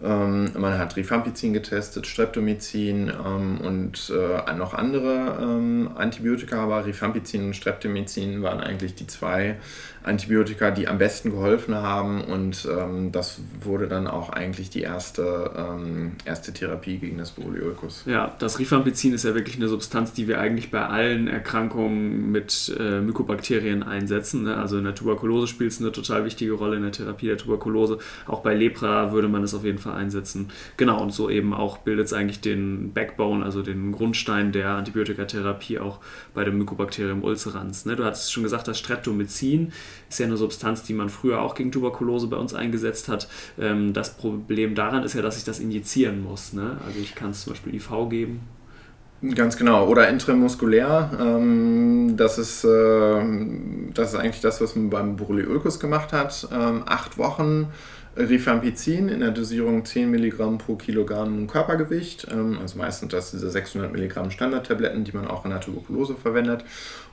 Ähm, 0.03 0.49
man 0.57 0.79
hat 0.79 0.95
Rifampicin 0.95 1.53
getestet, 1.53 2.07
Streptomycin 2.07 3.09
ähm, 3.09 3.61
und 3.61 4.11
äh, 4.11 4.53
noch 4.55 4.73
andere 4.73 5.37
ähm, 5.41 5.91
Antibiotika, 5.95 6.63
aber 6.63 6.85
Rifampicin 6.85 7.45
und 7.45 7.55
Streptomycin 7.55 8.41
waren 8.41 8.59
eigentlich 8.59 8.95
die 8.95 9.05
zwei 9.05 9.57
Antibiotika, 10.03 10.71
die 10.71 10.87
am 10.87 10.97
besten 10.97 11.31
geholfen 11.31 11.75
haben 11.75 12.21
und 12.23 12.67
ähm, 12.71 13.11
das 13.11 13.39
wurde 13.61 13.87
dann 13.87 14.07
auch 14.07 14.29
eigentlich 14.29 14.69
die 14.69 14.81
erste, 14.81 15.51
ähm, 15.57 16.13
erste 16.25 16.53
Therapie 16.53 16.97
gegen 16.97 17.17
das 17.17 17.31
Borreliolkus. 17.31 18.03
Ja, 18.05 18.35
das 18.39 18.59
Rifampicin 18.59 19.13
ist 19.13 19.23
ja 19.23 19.33
wirklich 19.33 19.55
eine 19.55 19.67
Substanz, 19.67 20.13
die 20.13 20.27
wir 20.27 20.39
eigentlich 20.39 20.71
bei 20.71 20.85
allen 20.85 21.27
Erkrankungen 21.27 22.31
mit 22.31 22.54
äh, 22.77 23.01
Mykobakterien 23.01 23.83
einsetzen. 23.83 24.43
Ne? 24.43 24.57
Also 24.57 24.77
in 24.77 24.83
der 24.83 24.95
Tuberkulose 24.95 25.47
spielt 25.47 25.71
es 25.71 25.79
eine 25.79 25.91
total 25.91 26.25
wichtige 26.25 26.53
Rolle 26.53 26.77
in 26.77 26.83
der 26.83 26.91
Therapie 26.91 27.27
der 27.27 27.37
Tuberkulose. 27.37 27.99
Auch 28.27 28.41
bei 28.41 28.53
Lepra 28.53 29.11
würde 29.11 29.27
man 29.27 29.43
es 29.43 29.53
auf 29.53 29.63
jeden 29.63 29.77
Fall 29.77 29.95
einsetzen. 29.95 30.49
Genau, 30.77 31.01
und 31.01 31.11
so 31.13 31.29
eben 31.29 31.53
auch 31.53 31.79
bildet 31.79 32.07
es 32.07 32.13
eigentlich 32.13 32.41
den 32.41 32.93
Backbone, 32.93 33.43
also 33.43 33.61
den 33.61 33.91
Grundstein 33.91 34.51
der 34.51 34.69
Antibiotikatherapie 34.71 35.79
auch 35.79 35.99
bei 36.33 36.43
dem 36.43 36.57
Mycobacterium 36.57 37.23
ulcerans. 37.23 37.85
Ne? 37.85 37.95
Du 37.95 38.03
hattest 38.03 38.31
schon 38.31 38.43
gesagt, 38.43 38.67
das 38.67 38.79
Streptomycin 38.79 39.71
ist 40.09 40.19
ja 40.19 40.25
eine 40.25 40.37
Substanz, 40.37 40.83
die 40.83 40.93
man 40.93 41.09
früher 41.09 41.41
auch 41.41 41.55
gegen 41.55 41.71
Tuberkulose 41.71 42.27
bei 42.27 42.37
uns 42.37 42.53
eingesetzt 42.53 43.07
hat. 43.07 43.27
Ähm, 43.59 43.93
das 43.93 44.17
Problem 44.17 44.75
daran 44.75 45.03
ist 45.03 45.13
ja, 45.13 45.21
dass 45.21 45.37
ich 45.37 45.43
das 45.43 45.59
injizieren 45.59 46.23
muss. 46.23 46.53
Ne? 46.53 46.77
Also 46.85 46.99
ich 46.99 47.15
kann 47.15 47.31
es 47.31 47.43
zum 47.43 47.53
Beispiel 47.53 47.75
IV 47.75 47.89
geben. 48.09 48.54
Ganz 49.33 49.57
genau. 49.57 49.87
Oder 49.87 50.09
intramuskulär. 50.09 51.09
Ähm, 51.19 52.15
das, 52.17 52.37
ist, 52.37 52.63
äh, 52.63 53.23
das 53.93 54.13
ist 54.13 54.19
eigentlich 54.19 54.41
das, 54.41 54.61
was 54.61 54.75
man 54.75 54.89
beim 54.89 55.15
Borreliolkus 55.15 55.79
gemacht 55.79 56.13
hat. 56.13 56.47
Ähm, 56.51 56.83
acht 56.85 57.17
Wochen 57.17 57.67
Rifampicin 58.17 59.09
in 59.09 59.21
der 59.21 59.31
Dosierung 59.31 59.83
10 59.83 60.09
Milligramm 60.09 60.57
pro 60.57 60.75
Kilogramm 60.75 61.47
Körpergewicht. 61.47 62.25
also 62.29 62.77
meistens 62.77 63.11
das 63.11 63.31
diese 63.31 63.49
600 63.49 63.91
Milligramm 63.91 64.31
Standardtabletten, 64.31 65.03
die 65.03 65.11
man 65.11 65.27
auch 65.27 65.43
in 65.43 65.51
der 65.51 65.59
Tuberkulose 65.59 66.15
verwendet 66.15 66.63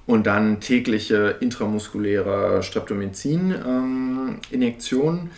und 0.07 0.27
dann 0.27 0.61
tägliche 0.61 1.37
intramuskuläre 1.41 2.63
Streptomycin-Injektionen. 2.63 5.19
Ähm, 5.19 5.31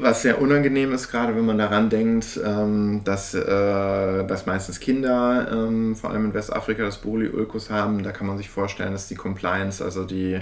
was 0.00 0.22
sehr 0.22 0.40
unangenehm 0.40 0.92
ist, 0.92 1.10
gerade 1.10 1.34
wenn 1.36 1.44
man 1.44 1.58
daran 1.58 1.88
denkt, 1.88 2.40
ähm, 2.44 3.02
dass, 3.04 3.34
äh, 3.34 3.42
dass 3.44 4.46
meistens 4.46 4.80
Kinder, 4.80 5.48
ähm, 5.50 5.96
vor 5.96 6.10
allem 6.10 6.26
in 6.26 6.34
Westafrika, 6.34 6.84
das 6.84 6.98
Borreliolkus 6.98 7.70
haben. 7.70 8.02
Da 8.02 8.12
kann 8.12 8.26
man 8.26 8.36
sich 8.38 8.48
vorstellen, 8.48 8.92
dass 8.92 9.08
die 9.08 9.14
Compliance, 9.14 9.84
also 9.84 10.04
die 10.04 10.40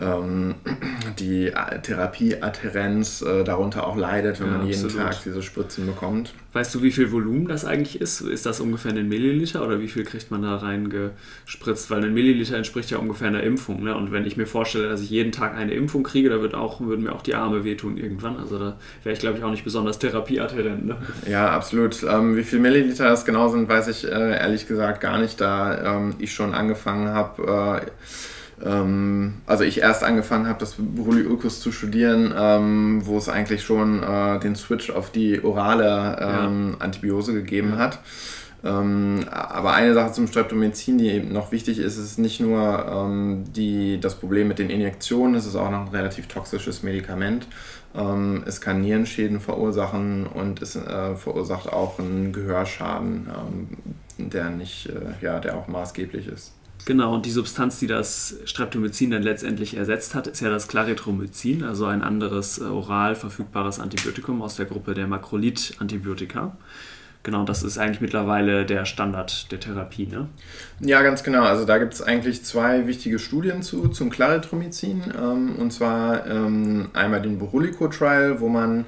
ähm, 0.00 0.54
die 1.18 1.52
Therapieadherenz 1.82 3.22
äh, 3.22 3.44
darunter 3.44 3.86
auch 3.86 3.96
leidet, 3.96 4.40
wenn 4.40 4.46
ja, 4.46 4.58
man 4.58 4.66
jeden 4.66 4.84
absolut. 4.84 5.06
Tag 5.06 5.22
diese 5.24 5.42
Spritzen 5.42 5.86
bekommt. 5.86 6.34
Weißt 6.54 6.74
du, 6.74 6.82
wie 6.82 6.92
viel 6.92 7.12
Volumen 7.12 7.48
das 7.48 7.64
eigentlich 7.64 8.00
ist? 8.00 8.20
Ist 8.20 8.44
das 8.44 8.60
ungefähr 8.60 8.92
ein 8.92 9.08
Milliliter 9.08 9.64
oder 9.64 9.80
wie 9.80 9.88
viel 9.88 10.04
kriegt 10.04 10.30
man 10.30 10.42
da 10.42 10.56
reingespritzt? 10.56 11.90
Weil 11.90 12.04
ein 12.04 12.12
Milliliter 12.12 12.56
entspricht 12.56 12.90
ja 12.90 12.98
ungefähr 12.98 13.28
einer 13.28 13.42
Impfung. 13.42 13.82
Ne? 13.82 13.96
Und 13.96 14.12
wenn 14.12 14.26
ich 14.26 14.36
mir 14.36 14.46
vorstelle, 14.46 14.88
dass 14.88 15.00
ich 15.00 15.10
jeden 15.10 15.32
Tag 15.32 15.54
eine 15.54 15.72
Impfung 15.72 16.02
kriege, 16.02 16.28
da 16.28 16.42
wird 16.42 16.54
auch, 16.54 16.80
würden 16.80 17.04
mir 17.04 17.12
auch 17.12 17.22
die 17.22 17.34
Arme 17.34 17.64
wehtun 17.64 17.96
irgendwann. 17.96 18.36
Also 18.36 18.58
da 18.58 18.76
wäre 19.02 19.14
ich, 19.14 19.20
glaube 19.20 19.38
ich, 19.38 19.44
auch 19.44 19.50
nicht 19.50 19.64
besonders 19.64 19.98
therapieadherent. 19.98 20.86
Ne? 20.86 20.96
Ja, 21.26 21.50
absolut. 21.50 22.02
Ähm, 22.02 22.36
wie 22.36 22.44
viel 22.44 22.58
Milliliter 22.58 23.08
das 23.08 23.24
genau 23.24 23.48
sind, 23.48 23.68
weiß 23.68 23.88
ich 23.88 24.04
äh, 24.04 24.38
ehrlich 24.38 24.68
gesagt 24.68 25.00
gar 25.00 25.18
nicht, 25.18 25.40
da 25.40 25.96
ähm, 25.96 26.14
ich 26.18 26.34
schon 26.34 26.52
angefangen 26.52 27.08
habe. 27.08 27.82
Äh, 27.82 27.90
also 28.64 29.64
ich 29.64 29.80
erst 29.80 30.04
angefangen 30.04 30.46
habe, 30.46 30.60
das 30.60 30.76
Borreliökus 30.78 31.60
zu 31.60 31.72
studieren, 31.72 32.32
ähm, 32.36 33.02
wo 33.04 33.18
es 33.18 33.28
eigentlich 33.28 33.64
schon 33.64 34.02
äh, 34.02 34.38
den 34.38 34.54
Switch 34.54 34.90
auf 34.90 35.10
die 35.10 35.42
orale 35.42 36.16
ähm, 36.20 36.76
ja. 36.78 36.84
Antibiose 36.84 37.32
gegeben 37.32 37.76
hat. 37.76 37.98
Ähm, 38.64 39.24
aber 39.30 39.72
eine 39.72 39.94
Sache 39.94 40.12
zum 40.12 40.28
Streptomycin, 40.28 40.98
die 40.98 41.08
eben 41.08 41.32
noch 41.32 41.50
wichtig 41.50 41.78
ist, 41.78 41.96
ist 41.96 42.18
nicht 42.18 42.40
nur 42.40 42.86
ähm, 42.88 43.44
die, 43.52 43.98
das 44.00 44.14
Problem 44.14 44.46
mit 44.46 44.60
den 44.60 44.70
Injektionen, 44.70 45.34
es 45.34 45.46
ist 45.46 45.56
auch 45.56 45.70
noch 45.70 45.86
ein 45.86 45.88
relativ 45.88 46.28
toxisches 46.28 46.84
Medikament. 46.84 47.48
Ähm, 47.94 48.44
es 48.46 48.60
kann 48.60 48.80
Nierenschäden 48.80 49.40
verursachen 49.40 50.26
und 50.26 50.62
es 50.62 50.76
äh, 50.76 51.16
verursacht 51.16 51.72
auch 51.72 51.98
einen 51.98 52.32
Gehörschaden, 52.32 53.28
ähm, 53.28 54.30
der 54.30 54.50
nicht, 54.50 54.88
äh, 54.88 55.24
ja, 55.24 55.40
der 55.40 55.56
auch 55.56 55.66
maßgeblich 55.66 56.28
ist. 56.28 56.52
Genau, 56.84 57.14
und 57.14 57.26
die 57.26 57.30
Substanz, 57.30 57.78
die 57.78 57.86
das 57.86 58.36
Streptomycin 58.44 59.12
dann 59.12 59.22
letztendlich 59.22 59.76
ersetzt 59.76 60.14
hat, 60.14 60.26
ist 60.26 60.40
ja 60.40 60.50
das 60.50 60.66
Claritromycin, 60.66 61.62
also 61.62 61.86
ein 61.86 62.02
anderes 62.02 62.58
äh, 62.58 62.64
oral 62.64 63.14
verfügbares 63.14 63.78
Antibiotikum 63.78 64.42
aus 64.42 64.56
der 64.56 64.66
Gruppe 64.66 64.94
der 64.94 65.06
Makrolid-Antibiotika. 65.06 66.56
Genau, 67.24 67.44
das 67.44 67.62
ist 67.62 67.78
eigentlich 67.78 68.00
mittlerweile 68.00 68.66
der 68.66 68.84
Standard 68.84 69.52
der 69.52 69.60
Therapie, 69.60 70.08
ne? 70.08 70.26
Ja, 70.80 71.02
ganz 71.02 71.22
genau. 71.22 71.44
Also 71.44 71.64
da 71.64 71.78
gibt 71.78 71.94
es 71.94 72.02
eigentlich 72.02 72.44
zwei 72.44 72.88
wichtige 72.88 73.20
Studien 73.20 73.62
zu, 73.62 73.86
zum 73.88 74.10
Claritromycin. 74.10 75.04
Ähm, 75.16 75.54
und 75.56 75.72
zwar 75.72 76.26
ähm, 76.26 76.90
einmal 76.94 77.22
den 77.22 77.38
Borulico-Trial, 77.38 78.40
wo 78.40 78.48
man 78.48 78.86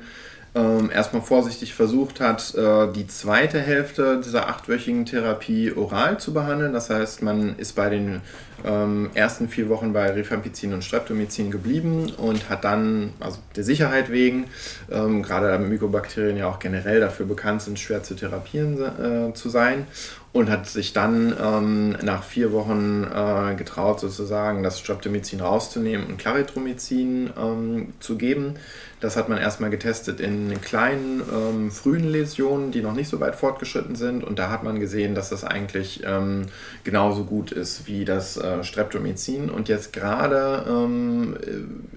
ähm, 0.54 0.90
erstmal 0.92 1.22
vorsichtig 1.22 1.74
versucht 1.74 2.20
hat, 2.20 2.54
äh, 2.54 2.92
die 2.92 3.06
zweite 3.08 3.60
Hälfte 3.60 4.20
dieser 4.24 4.48
achtwöchigen 4.48 5.04
Therapie 5.04 5.72
oral 5.72 6.18
zu 6.18 6.32
behandeln. 6.32 6.72
Das 6.72 6.90
heißt, 6.90 7.22
man 7.22 7.56
ist 7.58 7.74
bei 7.74 7.90
den 7.90 8.20
ähm, 8.64 9.10
ersten 9.14 9.48
vier 9.48 9.68
Wochen 9.68 9.92
bei 9.92 10.10
Rifampicin 10.12 10.72
und 10.72 10.84
Streptomycin 10.84 11.50
geblieben 11.50 12.12
und 12.16 12.48
hat 12.48 12.64
dann, 12.64 13.12
also 13.18 13.38
der 13.56 13.64
Sicherheit 13.64 14.10
wegen, 14.10 14.46
ähm, 14.92 15.22
gerade 15.22 15.48
da 15.48 15.58
Mykobakterien 15.58 16.36
ja 16.36 16.48
auch 16.48 16.60
generell 16.60 17.00
dafür 17.00 17.26
bekannt 17.26 17.62
sind, 17.62 17.78
schwer 17.78 18.02
zu 18.02 18.14
therapieren 18.14 19.30
äh, 19.30 19.34
zu 19.34 19.48
sein, 19.48 19.86
und 20.34 20.50
hat 20.50 20.68
sich 20.68 20.92
dann 20.92 21.32
ähm, 21.40 21.90
nach 22.02 22.24
vier 22.24 22.52
Wochen 22.52 23.04
äh, 23.04 23.54
getraut, 23.54 24.00
sozusagen 24.00 24.64
das 24.64 24.80
Streptomycin 24.80 25.40
rauszunehmen 25.40 26.08
und 26.08 26.18
Claritromycin 26.18 27.30
ähm, 27.40 27.92
zu 28.00 28.16
geben. 28.16 28.56
Das 29.04 29.18
hat 29.18 29.28
man 29.28 29.36
erstmal 29.36 29.68
getestet 29.68 30.18
in 30.18 30.62
kleinen, 30.62 31.20
ähm, 31.30 31.70
frühen 31.70 32.08
Läsionen, 32.10 32.70
die 32.70 32.80
noch 32.80 32.94
nicht 32.94 33.10
so 33.10 33.20
weit 33.20 33.36
fortgeschritten 33.36 33.96
sind. 33.96 34.24
Und 34.24 34.38
da 34.38 34.48
hat 34.48 34.64
man 34.64 34.80
gesehen, 34.80 35.14
dass 35.14 35.28
das 35.28 35.44
eigentlich 35.44 36.02
ähm, 36.06 36.46
genauso 36.84 37.24
gut 37.24 37.52
ist 37.52 37.86
wie 37.86 38.06
das 38.06 38.38
äh, 38.38 38.64
Streptomycin. 38.64 39.50
Und 39.50 39.68
jetzt 39.68 39.92
gerade 39.92 40.64
ähm, 40.66 41.36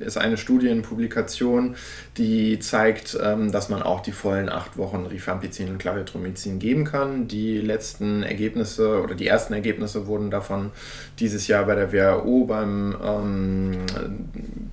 ist 0.02 0.18
eine 0.18 0.36
Studie 0.36 0.68
in 0.68 0.82
Publikation, 0.82 1.78
die 2.18 2.60
zeigt, 2.60 3.18
ähm, 3.24 3.54
dass 3.54 3.70
man 3.70 3.84
auch 3.84 4.02
die 4.02 4.12
vollen 4.12 4.50
acht 4.50 4.76
Wochen 4.78 5.06
Rifampicin 5.06 5.70
und 5.70 5.78
Claritromycin 5.78 6.60
geben 6.60 6.84
kann. 6.84 7.30
Die 7.30 7.62
letzten 7.62 8.24
Ergebnisse 8.24 9.02
oder 9.02 9.16
die 9.16 9.28
ersten 9.28 9.54
Ergebnisse 9.54 10.08
wurden 10.08 10.30
davon 10.30 10.72
dieses 11.20 11.48
Jahr 11.48 11.64
bei 11.64 11.76
der 11.76 11.94
WHO 11.94 12.44
beim 12.44 12.98
ähm, 13.02 13.72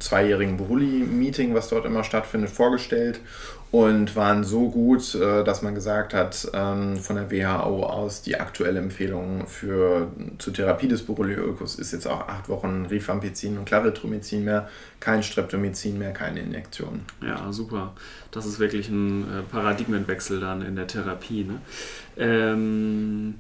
zweijährigen 0.01 0.57
Buruli-Meeting, 0.57 1.55
was 1.55 1.69
dort 1.69 1.87
immer 1.87 2.03
stattfindet, 2.03 2.24
stattfindet, 2.25 2.51
vorgestellt 2.51 3.21
und 3.71 4.15
waren 4.15 4.45
so 4.45 4.71
gut, 4.71 5.15
äh, 5.17 5.43
dass 5.43 5.63
man 5.63 5.75
gesagt 5.75 6.15
hat, 6.15 6.49
ähm, 6.55 6.97
von 6.97 7.17
der 7.17 7.31
WHO 7.31 7.85
aus, 7.85 8.23
die 8.23 8.39
aktuelle 8.39 8.79
Empfehlung 8.79 9.47
für, 9.49 10.13
zur 10.39 10.53
Therapie 10.53 10.87
des 10.87 11.03
Borrelioides 11.03 11.75
ist 11.77 11.93
jetzt 11.93 12.07
auch 12.07 12.29
acht 12.29 12.49
Wochen 12.49 12.87
Rifampicin 12.87 13.59
und 13.59 13.65
Claritromycin 13.65 14.45
mehr, 14.45 14.69
kein 15.01 15.23
Streptomycin 15.23 15.99
mehr, 15.99 16.13
keine 16.13 16.41
Injektion. 16.41 17.01
Ja, 17.21 17.53
super. 17.53 17.95
Das 18.31 18.47
ist 18.47 18.61
wirklich 18.61 18.89
ein 18.89 19.23
äh, 19.23 19.43
Paradigmenwechsel 19.43 20.41
dann 20.41 20.63
in 20.63 20.77
der 20.77 20.87
Therapie. 20.87 21.45
Ne? 21.45 21.61
Ähm 22.17 23.35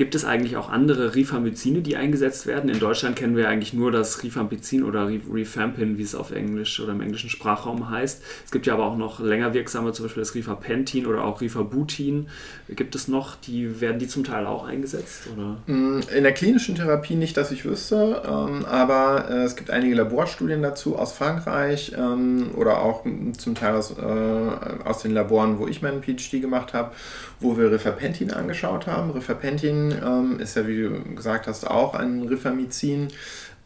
Gibt 0.00 0.14
es 0.14 0.24
eigentlich 0.24 0.56
auch 0.56 0.70
andere 0.70 1.14
Rifamycine, 1.14 1.82
die 1.82 1.94
eingesetzt 1.94 2.46
werden? 2.46 2.70
In 2.70 2.78
Deutschland 2.78 3.16
kennen 3.16 3.36
wir 3.36 3.50
eigentlich 3.50 3.74
nur 3.74 3.92
das 3.92 4.22
Rifampicin 4.22 4.82
oder 4.82 5.08
Rifampin, 5.08 5.98
wie 5.98 6.02
es 6.02 6.14
auf 6.14 6.30
Englisch 6.30 6.80
oder 6.80 6.92
im 6.92 7.02
englischen 7.02 7.28
Sprachraum 7.28 7.90
heißt. 7.90 8.22
Es 8.46 8.50
gibt 8.50 8.66
ja 8.66 8.72
aber 8.72 8.86
auch 8.86 8.96
noch 8.96 9.20
länger 9.20 9.52
wirksame, 9.52 9.92
zum 9.92 10.06
Beispiel 10.06 10.22
das 10.22 10.34
Rifapentin 10.34 11.04
oder 11.04 11.24
auch 11.24 11.42
Rifabutin. 11.42 12.28
Gibt 12.70 12.94
es 12.94 13.08
noch, 13.08 13.36
die 13.36 13.82
werden 13.82 13.98
die 13.98 14.08
zum 14.08 14.24
Teil 14.24 14.46
auch 14.46 14.66
eingesetzt? 14.66 15.28
Oder? 15.36 15.58
Mm, 15.66 16.00
in 16.16 16.22
der 16.22 16.32
klinischen 16.32 16.76
Therapie 16.76 17.16
nicht, 17.16 17.36
dass 17.36 17.50
ich 17.50 17.66
wüsste, 17.66 18.22
ähm, 18.24 18.64
aber 18.64 19.26
äh, 19.28 19.42
es 19.42 19.54
gibt 19.54 19.68
einige 19.68 19.94
Laborstudien 19.96 20.62
dazu 20.62 20.96
aus 20.96 21.12
Frankreich 21.12 21.92
ähm, 21.94 22.52
oder 22.56 22.80
auch 22.80 23.04
zum 23.36 23.54
Teil 23.54 23.74
aus, 23.74 23.90
äh, 23.98 24.02
aus 24.02 25.02
den 25.02 25.12
Laboren, 25.12 25.58
wo 25.58 25.68
ich 25.68 25.82
meinen 25.82 26.02
PhD 26.02 26.40
gemacht 26.40 26.72
habe, 26.72 26.92
wo 27.40 27.56
wir 27.56 27.72
Rifapentin 27.72 28.32
angeschaut 28.32 28.86
haben. 28.86 29.10
Rifapentin 29.10 29.94
ähm, 30.04 30.40
ist 30.40 30.56
ja, 30.56 30.66
wie 30.66 30.82
du 30.82 31.14
gesagt 31.14 31.46
hast, 31.46 31.66
auch 31.66 31.94
ein 31.94 32.22
Rifamycin, 32.28 33.08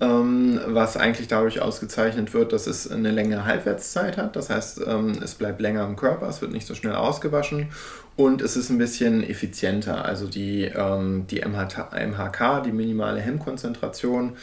ähm, 0.00 0.60
was 0.66 0.96
eigentlich 0.96 1.28
dadurch 1.28 1.60
ausgezeichnet 1.60 2.34
wird, 2.34 2.52
dass 2.52 2.66
es 2.66 2.90
eine 2.90 3.10
längere 3.10 3.44
Halbwertszeit 3.44 4.16
hat. 4.16 4.36
Das 4.36 4.50
heißt, 4.50 4.80
ähm, 4.86 5.18
es 5.22 5.34
bleibt 5.34 5.60
länger 5.60 5.84
im 5.84 5.96
Körper, 5.96 6.28
es 6.28 6.40
wird 6.40 6.52
nicht 6.52 6.66
so 6.66 6.74
schnell 6.74 6.94
ausgewaschen 6.94 7.68
und 8.16 8.42
es 8.42 8.56
ist 8.56 8.70
ein 8.70 8.78
bisschen 8.78 9.28
effizienter. 9.28 10.04
Also 10.04 10.28
die, 10.28 10.64
ähm, 10.64 11.26
die 11.28 11.40
MHK, 11.40 12.62
die 12.64 12.72
minimale 12.72 13.20
Hemmkonzentration, 13.20 14.36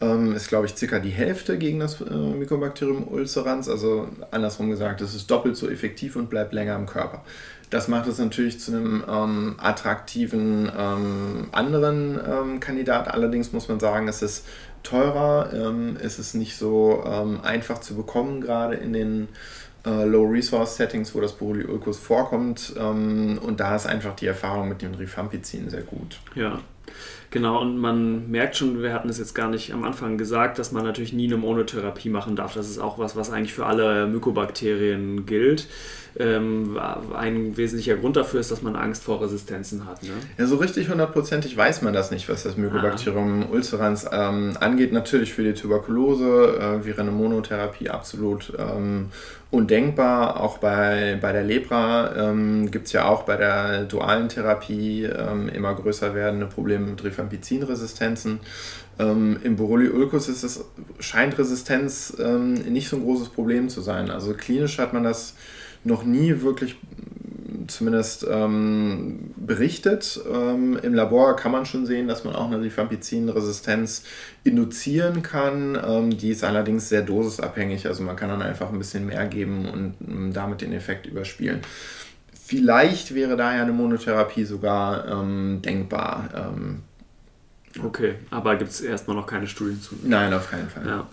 ähm, 0.00 0.34
ist, 0.34 0.48
glaube 0.48 0.66
ich, 0.66 0.76
circa 0.76 0.98
die 0.98 1.10
Hälfte 1.10 1.58
gegen 1.58 1.80
das 1.80 2.00
äh, 2.00 2.14
Mycobacterium 2.14 3.06
ulcerans. 3.06 3.68
Also 3.68 4.08
andersrum 4.30 4.70
gesagt, 4.70 5.02
es 5.02 5.14
ist 5.14 5.30
doppelt 5.30 5.56
so 5.56 5.68
effektiv 5.68 6.16
und 6.16 6.30
bleibt 6.30 6.54
länger 6.54 6.76
im 6.76 6.86
Körper. 6.86 7.22
Das 7.70 7.88
macht 7.88 8.06
es 8.06 8.18
natürlich 8.18 8.60
zu 8.60 8.72
einem 8.72 9.04
ähm, 9.08 9.56
attraktiven 9.58 10.70
ähm, 10.76 11.48
anderen 11.52 12.18
ähm, 12.26 12.60
Kandidat. 12.60 13.08
Allerdings 13.08 13.52
muss 13.52 13.68
man 13.68 13.78
sagen, 13.78 14.08
es 14.08 14.22
ist 14.22 14.46
teurer, 14.82 15.50
ähm, 15.52 15.96
es 16.00 16.18
ist 16.18 16.34
nicht 16.34 16.56
so 16.56 17.04
ähm, 17.06 17.40
einfach 17.42 17.80
zu 17.80 17.94
bekommen, 17.94 18.40
gerade 18.40 18.76
in 18.76 18.92
den 18.92 19.28
äh, 19.84 20.04
Low-Resource-Settings, 20.04 21.14
wo 21.14 21.20
das 21.20 21.32
Borreliolcus 21.34 21.98
vorkommt. 21.98 22.74
Ähm, 22.78 23.38
und 23.42 23.60
da 23.60 23.76
ist 23.76 23.86
einfach 23.86 24.14
die 24.16 24.26
Erfahrung 24.26 24.68
mit 24.68 24.82
dem 24.82 24.94
Rifampicin 24.94 25.68
sehr 25.68 25.82
gut. 25.82 26.18
Ja, 26.34 26.60
Genau, 27.30 27.60
und 27.60 27.76
man 27.76 28.30
merkt 28.30 28.56
schon, 28.56 28.82
wir 28.82 28.94
hatten 28.94 29.10
es 29.10 29.18
jetzt 29.18 29.34
gar 29.34 29.50
nicht 29.50 29.72
am 29.74 29.84
Anfang 29.84 30.16
gesagt, 30.16 30.58
dass 30.58 30.72
man 30.72 30.84
natürlich 30.84 31.12
nie 31.12 31.26
eine 31.26 31.36
Monotherapie 31.36 32.08
machen 32.08 32.36
darf. 32.36 32.54
Das 32.54 32.70
ist 32.70 32.78
auch 32.78 32.98
was, 32.98 33.16
was 33.16 33.30
eigentlich 33.30 33.52
für 33.52 33.66
alle 33.66 34.06
Mykobakterien 34.06 35.26
gilt. 35.26 35.66
Ähm, 36.18 36.78
ein 37.14 37.56
wesentlicher 37.56 37.96
Grund 37.96 38.16
dafür 38.16 38.40
ist, 38.40 38.50
dass 38.50 38.62
man 38.62 38.76
Angst 38.76 39.04
vor 39.04 39.22
Resistenzen 39.22 39.86
hat. 39.86 40.02
Ne? 40.02 40.08
Ja, 40.38 40.46
so 40.46 40.56
richtig 40.56 40.88
hundertprozentig 40.88 41.56
weiß 41.56 41.82
man 41.82 41.92
das 41.92 42.10
nicht, 42.10 42.28
was 42.28 42.42
das 42.42 42.56
Mykobacterium 42.56 43.44
ah. 43.44 43.52
ulcerans 43.52 44.06
ähm, 44.10 44.56
angeht. 44.58 44.92
Natürlich 44.92 45.34
für 45.34 45.44
die 45.44 45.52
Tuberkulose 45.52 46.80
äh, 46.82 46.84
wäre 46.84 47.02
eine 47.02 47.10
Monotherapie 47.10 47.90
absolut 47.90 48.52
ähm, 48.58 49.10
undenkbar. 49.50 50.40
Auch 50.40 50.58
bei, 50.58 51.18
bei 51.20 51.32
der 51.32 51.44
Lepra 51.44 52.30
ähm, 52.30 52.70
gibt 52.70 52.86
es 52.86 52.92
ja 52.92 53.06
auch 53.06 53.22
bei 53.22 53.36
der 53.36 53.84
dualen 53.84 54.28
Therapie 54.28 55.04
ähm, 55.04 55.48
immer 55.48 55.74
größer 55.74 56.14
werdende 56.14 56.46
Probleme 56.46 56.86
mit 56.86 57.04
Rifampicin-Resistenzen. 57.18 58.40
Ähm, 58.98 59.38
Im 59.42 59.56
Borreliolcus 59.56 60.28
ist 60.28 60.42
es, 60.42 60.64
scheint 61.00 61.38
Resistenz 61.38 62.16
ähm, 62.18 62.54
nicht 62.54 62.88
so 62.88 62.96
ein 62.96 63.02
großes 63.02 63.30
Problem 63.30 63.68
zu 63.68 63.80
sein. 63.80 64.10
Also 64.10 64.34
klinisch 64.34 64.78
hat 64.78 64.92
man 64.92 65.04
das 65.04 65.34
noch 65.84 66.04
nie 66.04 66.40
wirklich 66.42 66.76
zumindest 67.66 68.26
ähm, 68.28 69.32
berichtet. 69.36 70.20
Ähm, 70.32 70.78
Im 70.82 70.94
Labor 70.94 71.36
kann 71.36 71.52
man 71.52 71.66
schon 71.66 71.86
sehen, 71.86 72.08
dass 72.08 72.24
man 72.24 72.34
auch 72.34 72.46
eine 72.46 72.60
Rifampicin-Resistenz 72.60 74.04
induzieren 74.44 75.22
kann. 75.22 75.78
Ähm, 75.82 76.16
die 76.16 76.30
ist 76.30 76.44
allerdings 76.44 76.88
sehr 76.88 77.02
dosisabhängig, 77.02 77.86
also 77.86 78.02
man 78.02 78.16
kann 78.16 78.30
dann 78.30 78.42
einfach 78.42 78.72
ein 78.72 78.78
bisschen 78.78 79.06
mehr 79.06 79.26
geben 79.26 79.68
und 79.68 79.94
ähm, 80.06 80.32
damit 80.32 80.62
den 80.62 80.72
Effekt 80.72 81.06
überspielen. 81.06 81.60
Vielleicht 82.32 83.14
wäre 83.14 83.36
daher 83.36 83.62
eine 83.62 83.72
Monotherapie 83.72 84.44
sogar 84.44 85.06
ähm, 85.06 85.60
denkbar. 85.62 86.30
Okay, 87.84 88.14
aber 88.30 88.56
gibt 88.56 88.70
es 88.70 88.80
erstmal 88.80 89.16
noch 89.16 89.26
keine 89.26 89.46
Studien 89.46 89.80
zu? 89.80 89.94
Nein, 90.02 90.32
auf 90.32 90.50
keinen 90.50 90.68
Fall. 90.68 90.86
Ja. 90.86 91.06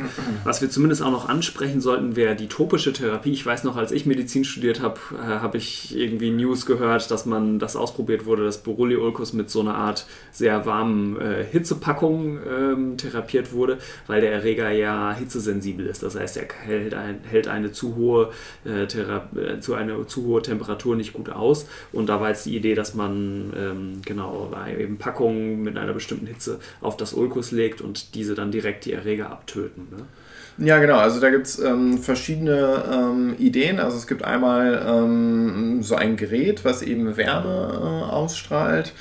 Was 0.44 0.62
wir 0.62 0.70
zumindest 0.70 1.02
auch 1.02 1.12
noch 1.12 1.28
ansprechen 1.28 1.82
sollten, 1.82 2.16
wäre 2.16 2.36
die 2.36 2.48
topische 2.48 2.94
Therapie. 2.94 3.34
Ich 3.34 3.46
weiß 3.46 3.64
noch, 3.66 3.76
als 3.76 3.92
ich 3.92 4.06
Medizin 4.06 4.46
studiert 4.46 4.82
habe, 4.82 5.00
äh, 5.14 5.26
habe 5.26 5.58
ich 5.58 5.96
irgendwie 5.96 6.32
News 6.32 6.66
gehört, 6.66 7.12
dass 7.12 7.26
man 7.26 7.60
das 7.60 7.76
ausprobiert 7.76 8.26
wurde, 8.26 8.46
dass 8.46 8.64
Borreliolcus 8.64 9.34
mit 9.34 9.50
so 9.50 9.62
einer 9.62 9.76
Art 9.76 10.06
sehr 10.32 10.66
warmen 10.66 11.20
äh, 11.20 11.44
Hitzepackung 11.44 12.40
ähm, 12.50 12.98
therapiert 12.98 13.52
wurde, 13.52 13.78
weil 14.08 14.22
der 14.22 14.32
Erreger 14.32 14.72
ja 14.72 15.14
hitzesensibel 15.14 15.86
ist. 15.86 16.04
Das 16.04 16.16
heißt, 16.16 16.38
er 16.38 16.48
hält, 16.64 16.94
ein, 16.94 17.20
hält 17.30 17.48
eine 17.48 17.74
zu 17.74 17.96
hohe, 17.96 18.32
äh, 18.66 18.84
äh, 18.84 19.60
zu 19.60 19.76
eine 19.76 20.08
zu 20.08 20.26
hohe 20.26 20.42
Temperatur 20.42 20.96
nicht 20.96 21.14
gut 21.14 21.30
aus. 21.30 21.68
Und 21.92 22.08
da 22.08 22.22
war 22.22 22.30
jetzt 22.30 22.46
die 22.46 22.56
Idee, 22.56 22.76
dass 22.76 22.96
man 22.96 23.54
ähm, 23.58 24.02
genau 24.04 24.52
eben 24.80 24.98
Packungen 24.98 25.62
mit 25.62 25.78
einer 25.78 25.94
bestimmten 25.94 26.28
Hitze 26.28 26.45
Spritze 26.46 26.60
auf 26.82 26.98
das 26.98 27.14
Ulkus 27.14 27.52
legt 27.52 27.82
und 27.82 28.16
diese 28.16 28.36
dann 28.36 28.52
direkt 28.52 28.86
die 28.86 28.94
Erreger 28.94 29.30
abtöten. 29.30 29.88
Ne? 29.92 30.66
Ja, 30.66 30.80
genau. 30.80 30.98
Also 30.98 31.20
da 31.20 31.30
gibt 31.30 31.48
es 31.48 31.60
ähm, 31.60 31.98
verschiedene 31.98 32.84
ähm, 32.92 33.36
Ideen. 33.38 33.80
Also 33.80 33.98
es 33.98 34.08
gibt 34.08 34.24
einmal 34.24 34.86
ähm, 34.88 35.84
so 35.84 35.96
ein 35.96 36.16
Gerät, 36.16 36.64
was 36.64 36.82
eben 36.82 37.18
Wärme 37.18 38.06
äh, 38.10 38.12
ausstrahlt. 38.12 38.94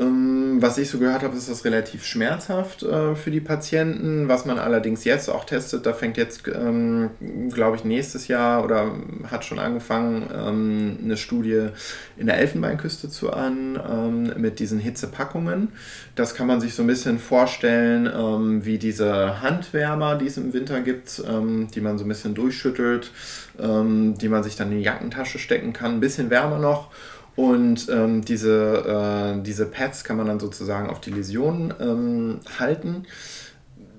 Ähm, 0.00 0.58
was 0.60 0.78
ich 0.78 0.88
so 0.88 0.98
gehört 0.98 1.22
habe, 1.22 1.36
ist 1.36 1.48
das 1.50 1.64
relativ 1.64 2.04
schmerzhaft 2.04 2.82
äh, 2.84 3.16
für 3.16 3.30
die 3.30 3.40
Patienten. 3.40 4.28
Was 4.28 4.44
man 4.44 4.58
allerdings 4.58 5.04
jetzt 5.04 5.28
auch 5.28 5.44
testet, 5.44 5.86
da 5.86 5.92
fängt 5.92 6.16
jetzt, 6.16 6.46
ähm, 6.46 7.10
glaube 7.52 7.76
ich, 7.76 7.84
nächstes 7.84 8.28
Jahr 8.28 8.64
oder 8.64 8.92
hat 9.28 9.44
schon 9.44 9.58
angefangen, 9.58 10.28
ähm, 10.32 10.98
eine 11.02 11.16
Studie 11.16 11.68
in 12.16 12.26
der 12.26 12.38
Elfenbeinküste 12.38 13.08
zu 13.08 13.32
an 13.32 14.32
mit 14.36 14.58
diesen 14.58 14.78
Hitzepackungen. 14.78 15.68
Das 16.14 16.34
kann 16.34 16.46
man 16.46 16.60
sich 16.60 16.74
so 16.74 16.82
ein 16.82 16.86
bisschen 16.86 17.18
vorstellen, 17.18 18.64
wie 18.64 18.78
diese 18.78 19.40
Handwärmer, 19.40 20.16
die 20.16 20.26
es 20.26 20.36
im 20.36 20.52
Winter 20.52 20.80
gibt, 20.80 21.18
die 21.18 21.80
man 21.80 21.98
so 21.98 22.04
ein 22.04 22.08
bisschen 22.08 22.34
durchschüttelt, 22.34 23.12
die 23.56 24.28
man 24.28 24.42
sich 24.42 24.56
dann 24.56 24.72
in 24.72 24.78
die 24.78 24.84
Jackentasche 24.84 25.38
stecken 25.38 25.72
kann. 25.72 25.94
Ein 25.94 26.00
bisschen 26.00 26.30
wärmer 26.30 26.58
noch. 26.58 26.90
Und 27.38 27.88
ähm, 27.88 28.24
diese, 28.24 29.36
äh, 29.38 29.42
diese 29.44 29.66
Pads 29.66 30.02
kann 30.02 30.16
man 30.16 30.26
dann 30.26 30.40
sozusagen 30.40 30.90
auf 30.90 31.00
die 31.00 31.12
Läsionen 31.12 31.72
ähm, 31.78 32.40
halten. 32.58 33.04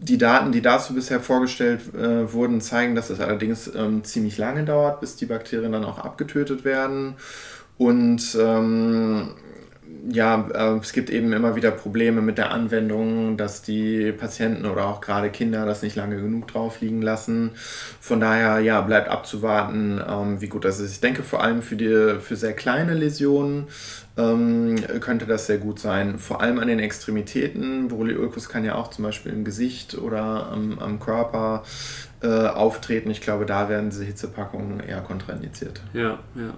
Die 0.02 0.18
Daten, 0.18 0.52
die 0.52 0.62
dazu 0.62 0.94
bisher 0.94 1.22
vorgestellt 1.22 1.94
äh, 1.94 2.34
wurden, 2.34 2.60
zeigen, 2.60 2.96
dass 2.96 3.10
es 3.10 3.22
allerdings 3.22 3.74
ähm, 3.74 4.04
ziemlich 4.04 4.38
lange 4.38 4.66
dauert, 4.66 5.00
bis 5.00 5.16
die 5.16 5.26
Bakterien 5.26 5.72
dann 5.72 5.86
auch 5.86 6.00
abgetötet 6.00 6.66
werden. 6.66 7.16
Und 7.78 8.38
ähm, 8.38 9.30
ja, 10.12 10.48
äh, 10.54 10.78
es 10.78 10.94
gibt 10.94 11.10
eben 11.10 11.34
immer 11.34 11.56
wieder 11.56 11.72
Probleme 11.72 12.22
mit 12.22 12.38
der 12.38 12.52
Anwendung, 12.52 13.38
dass 13.38 13.62
die 13.62 14.12
Patienten 14.12 14.66
oder 14.66 14.88
auch 14.88 15.02
gerade 15.02 15.30
Kinder 15.30 15.66
das 15.66 15.82
nicht 15.82 15.96
lange 15.96 16.18
genug 16.18 16.48
drauf 16.48 16.82
liegen 16.82 17.02
lassen. 17.02 17.52
Von 18.00 18.20
daher, 18.20 18.60
ja, 18.60 18.82
bleibt 18.82 19.10
abzuwarten, 19.10 20.02
ähm, 20.08 20.42
wie 20.42 20.48
gut 20.48 20.66
das 20.66 20.80
ist. 20.80 20.92
Ich 20.94 21.00
denke 21.00 21.24
vor 21.24 21.44
allem 21.44 21.62
für, 21.62 21.76
die, 21.76 22.20
für 22.20 22.36
sehr 22.36 22.54
kleine 22.54 22.94
Läsionen 22.94 23.68
ähm, 24.18 24.76
könnte 25.00 25.26
das 25.26 25.48
sehr 25.48 25.58
gut 25.58 25.80
sein. 25.80 26.20
Vor 26.20 26.42
allem 26.42 26.60
an 26.60 26.68
den 26.68 26.80
Extremitäten. 26.80 27.88
Borreliolkus 27.88 28.50
kann 28.50 28.66
ja 28.66 28.76
auch 28.76 28.90
zum 28.90 29.04
Beispiel 29.06 29.32
im 29.32 29.44
Gesicht 29.44 29.98
oder 29.98 30.52
am, 30.52 30.80
am 30.80 31.00
Körper 31.00 31.64
äh, 32.22 32.28
auftreten. 32.28 33.10
Ich 33.12 33.22
glaube, 33.22 33.46
da 33.46 33.70
werden 33.70 33.90
diese 33.90 34.04
Hitzepackungen 34.04 34.80
eher 34.82 35.02
kontraindiziert. 35.02 35.82
Ja, 35.94 36.20
ja. 36.36 36.54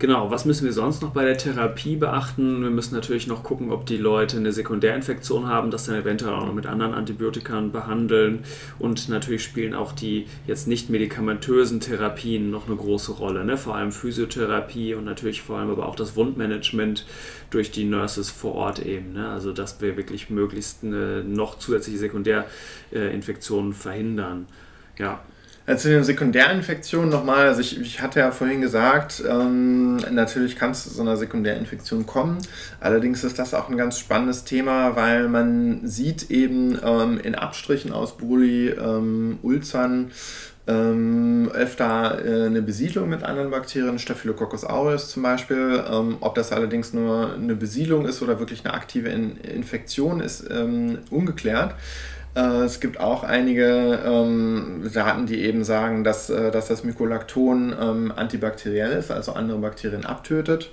Genau, 0.00 0.30
was 0.30 0.44
müssen 0.44 0.64
wir 0.64 0.72
sonst 0.72 1.02
noch 1.02 1.10
bei 1.10 1.24
der 1.24 1.36
Therapie 1.36 1.96
beachten? 1.96 2.62
Wir 2.62 2.70
müssen 2.70 2.94
natürlich 2.94 3.26
noch 3.26 3.42
gucken, 3.42 3.72
ob 3.72 3.84
die 3.84 3.96
Leute 3.96 4.36
eine 4.36 4.52
Sekundärinfektion 4.52 5.48
haben, 5.48 5.72
das 5.72 5.86
dann 5.86 5.96
eventuell 5.96 6.34
auch 6.34 6.46
noch 6.46 6.54
mit 6.54 6.66
anderen 6.66 6.94
Antibiotikern 6.94 7.72
behandeln. 7.72 8.44
Und 8.78 9.08
natürlich 9.08 9.42
spielen 9.42 9.74
auch 9.74 9.90
die 9.90 10.28
jetzt 10.46 10.68
nicht 10.68 10.88
medikamentösen 10.88 11.80
Therapien 11.80 12.48
noch 12.48 12.68
eine 12.68 12.76
große 12.76 13.10
Rolle. 13.10 13.44
Ne? 13.44 13.56
Vor 13.56 13.74
allem 13.74 13.90
Physiotherapie 13.90 14.94
und 14.94 15.04
natürlich 15.04 15.42
vor 15.42 15.58
allem 15.58 15.70
aber 15.70 15.88
auch 15.88 15.96
das 15.96 16.14
Wundmanagement 16.14 17.04
durch 17.50 17.72
die 17.72 17.84
Nurses 17.84 18.30
vor 18.30 18.54
Ort 18.54 18.78
eben. 18.78 19.14
Ne? 19.14 19.28
Also 19.28 19.52
dass 19.52 19.80
wir 19.80 19.96
wirklich 19.96 20.30
möglichst 20.30 20.84
noch 20.84 21.58
zusätzliche 21.58 21.98
Sekundärinfektionen 21.98 23.72
verhindern. 23.72 24.46
Ja, 24.96 25.20
zu 25.76 25.88
den 25.90 26.02
Sekundärinfektionen 26.02 27.10
nochmal, 27.10 27.48
also 27.48 27.60
ich, 27.60 27.78
ich 27.78 28.00
hatte 28.00 28.20
ja 28.20 28.30
vorhin 28.30 28.60
gesagt, 28.62 29.22
ähm, 29.28 29.96
natürlich 30.10 30.56
kann 30.56 30.70
es 30.70 30.84
zu 30.84 30.90
so 30.90 31.02
einer 31.02 31.16
Sekundärinfektion 31.16 32.06
kommen. 32.06 32.38
Allerdings 32.80 33.22
ist 33.22 33.38
das 33.38 33.52
auch 33.52 33.68
ein 33.68 33.76
ganz 33.76 33.98
spannendes 33.98 34.44
Thema, 34.44 34.96
weil 34.96 35.28
man 35.28 35.86
sieht 35.86 36.30
eben 36.30 36.78
ähm, 36.82 37.20
in 37.22 37.34
Abstrichen 37.34 37.92
aus 37.92 38.16
Buri, 38.16 38.70
ähm, 38.70 39.38
Ulzern, 39.42 40.10
ähm, 40.68 41.50
öfter 41.52 42.24
äh, 42.24 42.46
eine 42.46 42.62
Besiedlung 42.62 43.08
mit 43.08 43.22
anderen 43.22 43.50
Bakterien, 43.50 43.98
Staphylococcus 43.98 44.64
aureus 44.64 45.10
zum 45.10 45.22
Beispiel. 45.22 45.82
Ähm, 45.90 46.18
ob 46.20 46.34
das 46.34 46.52
allerdings 46.52 46.92
nur 46.92 47.34
eine 47.34 47.54
Besiedlung 47.56 48.06
ist 48.06 48.22
oder 48.22 48.38
wirklich 48.38 48.64
eine 48.64 48.74
aktive 48.74 49.08
in 49.08 49.38
Infektion, 49.38 50.20
ist 50.20 50.46
ähm, 50.50 50.98
ungeklärt. 51.10 51.74
Äh, 52.38 52.64
es 52.64 52.78
gibt 52.78 53.00
auch 53.00 53.24
einige 53.24 54.00
ähm, 54.04 54.88
Daten, 54.94 55.26
die 55.26 55.40
eben 55.42 55.64
sagen, 55.64 56.04
dass, 56.04 56.30
äh, 56.30 56.52
dass 56.52 56.68
das 56.68 56.84
Mykolakton 56.84 57.74
ähm, 57.78 58.12
antibakteriell 58.14 58.92
ist, 58.92 59.10
also 59.10 59.32
andere 59.32 59.58
Bakterien 59.58 60.06
abtötet. 60.06 60.70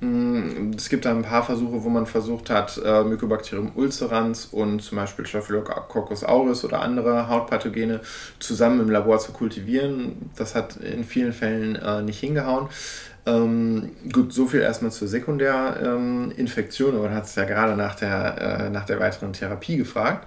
Mm, 0.00 0.70
es 0.76 0.88
gibt 0.88 1.04
da 1.04 1.10
ein 1.10 1.22
paar 1.22 1.42
Versuche, 1.42 1.82
wo 1.82 1.88
man 1.88 2.06
versucht 2.06 2.48
hat, 2.48 2.80
äh, 2.82 3.02
Mycobacterium 3.02 3.72
ulcerans 3.74 4.46
und 4.46 4.82
zum 4.82 4.96
Beispiel 4.96 5.26
Staphylococcus 5.26 6.22
aureus 6.22 6.64
oder 6.64 6.80
andere 6.80 7.28
Hautpathogene 7.28 8.00
zusammen 8.38 8.80
im 8.80 8.90
Labor 8.90 9.18
zu 9.18 9.32
kultivieren. 9.32 10.30
Das 10.36 10.54
hat 10.54 10.76
in 10.76 11.02
vielen 11.02 11.32
Fällen 11.32 11.74
äh, 11.74 12.02
nicht 12.02 12.20
hingehauen. 12.20 12.68
Ähm, 13.26 13.90
gut, 14.12 14.32
so 14.32 14.46
viel 14.46 14.60
erstmal 14.60 14.92
zur 14.92 15.08
Sekundärinfektion, 15.08 16.94
ähm, 16.94 17.00
aber 17.00 17.10
hat 17.12 17.24
es 17.24 17.34
ja 17.34 17.44
gerade 17.44 17.76
nach 17.76 17.96
der, 17.96 18.70
nach 18.70 18.86
der 18.86 18.98
weiteren 18.98 19.34
Therapie 19.34 19.76
gefragt. 19.76 20.26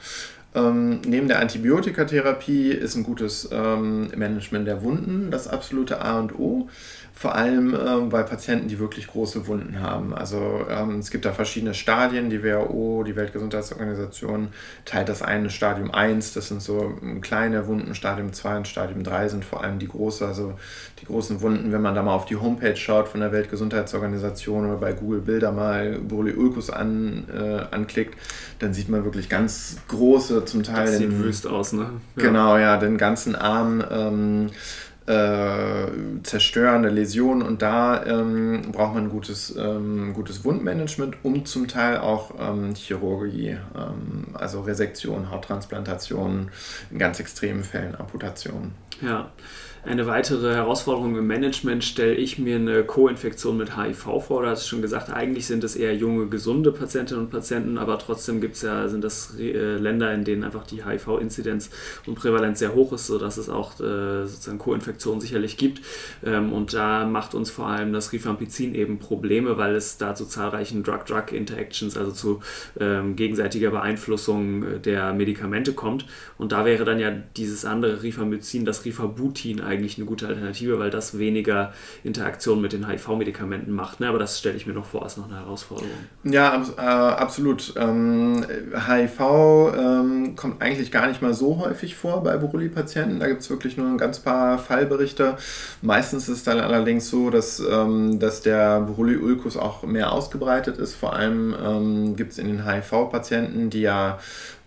Ähm, 0.55 1.01
neben 1.05 1.27
der 1.27 1.39
Antibiotikatherapie 1.39 2.69
ist 2.69 2.95
ein 2.95 3.03
gutes 3.03 3.49
ähm, 3.51 4.09
Management 4.15 4.67
der 4.67 4.83
Wunden 4.83 5.31
das 5.31 5.47
absolute 5.47 6.01
A 6.01 6.19
und 6.19 6.37
O 6.37 6.69
vor 7.15 7.35
allem 7.35 7.75
ähm, 7.75 8.09
bei 8.09 8.23
Patienten, 8.23 8.67
die 8.67 8.79
wirklich 8.79 9.07
große 9.07 9.45
Wunden 9.45 9.79
haben. 9.81 10.13
Also 10.13 10.65
ähm, 10.67 10.97
es 10.99 11.11
gibt 11.11 11.25
da 11.25 11.31
verschiedene 11.31 11.75
Stadien. 11.75 12.29
Die 12.29 12.43
WHO, 12.43 13.03
die 13.05 13.15
Weltgesundheitsorganisation 13.15 14.49
teilt 14.83 15.09
das 15.09 15.21
eine 15.21 15.51
Stadium 15.51 15.91
1, 15.91 16.33
das 16.33 16.47
sind 16.47 16.61
so 16.61 16.97
ähm, 17.01 17.21
kleine 17.21 17.67
Wunden, 17.67 17.93
Stadium 17.93 18.33
2 18.33 18.57
und 18.57 18.67
Stadium 18.67 19.03
3 19.03 19.29
sind 19.29 19.45
vor 19.45 19.63
allem 19.63 19.77
die 19.77 19.87
große, 19.87 20.25
also 20.25 20.55
die 21.01 21.05
großen 21.05 21.41
Wunden, 21.41 21.71
wenn 21.71 21.81
man 21.81 21.93
da 21.93 22.01
mal 22.01 22.15
auf 22.15 22.25
die 22.25 22.35
Homepage 22.35 22.75
schaut 22.75 23.07
von 23.07 23.19
der 23.19 23.31
Weltgesundheitsorganisation 23.31 24.65
oder 24.65 24.77
bei 24.77 24.93
Google 24.93 25.21
Bilder 25.21 25.51
mal 25.51 25.99
Borreliolkus 25.99 26.71
an, 26.71 27.25
äh, 27.31 27.75
anklickt, 27.75 28.17
dann 28.57 28.73
sieht 28.73 28.89
man 28.89 29.05
wirklich 29.05 29.29
ganz 29.29 29.77
große, 29.87 30.45
zum 30.45 30.63
Teil. 30.63 30.87
Das 30.87 30.97
sieht 30.97 31.11
den, 31.11 31.23
wüst 31.23 31.45
aus, 31.45 31.73
ne? 31.73 31.89
Ja. 32.15 32.23
Genau, 32.23 32.57
ja, 32.57 32.77
den 32.77 32.97
ganzen 32.97 33.35
Arm. 33.35 33.83
Ähm, 33.91 34.49
äh, 35.05 35.87
zerstörende 36.23 36.89
Läsionen 36.89 37.41
und 37.41 37.61
da 37.61 38.05
ähm, 38.05 38.71
braucht 38.71 38.95
man 38.95 39.09
gutes, 39.09 39.55
ähm, 39.57 40.13
gutes 40.13 40.45
Wundmanagement, 40.45 41.17
um 41.23 41.45
zum 41.45 41.67
Teil 41.67 41.97
auch 41.97 42.31
ähm, 42.39 42.73
Chirurgie, 42.75 43.57
ähm, 43.75 44.27
also 44.33 44.61
Resektion, 44.61 45.29
Hauttransplantation, 45.29 46.51
in 46.89 46.99
ganz 46.99 47.19
extremen 47.19 47.63
Fällen 47.63 47.95
Amputation. 47.95 48.71
Ja, 49.01 49.31
eine 49.85 50.07
weitere 50.07 50.53
Herausforderung 50.53 51.17
im 51.17 51.27
Management 51.27 51.83
stelle 51.83 52.13
ich 52.13 52.39
mir 52.39 52.55
eine 52.55 52.85
Co-Infektion 52.85 53.57
mit 53.57 53.75
HIV 53.75 54.23
vor. 54.25 54.43
Da 54.43 54.51
hast 54.51 54.63
du 54.63 54.69
schon 54.69 54.81
gesagt, 54.81 55.09
eigentlich 55.09 55.45
sind 55.45 55.61
es 55.65 55.75
eher 55.75 55.93
junge, 55.93 56.27
gesunde 56.27 56.71
Patientinnen 56.71 57.25
und 57.25 57.29
Patienten, 57.29 57.77
aber 57.77 57.99
trotzdem 57.99 58.39
gibt's 58.39 58.61
ja, 58.61 58.87
sind 58.87 59.03
das 59.03 59.37
äh, 59.37 59.75
Länder, 59.75 60.13
in 60.13 60.23
denen 60.23 60.45
einfach 60.45 60.65
die 60.65 60.85
HIV-Inzidenz 60.85 61.69
und 62.07 62.15
Prävalenz 62.15 62.59
sehr 62.59 62.73
hoch 62.73 62.93
ist, 62.93 63.07
sodass 63.07 63.35
es 63.35 63.49
auch 63.49 63.73
äh, 63.81 64.25
sozusagen 64.25 64.57
Co-Infektionen 64.57 65.19
sicherlich 65.19 65.57
gibt. 65.57 65.81
Ähm, 66.25 66.53
und 66.53 66.73
da 66.73 67.05
macht 67.05 67.35
uns 67.35 67.49
vor 67.49 67.67
allem 67.67 67.91
das 67.91 68.13
Rifampicin 68.13 68.75
eben 68.75 68.99
Probleme, 68.99 69.57
weil 69.57 69.75
es 69.75 69.97
da 69.97 70.15
zu 70.15 70.25
zahlreichen 70.25 70.83
Drug-Drug-Interactions, 70.83 71.97
also 71.97 72.11
zu 72.13 72.39
ähm, 72.79 73.17
gegenseitiger 73.17 73.71
Beeinflussung 73.71 74.63
äh, 74.63 74.79
der 74.79 75.11
Medikamente 75.11 75.73
kommt. 75.73 76.05
Und 76.37 76.53
da 76.53 76.63
wäre 76.63 76.85
dann 76.85 76.99
ja 76.99 77.11
dieses 77.35 77.65
andere 77.65 78.01
Rifamycin, 78.01 78.63
das 78.63 78.85
Rifabutin 78.85 79.59
eigentlich 79.59 79.72
eigentlich 79.73 79.97
eine 79.97 80.05
gute 80.05 80.27
Alternative, 80.27 80.79
weil 80.79 80.89
das 80.89 81.17
weniger 81.17 81.73
Interaktion 82.03 82.61
mit 82.61 82.73
den 82.73 82.87
HIV-Medikamenten 82.87 83.71
macht. 83.71 83.99
Ne? 83.99 84.07
Aber 84.07 84.19
das 84.19 84.39
stelle 84.39 84.55
ich 84.55 84.65
mir 84.65 84.73
noch 84.73 84.85
vor 84.85 85.03
als 85.03 85.17
noch 85.17 85.27
eine 85.27 85.39
Herausforderung. 85.39 85.91
Ja, 86.23 86.53
ab, 86.53 86.65
äh, 86.77 86.81
absolut. 86.81 87.73
Ähm, 87.77 88.45
HIV 88.87 89.19
ähm, 89.77 90.35
kommt 90.35 90.61
eigentlich 90.61 90.91
gar 90.91 91.07
nicht 91.07 91.21
mal 91.21 91.33
so 91.33 91.59
häufig 91.59 91.95
vor 91.95 92.23
bei 92.23 92.37
Borrelia-Patienten. 92.37 93.19
Da 93.19 93.27
gibt 93.27 93.41
es 93.41 93.49
wirklich 93.49 93.77
nur 93.77 93.87
ein 93.87 93.97
ganz 93.97 94.19
paar 94.19 94.59
Fallberichte. 94.59 95.37
Meistens 95.81 96.29
ist 96.29 96.37
es 96.37 96.43
dann 96.43 96.59
allerdings 96.59 97.09
so, 97.09 97.29
dass, 97.29 97.59
ähm, 97.59 98.19
dass 98.19 98.41
der 98.41 98.81
Borrelia-Ulcus 98.81 99.57
auch 99.57 99.83
mehr 99.83 100.11
ausgebreitet 100.11 100.77
ist. 100.77 100.95
Vor 100.95 101.13
allem 101.13 101.55
ähm, 101.63 102.15
gibt 102.15 102.33
es 102.33 102.37
in 102.37 102.47
den 102.47 102.65
HIV-Patienten, 102.65 103.69
die 103.69 103.81
ja 103.81 104.19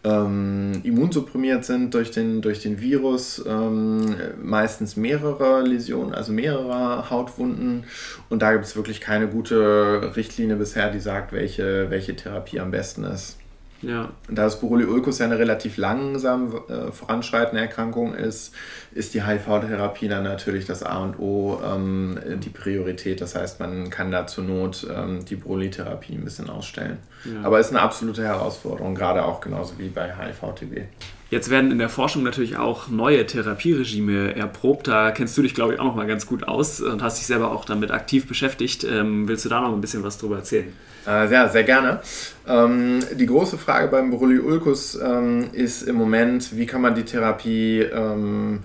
ähm, 0.04 0.80
immunsupprimiert 0.84 1.64
sind 1.64 1.94
durch 1.94 2.10
den, 2.10 2.40
durch 2.42 2.60
den 2.60 2.80
Virus, 2.80 3.44
ähm, 3.46 4.16
meistens 4.42 4.96
mehrere 4.96 5.62
Läsionen, 5.62 6.14
also 6.14 6.32
mehrere 6.32 7.10
Hautwunden. 7.10 7.84
Und 8.28 8.42
da 8.42 8.52
gibt 8.52 8.64
es 8.64 8.76
wirklich 8.76 9.00
keine 9.00 9.28
gute 9.28 10.12
Richtlinie 10.16 10.56
bisher, 10.56 10.90
die 10.90 11.00
sagt, 11.00 11.32
welche, 11.32 11.90
welche 11.90 12.14
Therapie 12.14 12.60
am 12.60 12.70
besten 12.70 13.04
ist. 13.04 13.38
Ja. 13.82 14.10
Da 14.28 14.44
das 14.44 14.60
Borreliolkus 14.60 15.18
ja 15.18 15.26
eine 15.26 15.38
relativ 15.38 15.76
langsam 15.76 16.54
äh, 16.68 16.90
voranschreitende 16.92 17.60
Erkrankung 17.60 18.14
ist, 18.14 18.54
ist 18.92 19.14
die 19.14 19.24
HIV-Therapie 19.24 20.08
dann 20.08 20.24
natürlich 20.24 20.64
das 20.64 20.82
A 20.82 21.02
und 21.02 21.18
O, 21.18 21.60
ähm, 21.64 22.18
die 22.42 22.48
Priorität. 22.48 23.20
Das 23.20 23.34
heißt, 23.34 23.60
man 23.60 23.90
kann 23.90 24.10
da 24.10 24.26
zur 24.26 24.44
Not 24.44 24.86
ähm, 24.94 25.24
die 25.24 25.36
Borreliotherapie 25.36 26.14
ein 26.14 26.24
bisschen 26.24 26.48
ausstellen. 26.48 26.98
Ja. 27.24 27.42
Aber 27.44 27.60
ist 27.60 27.70
eine 27.70 27.80
absolute 27.80 28.22
Herausforderung, 28.24 28.94
gerade 28.94 29.24
auch 29.24 29.40
genauso 29.40 29.78
wie 29.78 29.88
bei 29.88 30.12
HIV-TB. 30.12 30.86
Jetzt 31.28 31.50
werden 31.50 31.72
in 31.72 31.78
der 31.78 31.88
Forschung 31.88 32.22
natürlich 32.22 32.56
auch 32.56 32.88
neue 32.88 33.26
Therapieregime 33.26 34.36
erprobt. 34.36 34.86
Da 34.86 35.10
kennst 35.10 35.36
du 35.36 35.42
dich, 35.42 35.54
glaube 35.54 35.74
ich, 35.74 35.80
auch 35.80 35.84
noch 35.84 35.96
mal 35.96 36.06
ganz 36.06 36.26
gut 36.26 36.46
aus 36.46 36.80
und 36.80 37.02
hast 37.02 37.18
dich 37.18 37.26
selber 37.26 37.50
auch 37.50 37.64
damit 37.64 37.90
aktiv 37.90 38.28
beschäftigt. 38.28 38.84
Ähm, 38.84 39.26
willst 39.26 39.44
du 39.44 39.48
da 39.48 39.60
noch 39.60 39.72
ein 39.72 39.80
bisschen 39.80 40.04
was 40.04 40.18
drüber 40.18 40.36
erzählen? 40.36 40.72
Äh, 41.06 41.30
ja, 41.30 41.48
sehr 41.48 41.64
gerne. 41.64 42.00
Ähm, 42.46 43.00
die 43.12 43.26
große 43.26 43.58
Frage 43.58 43.88
beim 43.88 44.10
Borreliolkus 44.10 44.98
ähm, 45.00 45.48
ist 45.52 45.82
im 45.82 45.96
Moment, 45.96 46.56
wie 46.56 46.66
kann 46.66 46.80
man 46.80 46.94
die 46.94 47.04
Therapie 47.04 47.80
ähm, 47.80 48.60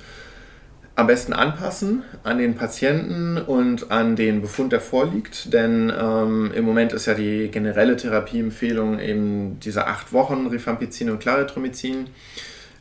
am 0.95 1.07
besten 1.07 1.33
anpassen 1.33 2.03
an 2.23 2.37
den 2.37 2.55
Patienten 2.55 3.37
und 3.37 3.91
an 3.91 4.15
den 4.15 4.41
Befund, 4.41 4.71
der 4.71 4.81
vorliegt. 4.81 5.53
Denn 5.53 5.91
ähm, 5.97 6.51
im 6.53 6.65
Moment 6.65 6.93
ist 6.93 7.05
ja 7.05 7.13
die 7.13 7.49
generelle 7.49 7.95
Therapieempfehlung 7.95 8.99
eben 8.99 9.59
diese 9.59 9.87
acht 9.87 10.13
Wochen 10.13 10.47
Rifampicin 10.47 11.09
und 11.09 11.19
Claritromycin. 11.19 12.07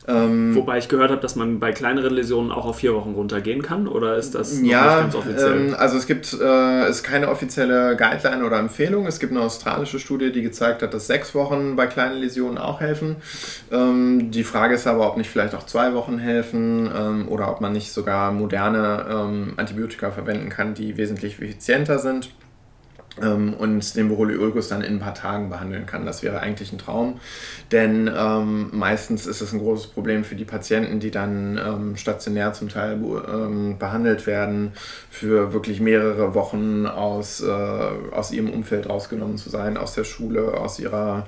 Ähm, 0.07 0.55
Wobei 0.55 0.79
ich 0.79 0.87
gehört 0.87 1.11
habe, 1.11 1.21
dass 1.21 1.35
man 1.35 1.59
bei 1.59 1.71
kleineren 1.71 2.13
Läsionen 2.13 2.51
auch 2.51 2.65
auf 2.65 2.77
vier 2.77 2.93
Wochen 2.95 3.11
runtergehen 3.11 3.61
kann, 3.61 3.87
oder 3.87 4.15
ist 4.17 4.33
das 4.33 4.57
noch 4.57 4.69
ja, 4.69 4.85
nicht 4.85 5.01
ganz 5.01 5.15
offiziell? 5.15 5.67
Ähm, 5.67 5.75
also 5.77 5.97
es 5.97 6.07
gibt 6.07 6.33
äh, 6.33 6.89
ist 6.89 7.03
keine 7.03 7.29
offizielle 7.29 7.95
Guideline 7.95 8.43
oder 8.43 8.57
Empfehlung. 8.57 9.05
Es 9.05 9.19
gibt 9.19 9.31
eine 9.31 9.41
australische 9.41 9.99
Studie, 9.99 10.31
die 10.31 10.41
gezeigt 10.41 10.81
hat, 10.81 10.93
dass 10.93 11.07
sechs 11.07 11.35
Wochen 11.35 11.75
bei 11.75 11.87
kleinen 11.87 12.17
Läsionen 12.17 12.57
auch 12.57 12.79
helfen. 12.79 13.17
Ähm, 13.71 14.31
die 14.31 14.43
Frage 14.43 14.75
ist 14.75 14.87
aber, 14.87 15.07
ob 15.07 15.17
nicht 15.17 15.29
vielleicht 15.29 15.53
auch 15.53 15.65
zwei 15.65 15.93
Wochen 15.93 16.17
helfen 16.17 16.89
ähm, 16.95 17.27
oder 17.27 17.51
ob 17.51 17.61
man 17.61 17.73
nicht 17.73 17.91
sogar 17.91 18.31
moderne 18.31 19.05
ähm, 19.09 19.53
Antibiotika 19.57 20.11
verwenden 20.11 20.49
kann, 20.49 20.73
die 20.73 20.97
wesentlich 20.97 21.39
effizienter 21.39 21.99
sind 21.99 22.31
ähm, 23.21 23.53
und 23.53 23.95
den 23.95 24.09
Borreliolgus 24.09 24.67
dann 24.67 24.81
in 24.81 24.95
ein 24.95 24.99
paar 24.99 25.13
Tagen 25.13 25.49
behandeln 25.49 25.85
kann. 25.85 26.05
Das 26.05 26.23
wäre 26.23 26.39
eigentlich 26.39 26.71
ein 26.71 26.77
Traum, 26.77 27.19
denn 27.71 28.09
ähm, 28.15 28.69
meistens 28.71 29.25
ist 29.27 29.41
es 29.41 29.53
ein 29.53 29.59
großes 29.59 29.87
Problem 29.87 30.23
für 30.23 30.35
die 30.35 30.45
Patienten, 30.45 30.99
die 30.99 31.11
dann 31.11 31.59
ähm, 31.63 31.97
stationär 31.97 32.53
zum 32.53 32.69
Teil 32.69 32.93
ähm, 32.93 33.77
behandelt 33.77 34.27
werden, 34.27 34.73
für 35.09 35.53
wirklich 35.53 35.79
mehrere 35.79 36.33
Wochen 36.33 36.85
aus, 36.85 37.41
äh, 37.41 37.47
aus 37.49 38.31
ihrem 38.31 38.49
Umfeld 38.49 38.89
rausgenommen 38.89 39.37
zu 39.37 39.49
sein, 39.49 39.77
aus 39.77 39.93
der 39.93 40.03
Schule, 40.03 40.57
aus 40.57 40.79
ihrer 40.79 41.27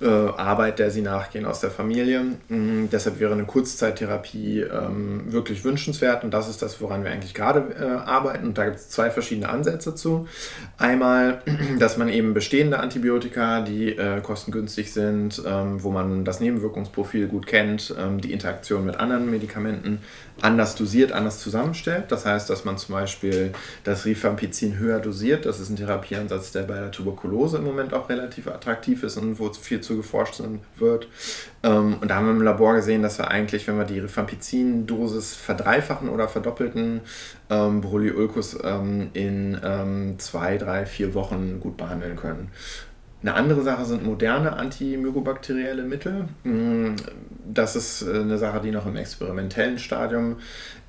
äh, 0.00 0.06
Arbeit, 0.06 0.78
der 0.78 0.90
sie 0.90 1.02
nachgehen 1.02 1.44
aus 1.44 1.60
der 1.60 1.70
Familie. 1.70 2.22
Mhm, 2.48 2.88
deshalb 2.90 3.20
wäre 3.20 3.32
eine 3.32 3.44
Kurzzeittherapie 3.44 4.60
ähm, 4.60 5.32
wirklich 5.32 5.64
wünschenswert 5.64 6.24
und 6.24 6.32
das 6.32 6.48
ist 6.48 6.62
das, 6.62 6.80
woran 6.80 7.04
wir 7.04 7.10
eigentlich 7.10 7.34
gerade 7.34 7.74
äh, 7.78 8.08
arbeiten. 8.08 8.46
Und 8.46 8.58
da 8.58 8.64
gibt 8.64 8.76
es 8.76 8.88
zwei 8.88 9.10
verschiedene 9.10 9.48
Ansätze 9.48 9.94
zu. 9.94 10.26
Einmal, 10.78 11.42
dass 11.78 11.96
man 11.96 12.08
eben 12.08 12.34
bestehende 12.34 12.78
Antibiotika, 12.78 13.60
die 13.60 13.90
äh, 13.90 14.20
kostengünstig 14.20 14.92
sind, 14.92 15.42
ähm, 15.46 15.82
wo 15.82 15.90
man 15.90 16.24
das 16.24 16.40
Nebenwirkungsprofil 16.40 17.26
gut 17.26 17.46
kennt, 17.46 17.94
ähm, 17.98 18.20
die 18.20 18.32
Interaktion 18.32 18.86
mit 18.86 18.96
anderen 18.96 19.30
Medikamenten 19.30 20.00
anders 20.42 20.74
dosiert, 20.74 21.12
anders 21.12 21.38
zusammenstellt. 21.38 22.04
Das 22.08 22.26
heißt, 22.26 22.48
dass 22.50 22.64
man 22.64 22.78
zum 22.78 22.94
Beispiel 22.94 23.52
das 23.84 24.04
Rifampicin 24.04 24.78
höher 24.78 25.00
dosiert. 25.00 25.46
Das 25.46 25.60
ist 25.60 25.70
ein 25.70 25.76
Therapieansatz, 25.76 26.52
der 26.52 26.62
bei 26.62 26.74
der 26.74 26.90
Tuberkulose 26.90 27.58
im 27.58 27.64
Moment 27.64 27.94
auch 27.94 28.08
relativ 28.08 28.46
attraktiv 28.48 29.02
ist 29.02 29.16
und 29.16 29.38
wo 29.38 29.52
viel 29.52 29.80
zu 29.80 29.96
geforscht 29.96 30.40
wird. 30.76 31.08
Ähm, 31.62 31.96
und 32.00 32.08
da 32.08 32.16
haben 32.16 32.26
wir 32.26 32.32
im 32.32 32.42
Labor 32.42 32.74
gesehen, 32.74 33.02
dass 33.02 33.18
wir 33.18 33.28
eigentlich, 33.28 33.66
wenn 33.66 33.76
wir 33.78 33.84
die 33.84 33.98
Rifampicin-Dosis 33.98 35.34
verdreifachen 35.34 36.08
oder 36.08 36.28
verdoppelten, 36.28 37.00
ähm, 37.50 37.80
Borreliolkus 37.80 38.58
ähm, 38.62 39.10
in 39.12 39.58
zwei, 40.18 40.56
drei, 40.56 40.86
vier 40.86 41.14
Wochen 41.14 41.60
gut 41.60 41.76
behandeln 41.76 42.16
können. 42.16 42.50
Eine 43.22 43.34
andere 43.34 43.62
Sache 43.62 43.84
sind 43.84 44.04
moderne 44.04 44.54
antimykobakterielle 44.54 45.82
Mittel. 45.82 46.28
Mm, 46.44 46.96
das 47.46 47.76
ist 47.76 48.02
äh, 48.02 48.20
eine 48.20 48.38
Sache, 48.38 48.60
die 48.60 48.70
noch 48.70 48.86
im 48.86 48.96
experimentellen 48.96 49.78
Stadium 49.78 50.36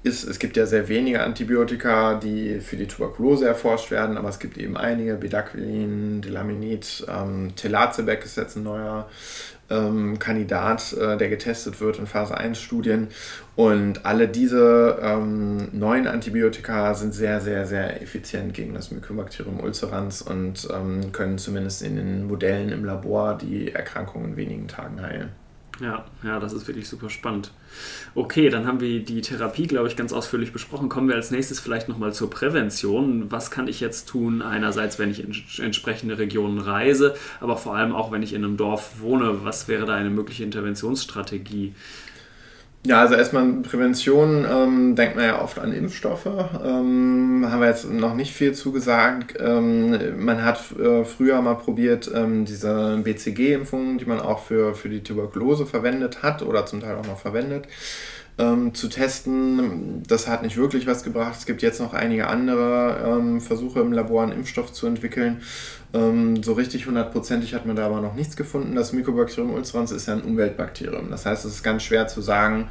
ist. 0.04 0.24
Es 0.24 0.39
gibt 0.39 0.58
ja 0.58 0.66
sehr 0.66 0.88
wenige 0.88 1.22
Antibiotika, 1.24 2.16
die 2.16 2.60
für 2.60 2.76
die 2.76 2.88
Tuberkulose 2.88 3.47
erforscht 3.47 3.91
werden, 3.91 4.18
aber 4.18 4.30
es 4.30 4.39
gibt 4.39 4.58
eben 4.58 4.78
einige. 4.78 5.16
Bedaquilin, 5.16 6.22
Delaminid, 6.22 7.06
ähm, 7.08 7.56
Telazebek 7.56 8.26
ist 8.26 8.38
jetzt 8.38 8.56
ein 8.56 8.64
neuer 8.64 9.10
ähm, 9.70 10.20
Kandidat, 10.20 10.93
äh, 10.93 11.18
der 11.18 11.30
getestet 11.30 11.80
wird 11.80 11.99
in 11.99 12.08
Phase 12.08 12.38
1 12.38 12.60
Studien. 12.60 13.08
Und 13.56 14.06
alle 14.06 14.28
diese 14.28 14.99
ähm, 15.02 15.70
neuen 15.72 16.08
Antibiotika 16.08 16.93
sind 16.93 17.14
sehr, 17.14 17.41
sehr, 17.41 17.66
sehr 17.66 18.02
effizient 18.02 18.54
gegen 18.54 18.74
das 18.74 18.91
Mycobacterium 18.91 19.60
ulcerans 19.60 20.22
und 20.22 20.68
ähm, 20.74 21.12
können 21.12 21.38
zumindest 21.38 21.82
in 21.82 21.95
den 21.95 22.28
Modellen 22.28 22.70
im 22.70 22.86
Labor 22.86 23.38
die 23.38 23.72
Erkrankung 23.72 24.26
in 24.26 24.36
wenigen 24.36 24.68
Tagen 24.68 25.02
heilen. 25.02 25.41
Ja, 25.82 26.06
ja, 26.24 26.40
das 26.40 26.54
ist 26.54 26.68
wirklich 26.68 26.88
super 26.88 27.10
spannend. 27.10 27.52
Okay, 28.14 28.50
dann 28.50 28.68
haben 28.68 28.82
wir 28.82 29.04
die 29.04 29.22
Therapie, 29.22 29.66
glaube 29.66 29.88
ich, 29.88 29.96
ganz 29.96 30.14
ausführlich 30.14 30.54
besprochen. 30.54 30.90
Kommen 30.90 31.08
wir 31.08 31.16
als 31.16 31.32
nächstes 31.32 31.60
vielleicht 31.60 31.90
nochmal 31.90 32.14
zur 32.14 32.30
Prävention. 32.30 33.32
Was 33.32 33.50
kann 33.50 33.68
ich 33.68 33.80
jetzt 33.80 34.08
tun? 34.08 34.44
Einerseits, 34.44 35.00
wenn 35.00 35.10
ich 35.10 35.24
in 35.24 35.34
entsprechende 35.64 36.20
Regionen 36.20 36.60
reise, 36.60 37.16
aber 37.40 37.58
vor 37.58 37.76
allem 37.76 37.96
auch, 37.96 38.12
wenn 38.12 38.22
ich 38.22 38.34
in 38.34 38.44
einem 38.44 38.58
Dorf 38.58 39.00
wohne. 39.00 39.44
Was 39.44 39.68
wäre 39.68 39.86
da 39.86 39.96
eine 39.96 40.12
mögliche 40.12 40.44
Interventionsstrategie? 40.44 41.74
Ja, 42.84 43.02
also 43.02 43.14
erstmal 43.14 43.46
Prävention 43.62 44.44
ähm, 44.50 44.96
denkt 44.96 45.16
man 45.16 45.26
ja 45.26 45.42
oft 45.44 45.60
an 45.60 45.72
Impfstoffe. 45.72 46.26
Ähm, 46.26 47.46
haben 47.48 47.62
wir 47.62 47.68
jetzt 47.68 47.88
noch 47.88 48.16
nicht 48.16 48.34
viel 48.34 48.54
zugesagt. 48.54 49.36
Ähm, 49.40 50.24
man 50.26 50.44
hat 50.44 50.72
äh, 50.80 51.06
früher 51.06 51.40
mal 51.44 51.54
probiert, 51.54 52.10
ähm, 52.12 52.44
diese 52.46 53.00
BCG-Impfungen, 53.04 54.00
die 54.00 54.06
man 54.06 54.20
auch 54.20 54.40
für, 54.40 54.74
für 54.74 54.90
die 54.90 55.04
Tuberkulose 55.04 55.68
verwendet 55.68 56.24
hat 56.24 56.42
oder 56.42 56.66
zum 56.66 56.82
Teil 56.82 56.96
auch 56.96 57.06
noch 57.06 57.20
verwendet, 57.20 57.68
ähm, 58.42 58.74
zu 58.74 58.89
testen. 58.89 60.04
Das 60.08 60.28
hat 60.28 60.42
nicht 60.42 60.58
wirklich 60.58 60.88
was 60.88 61.04
gebracht. 61.04 61.36
Es 61.38 61.46
gibt 61.46 61.62
jetzt 61.62 61.80
noch 61.80 61.94
einige 61.94 62.28
andere 62.28 62.98
ähm, 63.06 63.39
Versuche 63.39 63.80
im 63.80 63.94
Labor, 63.94 64.24
einen 64.24 64.32
Impfstoff 64.32 64.74
zu 64.74 64.88
entwickeln. 64.88 65.42
Ähm, 65.94 66.42
so 66.42 66.54
richtig 66.54 66.88
hundertprozentig 66.88 67.54
hat 67.54 67.66
man 67.66 67.76
da 67.76 67.86
aber 67.86 68.02
noch 68.02 68.16
nichts 68.16 68.36
gefunden. 68.36 68.76
Das 68.76 68.94
Mycobacterium 68.94 69.54
ulcerans 69.54 69.92
ist 69.92 70.08
ja 70.08 70.16
ein 70.16 70.22
Umweltbakterium. 70.22 71.12
Das 71.12 71.26
heißt, 71.26 71.46
es 71.46 71.56
ist 71.56 71.64
ganz 71.64 71.84
schwer 71.84 72.08
zu 72.08 72.22
sagen, 72.22 72.70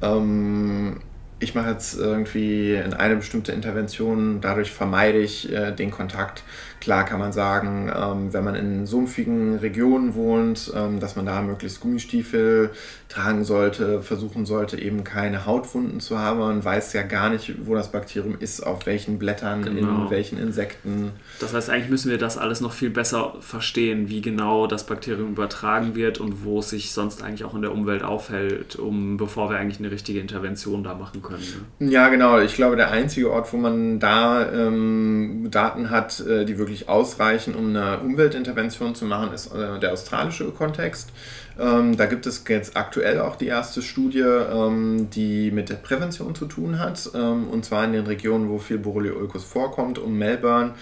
ähm, 0.00 1.00
ich 1.38 1.54
mache 1.54 1.70
jetzt 1.70 1.98
irgendwie 1.98 2.74
in 2.74 2.92
eine 2.92 3.16
bestimmte 3.16 3.52
Intervention, 3.52 4.40
dadurch 4.40 4.70
vermeide 4.70 5.18
ich 5.18 5.50
äh, 5.50 5.72
den 5.72 5.90
Kontakt 5.90 6.44
Klar 6.80 7.04
kann 7.04 7.18
man 7.18 7.32
sagen, 7.32 7.92
ähm, 7.94 8.32
wenn 8.32 8.44
man 8.44 8.54
in 8.54 8.86
sumpfigen 8.86 9.56
Regionen 9.58 10.14
wohnt, 10.14 10.72
ähm, 10.74 10.98
dass 10.98 11.14
man 11.14 11.26
da 11.26 11.42
möglichst 11.42 11.80
Gummistiefel 11.80 12.70
tragen 13.10 13.44
sollte, 13.44 14.02
versuchen 14.02 14.46
sollte, 14.46 14.80
eben 14.80 15.02
keine 15.04 15.44
Hautwunden 15.44 16.00
zu 16.00 16.18
haben. 16.18 16.38
Man 16.38 16.64
weiß 16.64 16.92
ja 16.92 17.02
gar 17.02 17.28
nicht, 17.28 17.66
wo 17.66 17.74
das 17.74 17.90
Bakterium 17.90 18.36
ist, 18.38 18.64
auf 18.64 18.86
welchen 18.86 19.18
Blättern, 19.18 19.64
genau. 19.64 20.04
in 20.04 20.10
welchen 20.10 20.38
Insekten. 20.38 21.10
Das 21.40 21.52
heißt, 21.52 21.70
eigentlich 21.70 21.90
müssen 21.90 22.10
wir 22.10 22.18
das 22.18 22.38
alles 22.38 22.60
noch 22.60 22.72
viel 22.72 22.90
besser 22.90 23.34
verstehen, 23.40 24.08
wie 24.08 24.20
genau 24.20 24.68
das 24.68 24.86
Bakterium 24.86 25.32
übertragen 25.32 25.96
wird 25.96 26.18
und 26.18 26.44
wo 26.44 26.60
es 26.60 26.70
sich 26.70 26.92
sonst 26.92 27.22
eigentlich 27.22 27.44
auch 27.44 27.54
in 27.54 27.62
der 27.62 27.72
Umwelt 27.72 28.04
aufhält, 28.04 28.76
um 28.76 29.16
bevor 29.16 29.50
wir 29.50 29.58
eigentlich 29.58 29.80
eine 29.80 29.90
richtige 29.90 30.20
Intervention 30.20 30.84
da 30.84 30.94
machen 30.94 31.20
können. 31.20 31.42
Ne? 31.80 31.90
Ja, 31.90 32.08
genau. 32.08 32.38
Ich 32.38 32.54
glaube, 32.54 32.76
der 32.76 32.92
einzige 32.92 33.32
Ort, 33.32 33.52
wo 33.52 33.56
man 33.56 33.98
da 33.98 34.50
ähm, 34.52 35.48
Daten 35.50 35.90
hat, 35.90 36.20
äh, 36.20 36.44
die 36.44 36.58
wirklich 36.58 36.69
wirklich 36.70 36.88
ausreichen, 36.88 37.54
um 37.54 37.68
eine 37.68 37.98
Umweltintervention 37.98 38.94
zu 38.94 39.04
machen, 39.04 39.32
ist 39.32 39.52
äh, 39.52 39.78
der 39.78 39.92
australische 39.92 40.50
Kontext. 40.52 41.10
Ähm, 41.58 41.96
da 41.96 42.06
gibt 42.06 42.26
es 42.26 42.44
jetzt 42.48 42.76
aktuell 42.76 43.20
auch 43.20 43.36
die 43.36 43.46
erste 43.46 43.82
Studie, 43.82 44.20
ähm, 44.20 45.10
die 45.10 45.50
mit 45.50 45.68
der 45.68 45.74
Prävention 45.76 46.34
zu 46.34 46.46
tun 46.46 46.78
hat. 46.78 47.10
Ähm, 47.14 47.48
und 47.48 47.62
zwar 47.64 47.84
in 47.84 47.92
den 47.92 48.06
Regionen, 48.06 48.48
wo 48.48 48.58
viel 48.58 48.78
Borreliolkus 48.78 49.44
vorkommt. 49.44 49.98
Um 49.98 50.16
Melbourne 50.18 50.72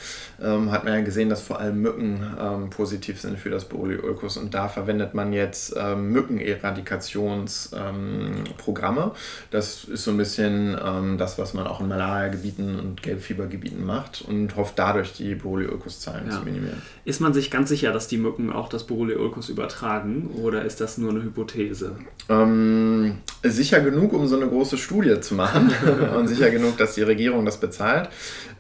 ähm, 0.41 0.71
hat 0.71 0.85
man 0.85 0.95
ja 0.95 1.01
gesehen, 1.01 1.29
dass 1.29 1.43
vor 1.43 1.59
allem 1.59 1.81
Mücken 1.81 2.21
ähm, 2.41 2.71
positiv 2.71 3.21
sind 3.21 3.37
für 3.39 3.51
das 3.51 3.65
Borreliolkus. 3.65 4.37
Und 4.37 4.55
da 4.55 4.69
verwendet 4.69 5.15
man 5.15 5.33
jetzt 5.33 5.75
ähm, 5.77 6.13
Mückeneradikationsprogramme. 6.13 9.13
das 9.51 9.83
ist 9.85 10.05
so 10.05 10.13
ein 10.13 10.17
bisschen 10.17 10.77
das, 11.19 11.39
was 11.39 11.55
man 11.55 11.67
auch 11.67 11.81
in 11.81 11.89
Malaria-Gebieten 11.89 12.79
und 12.79 13.03
Gelbfiebergebieten 13.03 13.85
macht 13.85 14.23
und 14.23 14.55
hofft 14.57 14.79
dadurch 14.79 15.15
die 15.15 15.35
Borreliolkus-Zahlen 15.35 16.29
ja. 16.29 16.39
zu 16.39 16.45
minimieren. 16.45 16.83
Ist 17.05 17.21
man 17.21 17.33
sich 17.33 17.51
ganz 17.51 17.69
sicher, 17.69 17.93
dass 17.93 18.09
die 18.09 18.19
Mücken 18.19 18.53
auch 18.53 18.69
das 18.69 18.87
Borreliolkus 18.87 19.49
übertragen? 19.49 20.31
Oder 20.43 20.58
oder 20.59 20.67
ist 20.67 20.81
das 20.81 20.99
nur 20.99 21.11
eine 21.11 21.23
Hypothese? 21.23 21.93
Ähm, 22.29 23.19
sicher 23.43 23.81
genug, 23.81 24.13
um 24.13 24.27
so 24.27 24.37
eine 24.37 24.49
große 24.49 24.77
Studie 24.77 25.21
zu 25.21 25.35
machen 25.35 25.71
und 26.17 26.27
sicher 26.27 26.51
genug, 26.51 26.77
dass 26.77 26.95
die 26.95 27.03
Regierung 27.03 27.45
das 27.45 27.59
bezahlt. 27.59 28.09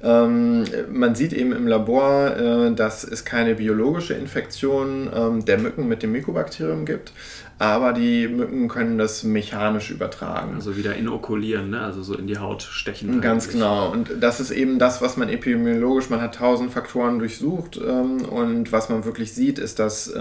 Ähm, 0.01 0.64
man 0.90 1.16
sieht 1.16 1.32
eben 1.32 1.53
im 1.53 1.66
Labor, 1.66 2.36
äh, 2.36 2.74
dass 2.74 3.03
es 3.03 3.24
keine 3.24 3.57
biologische 3.57 4.14
Infektion 4.14 5.11
ähm, 5.12 5.44
der 5.44 5.59
Mücken 5.59 5.88
mit 5.88 6.05
dem 6.05 6.12
Mycobakterium 6.12 6.86
gibt, 6.86 7.12
aber 7.59 7.92
die 7.92 8.28
Mücken 8.28 8.68
können 8.68 8.96
das 8.96 9.24
mechanisch 9.24 9.90
übertragen. 9.90 10.55
Also 10.55 10.76
wieder 10.76 10.94
inokulieren, 10.94 11.70
ne? 11.70 11.80
also 11.80 12.03
so 12.05 12.14
in 12.14 12.28
die 12.28 12.38
Haut 12.38 12.62
stechen. 12.62 13.20
Ganz 13.20 13.44
eigentlich. 13.44 13.55
genau. 13.55 13.90
Und 13.90 14.11
das 14.20 14.38
ist 14.38 14.53
eben 14.53 14.78
das, 14.78 15.03
was 15.03 15.16
man 15.16 15.28
epidemiologisch, 15.28 16.11
man 16.11 16.20
hat 16.20 16.36
tausend 16.36 16.72
Faktoren 16.72 17.18
durchsucht 17.18 17.80
ähm, 17.84 18.24
und 18.24 18.70
was 18.70 18.88
man 18.88 19.05
wirklich 19.05 19.32
sieht, 19.32 19.59
ist, 19.59 19.80
dass 19.80 20.14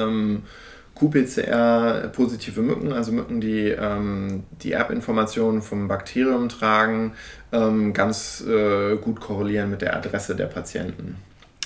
ähm, 1.01 1.11
QPCR-positive 1.11 2.61
Mücken, 2.61 2.93
also 2.93 3.11
Mücken, 3.11 3.41
die 3.41 3.69
ähm, 3.69 4.43
die 4.61 4.71
Erbinformationen 4.73 5.61
vom 5.61 5.87
Bakterium 5.87 6.49
tragen, 6.49 7.13
ähm, 7.51 7.93
ganz 7.93 8.43
äh, 8.47 8.95
gut 8.97 9.19
korrelieren 9.19 9.69
mit 9.69 9.81
der 9.81 9.95
Adresse 9.95 10.35
der 10.35 10.47
Patienten. 10.47 11.17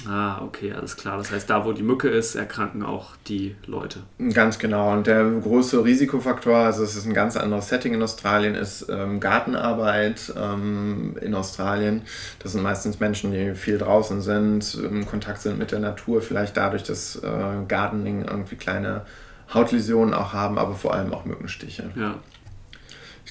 Ah, 0.08 0.41
okay, 0.41 0.74
alles 0.74 0.97
klar. 0.97 1.18
Das 1.18 1.32
heißt, 1.32 1.49
da 1.49 1.66
wo 1.66 1.74
die 1.74 1.84
Mücke 1.84 2.10
ist, 2.10 2.36
erkranken 2.36 2.84
auch 2.84 3.16
die 3.28 3.56
Leute. 3.66 3.99
Ganz 4.34 4.58
genau. 4.60 4.93
Und 4.93 5.08
der 5.08 5.24
große 5.24 5.84
Risikofaktor, 5.84 6.58
also 6.58 6.84
es 6.84 6.95
ist 6.95 7.06
ein 7.06 7.14
ganz 7.14 7.38
anderes 7.38 7.70
Setting 7.70 7.93
in 7.93 8.02
Australien, 8.02 8.56
ist 8.56 8.88
ähm, 8.89 9.20
Gartenarbeit 9.20 10.34
ähm, 10.36 11.16
in 11.22 11.36
Australien. 11.36 12.02
Das 12.39 12.54
sind 12.54 12.64
meistens 12.64 12.99
Menschen, 12.99 13.32
die 13.32 13.54
viel 13.56 13.78
draußen 13.78 14.22
sind, 14.22 14.74
im 14.76 15.06
Kontakt 15.06 15.41
sind 15.41 15.58
mit 15.58 15.72
der 15.72 15.80
Natur, 15.80 16.22
vielleicht 16.22 16.58
dadurch, 16.58 16.84
dass 16.84 17.18
äh, 17.18 17.66
Gardening 17.68 18.26
irgendwie 18.26 18.56
kleine 18.56 19.06
Hautläsionen 19.54 20.14
auch 20.14 20.34
haben, 20.34 20.58
aber 20.58 20.76
vor 20.76 20.93
allem 20.93 21.14
auch 21.14 21.26
Mückenstiche. 21.26 21.91
Ja. 21.95 22.16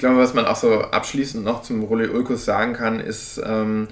Ich 0.00 0.02
glaube, 0.02 0.16
was 0.16 0.32
man 0.32 0.46
auch 0.46 0.56
so 0.56 0.80
abschließend 0.80 1.44
noch 1.44 1.60
zum 1.60 1.82
Roleulkus 1.82 2.46
sagen 2.46 2.72
kann, 2.72 3.00
ist, 3.00 3.38
ähm, 3.44 3.88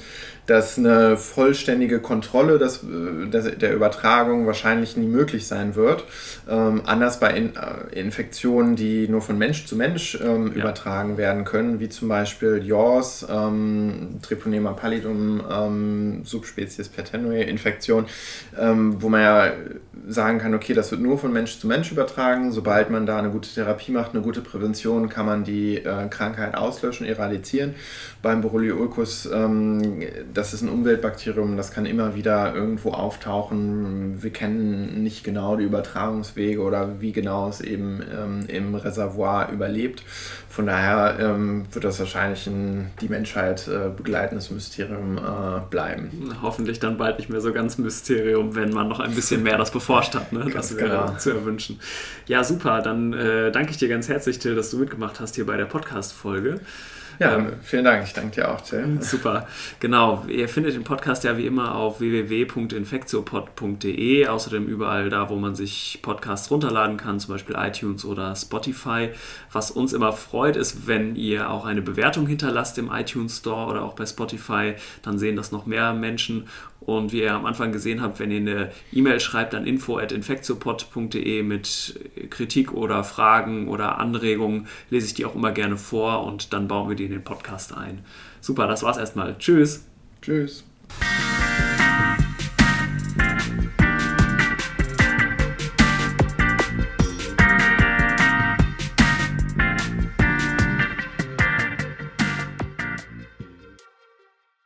dass 0.49 0.79
eine 0.79 1.19
vollständige 1.19 2.01
Kontrolle 2.01 2.59
des, 2.59 2.83
äh, 2.83 3.57
der 3.57 3.75
Übertragung 3.75 4.47
wahrscheinlich 4.47 4.97
nie 4.97 5.07
möglich 5.07 5.47
sein 5.47 5.75
wird. 5.75 6.05
Ähm, 6.49 6.81
anders 6.87 7.21
bei 7.21 7.31
In 7.37 7.53
äh, 7.55 8.01
Infektionen, 8.01 8.75
die 8.75 9.07
nur 9.09 9.21
von 9.21 9.37
Mensch 9.37 9.67
zu 9.67 9.77
Mensch 9.77 10.19
ähm, 10.25 10.53
ja. 10.55 10.63
übertragen 10.63 11.19
werden 11.19 11.45
können, 11.45 11.79
wie 11.81 11.91
zum 11.91 12.09
Beispiel 12.09 12.63
JAWS, 12.65 13.27
ähm, 13.31 14.21
Treponema 14.23 14.73
pallidum, 14.73 15.43
ähm, 15.53 16.23
Subspezies 16.25 16.89
pertenue 16.89 17.43
Infektion, 17.43 18.07
ähm, 18.59 19.03
wo 19.03 19.11
man 19.11 19.21
ja 19.21 19.53
sagen 20.09 20.39
kann, 20.39 20.55
okay, 20.55 20.73
das 20.73 20.91
wird 20.91 21.03
nur 21.03 21.19
von 21.19 21.33
Mensch 21.33 21.59
zu 21.59 21.67
Mensch 21.67 21.93
übertragen. 21.93 22.53
Sobald 22.53 22.89
man 22.89 23.05
da 23.05 23.19
eine 23.19 23.29
gute 23.29 23.53
Therapie 23.53 23.93
macht, 23.93 24.15
eine 24.15 24.23
gute 24.23 24.41
Prävention, 24.41 25.11
kann 25.11 25.27
man 25.27 25.45
die 25.45 25.77
äh, 25.77 25.98
Krankheit 26.07 26.55
auslöschen, 26.55 27.07
eradizieren. 27.07 27.75
Beim 28.23 28.41
Borrelioides 28.41 29.29
ähm, 29.33 30.03
das 30.33 30.55
ist 30.55 30.63
ein 30.63 30.69
Umweltbakterium, 30.69 31.57
das 31.57 31.71
kann 31.71 31.87
immer 31.87 32.15
wieder 32.15 32.55
irgendwo 32.55 32.93
auftauchen. 32.93 34.23
Wir 34.23 34.31
kennen 34.31 35.03
nicht 35.03 35.25
genau 35.25 35.57
die 35.57 35.65
Übertragungswege 35.65 36.61
oder 36.61 37.01
wie 37.01 37.13
genau 37.13 37.49
es 37.49 37.61
eben 37.61 38.03
ähm, 38.13 38.45
im 38.49 38.75
Reservoir 38.75 39.51
überlebt. 39.51 40.03
Von 40.49 40.67
daher 40.67 41.19
ähm, 41.21 41.67
wird 41.73 41.85
das 41.85 41.99
wahrscheinlich 42.01 42.47
ein 42.47 42.91
die 43.01 43.09
Menschheit 43.09 43.69
äh, 43.69 43.91
begleitendes 43.95 44.51
Mysterium 44.51 45.19
äh, 45.19 45.61
bleiben. 45.69 46.35
Hoffentlich 46.43 46.81
dann 46.81 46.97
bald 46.97 47.19
nicht 47.19 47.29
mehr 47.29 47.41
so 47.41 47.53
ganz 47.53 47.77
Mysterium, 47.79 48.55
wenn 48.55 48.71
man 48.71 48.89
noch 48.89 49.01
ein 49.01 49.15
bisschen 49.15 49.43
mehr 49.43 49.59
das 49.59 49.71
beforscht 49.71 50.15
hat. 50.15 50.33
Ne? 50.33 50.47
Das 50.59 50.77
wäre 50.77 51.07
genau. 51.07 51.19
zu 51.19 51.31
erwünschen. 51.31 51.79
Ja, 52.27 52.43
super. 52.43 52.81
Dann 52.81 53.13
äh, 53.13 53.53
danke 53.53 53.71
ich 53.71 53.77
dir 53.77 53.89
ganz 53.89 54.09
herzlich, 54.09 54.39
Till, 54.39 54.57
dass 54.57 54.71
du 54.71 54.79
mitgemacht 54.79 55.21
hast 55.21 55.37
hier 55.37 55.47
bei 55.47 55.57
der 55.57 55.67
Podcast-Folge. 55.67 56.61
Ja, 57.19 57.35
ähm, 57.35 57.55
vielen 57.63 57.85
Dank. 57.85 58.05
Ich 58.05 58.13
danke 58.13 58.35
dir 58.37 58.51
auch, 58.51 58.61
Till. 58.61 58.99
Super. 59.03 59.49
Genau. 59.81 60.25
Ihr 60.29 60.49
findet 60.49 60.75
den 60.75 60.85
Podcast 60.85 61.25
ja 61.25 61.37
wie 61.37 61.47
immer 61.47 61.75
auf 61.75 61.99
www.infektiopod.de. 62.01 64.29
Außerdem 64.29 64.67
überall 64.67 65.11
da, 65.11 65.29
wo 65.29 65.35
man 65.37 65.57
sich 65.57 65.99
Podcasts 66.03 66.49
runterladen 66.51 66.97
kann, 66.97 67.19
zum 67.19 67.35
Beispiel 67.35 67.57
iTunes 67.59 68.05
oder 68.05 68.37
Spotify. 68.37 69.09
Was 69.53 69.73
uns 69.73 69.93
immer 69.93 70.13
freut, 70.13 70.57
ist, 70.57 70.87
wenn 70.87 71.17
ihr 71.17 71.51
auch 71.51 71.65
eine 71.65 71.83
Bewertung 71.83 72.29
hinterlasst 72.29 72.79
im 72.79 72.93
iTunes 72.93 73.39
Store 73.39 73.69
oder 73.69 73.83
auch 73.83 73.95
bei 73.95 74.07
Spotify. 74.07 74.75
Dann 75.03 75.19
sehen 75.19 75.35
das 75.37 75.51
noch 75.51 75.67
mehr 75.67 75.95
Menschen. 75.95 76.47
Und 76.89 77.13
wie 77.13 77.21
ihr 77.21 77.35
am 77.35 77.45
Anfang 77.45 77.71
gesehen 77.71 78.01
habt, 78.01 78.19
wenn 78.19 78.31
ihr 78.31 78.39
eine 78.39 78.71
E-Mail 78.93 79.21
schreibt 79.21 79.55
an 79.55 79.67
info.infektiopod.de 79.67 81.43
mit 81.43 82.01
Kritik 82.31 82.73
oder 82.73 83.05
Fragen 83.05 83.69
oder 83.69 83.99
Anregungen, 83.99 84.69
lese 84.89 85.09
ich 85.09 85.13
die 85.13 85.27
auch 85.27 85.35
immer 85.35 85.53
gerne 85.53 85.77
vor 85.77 86.25
und 86.25 86.55
dann 86.55 86.67
bauen 86.67 86.89
wir 86.89 86.97
die 86.97 87.05
in 87.05 87.11
den 87.11 87.25
Podcast 87.25 87.77
ein. 87.77 87.99
Super, 88.41 88.67
das 88.69 88.83
war's 88.83 88.97
erstmal. 88.97 89.37
Tschüss. 89.37 89.85
Tschüss. 90.23 90.65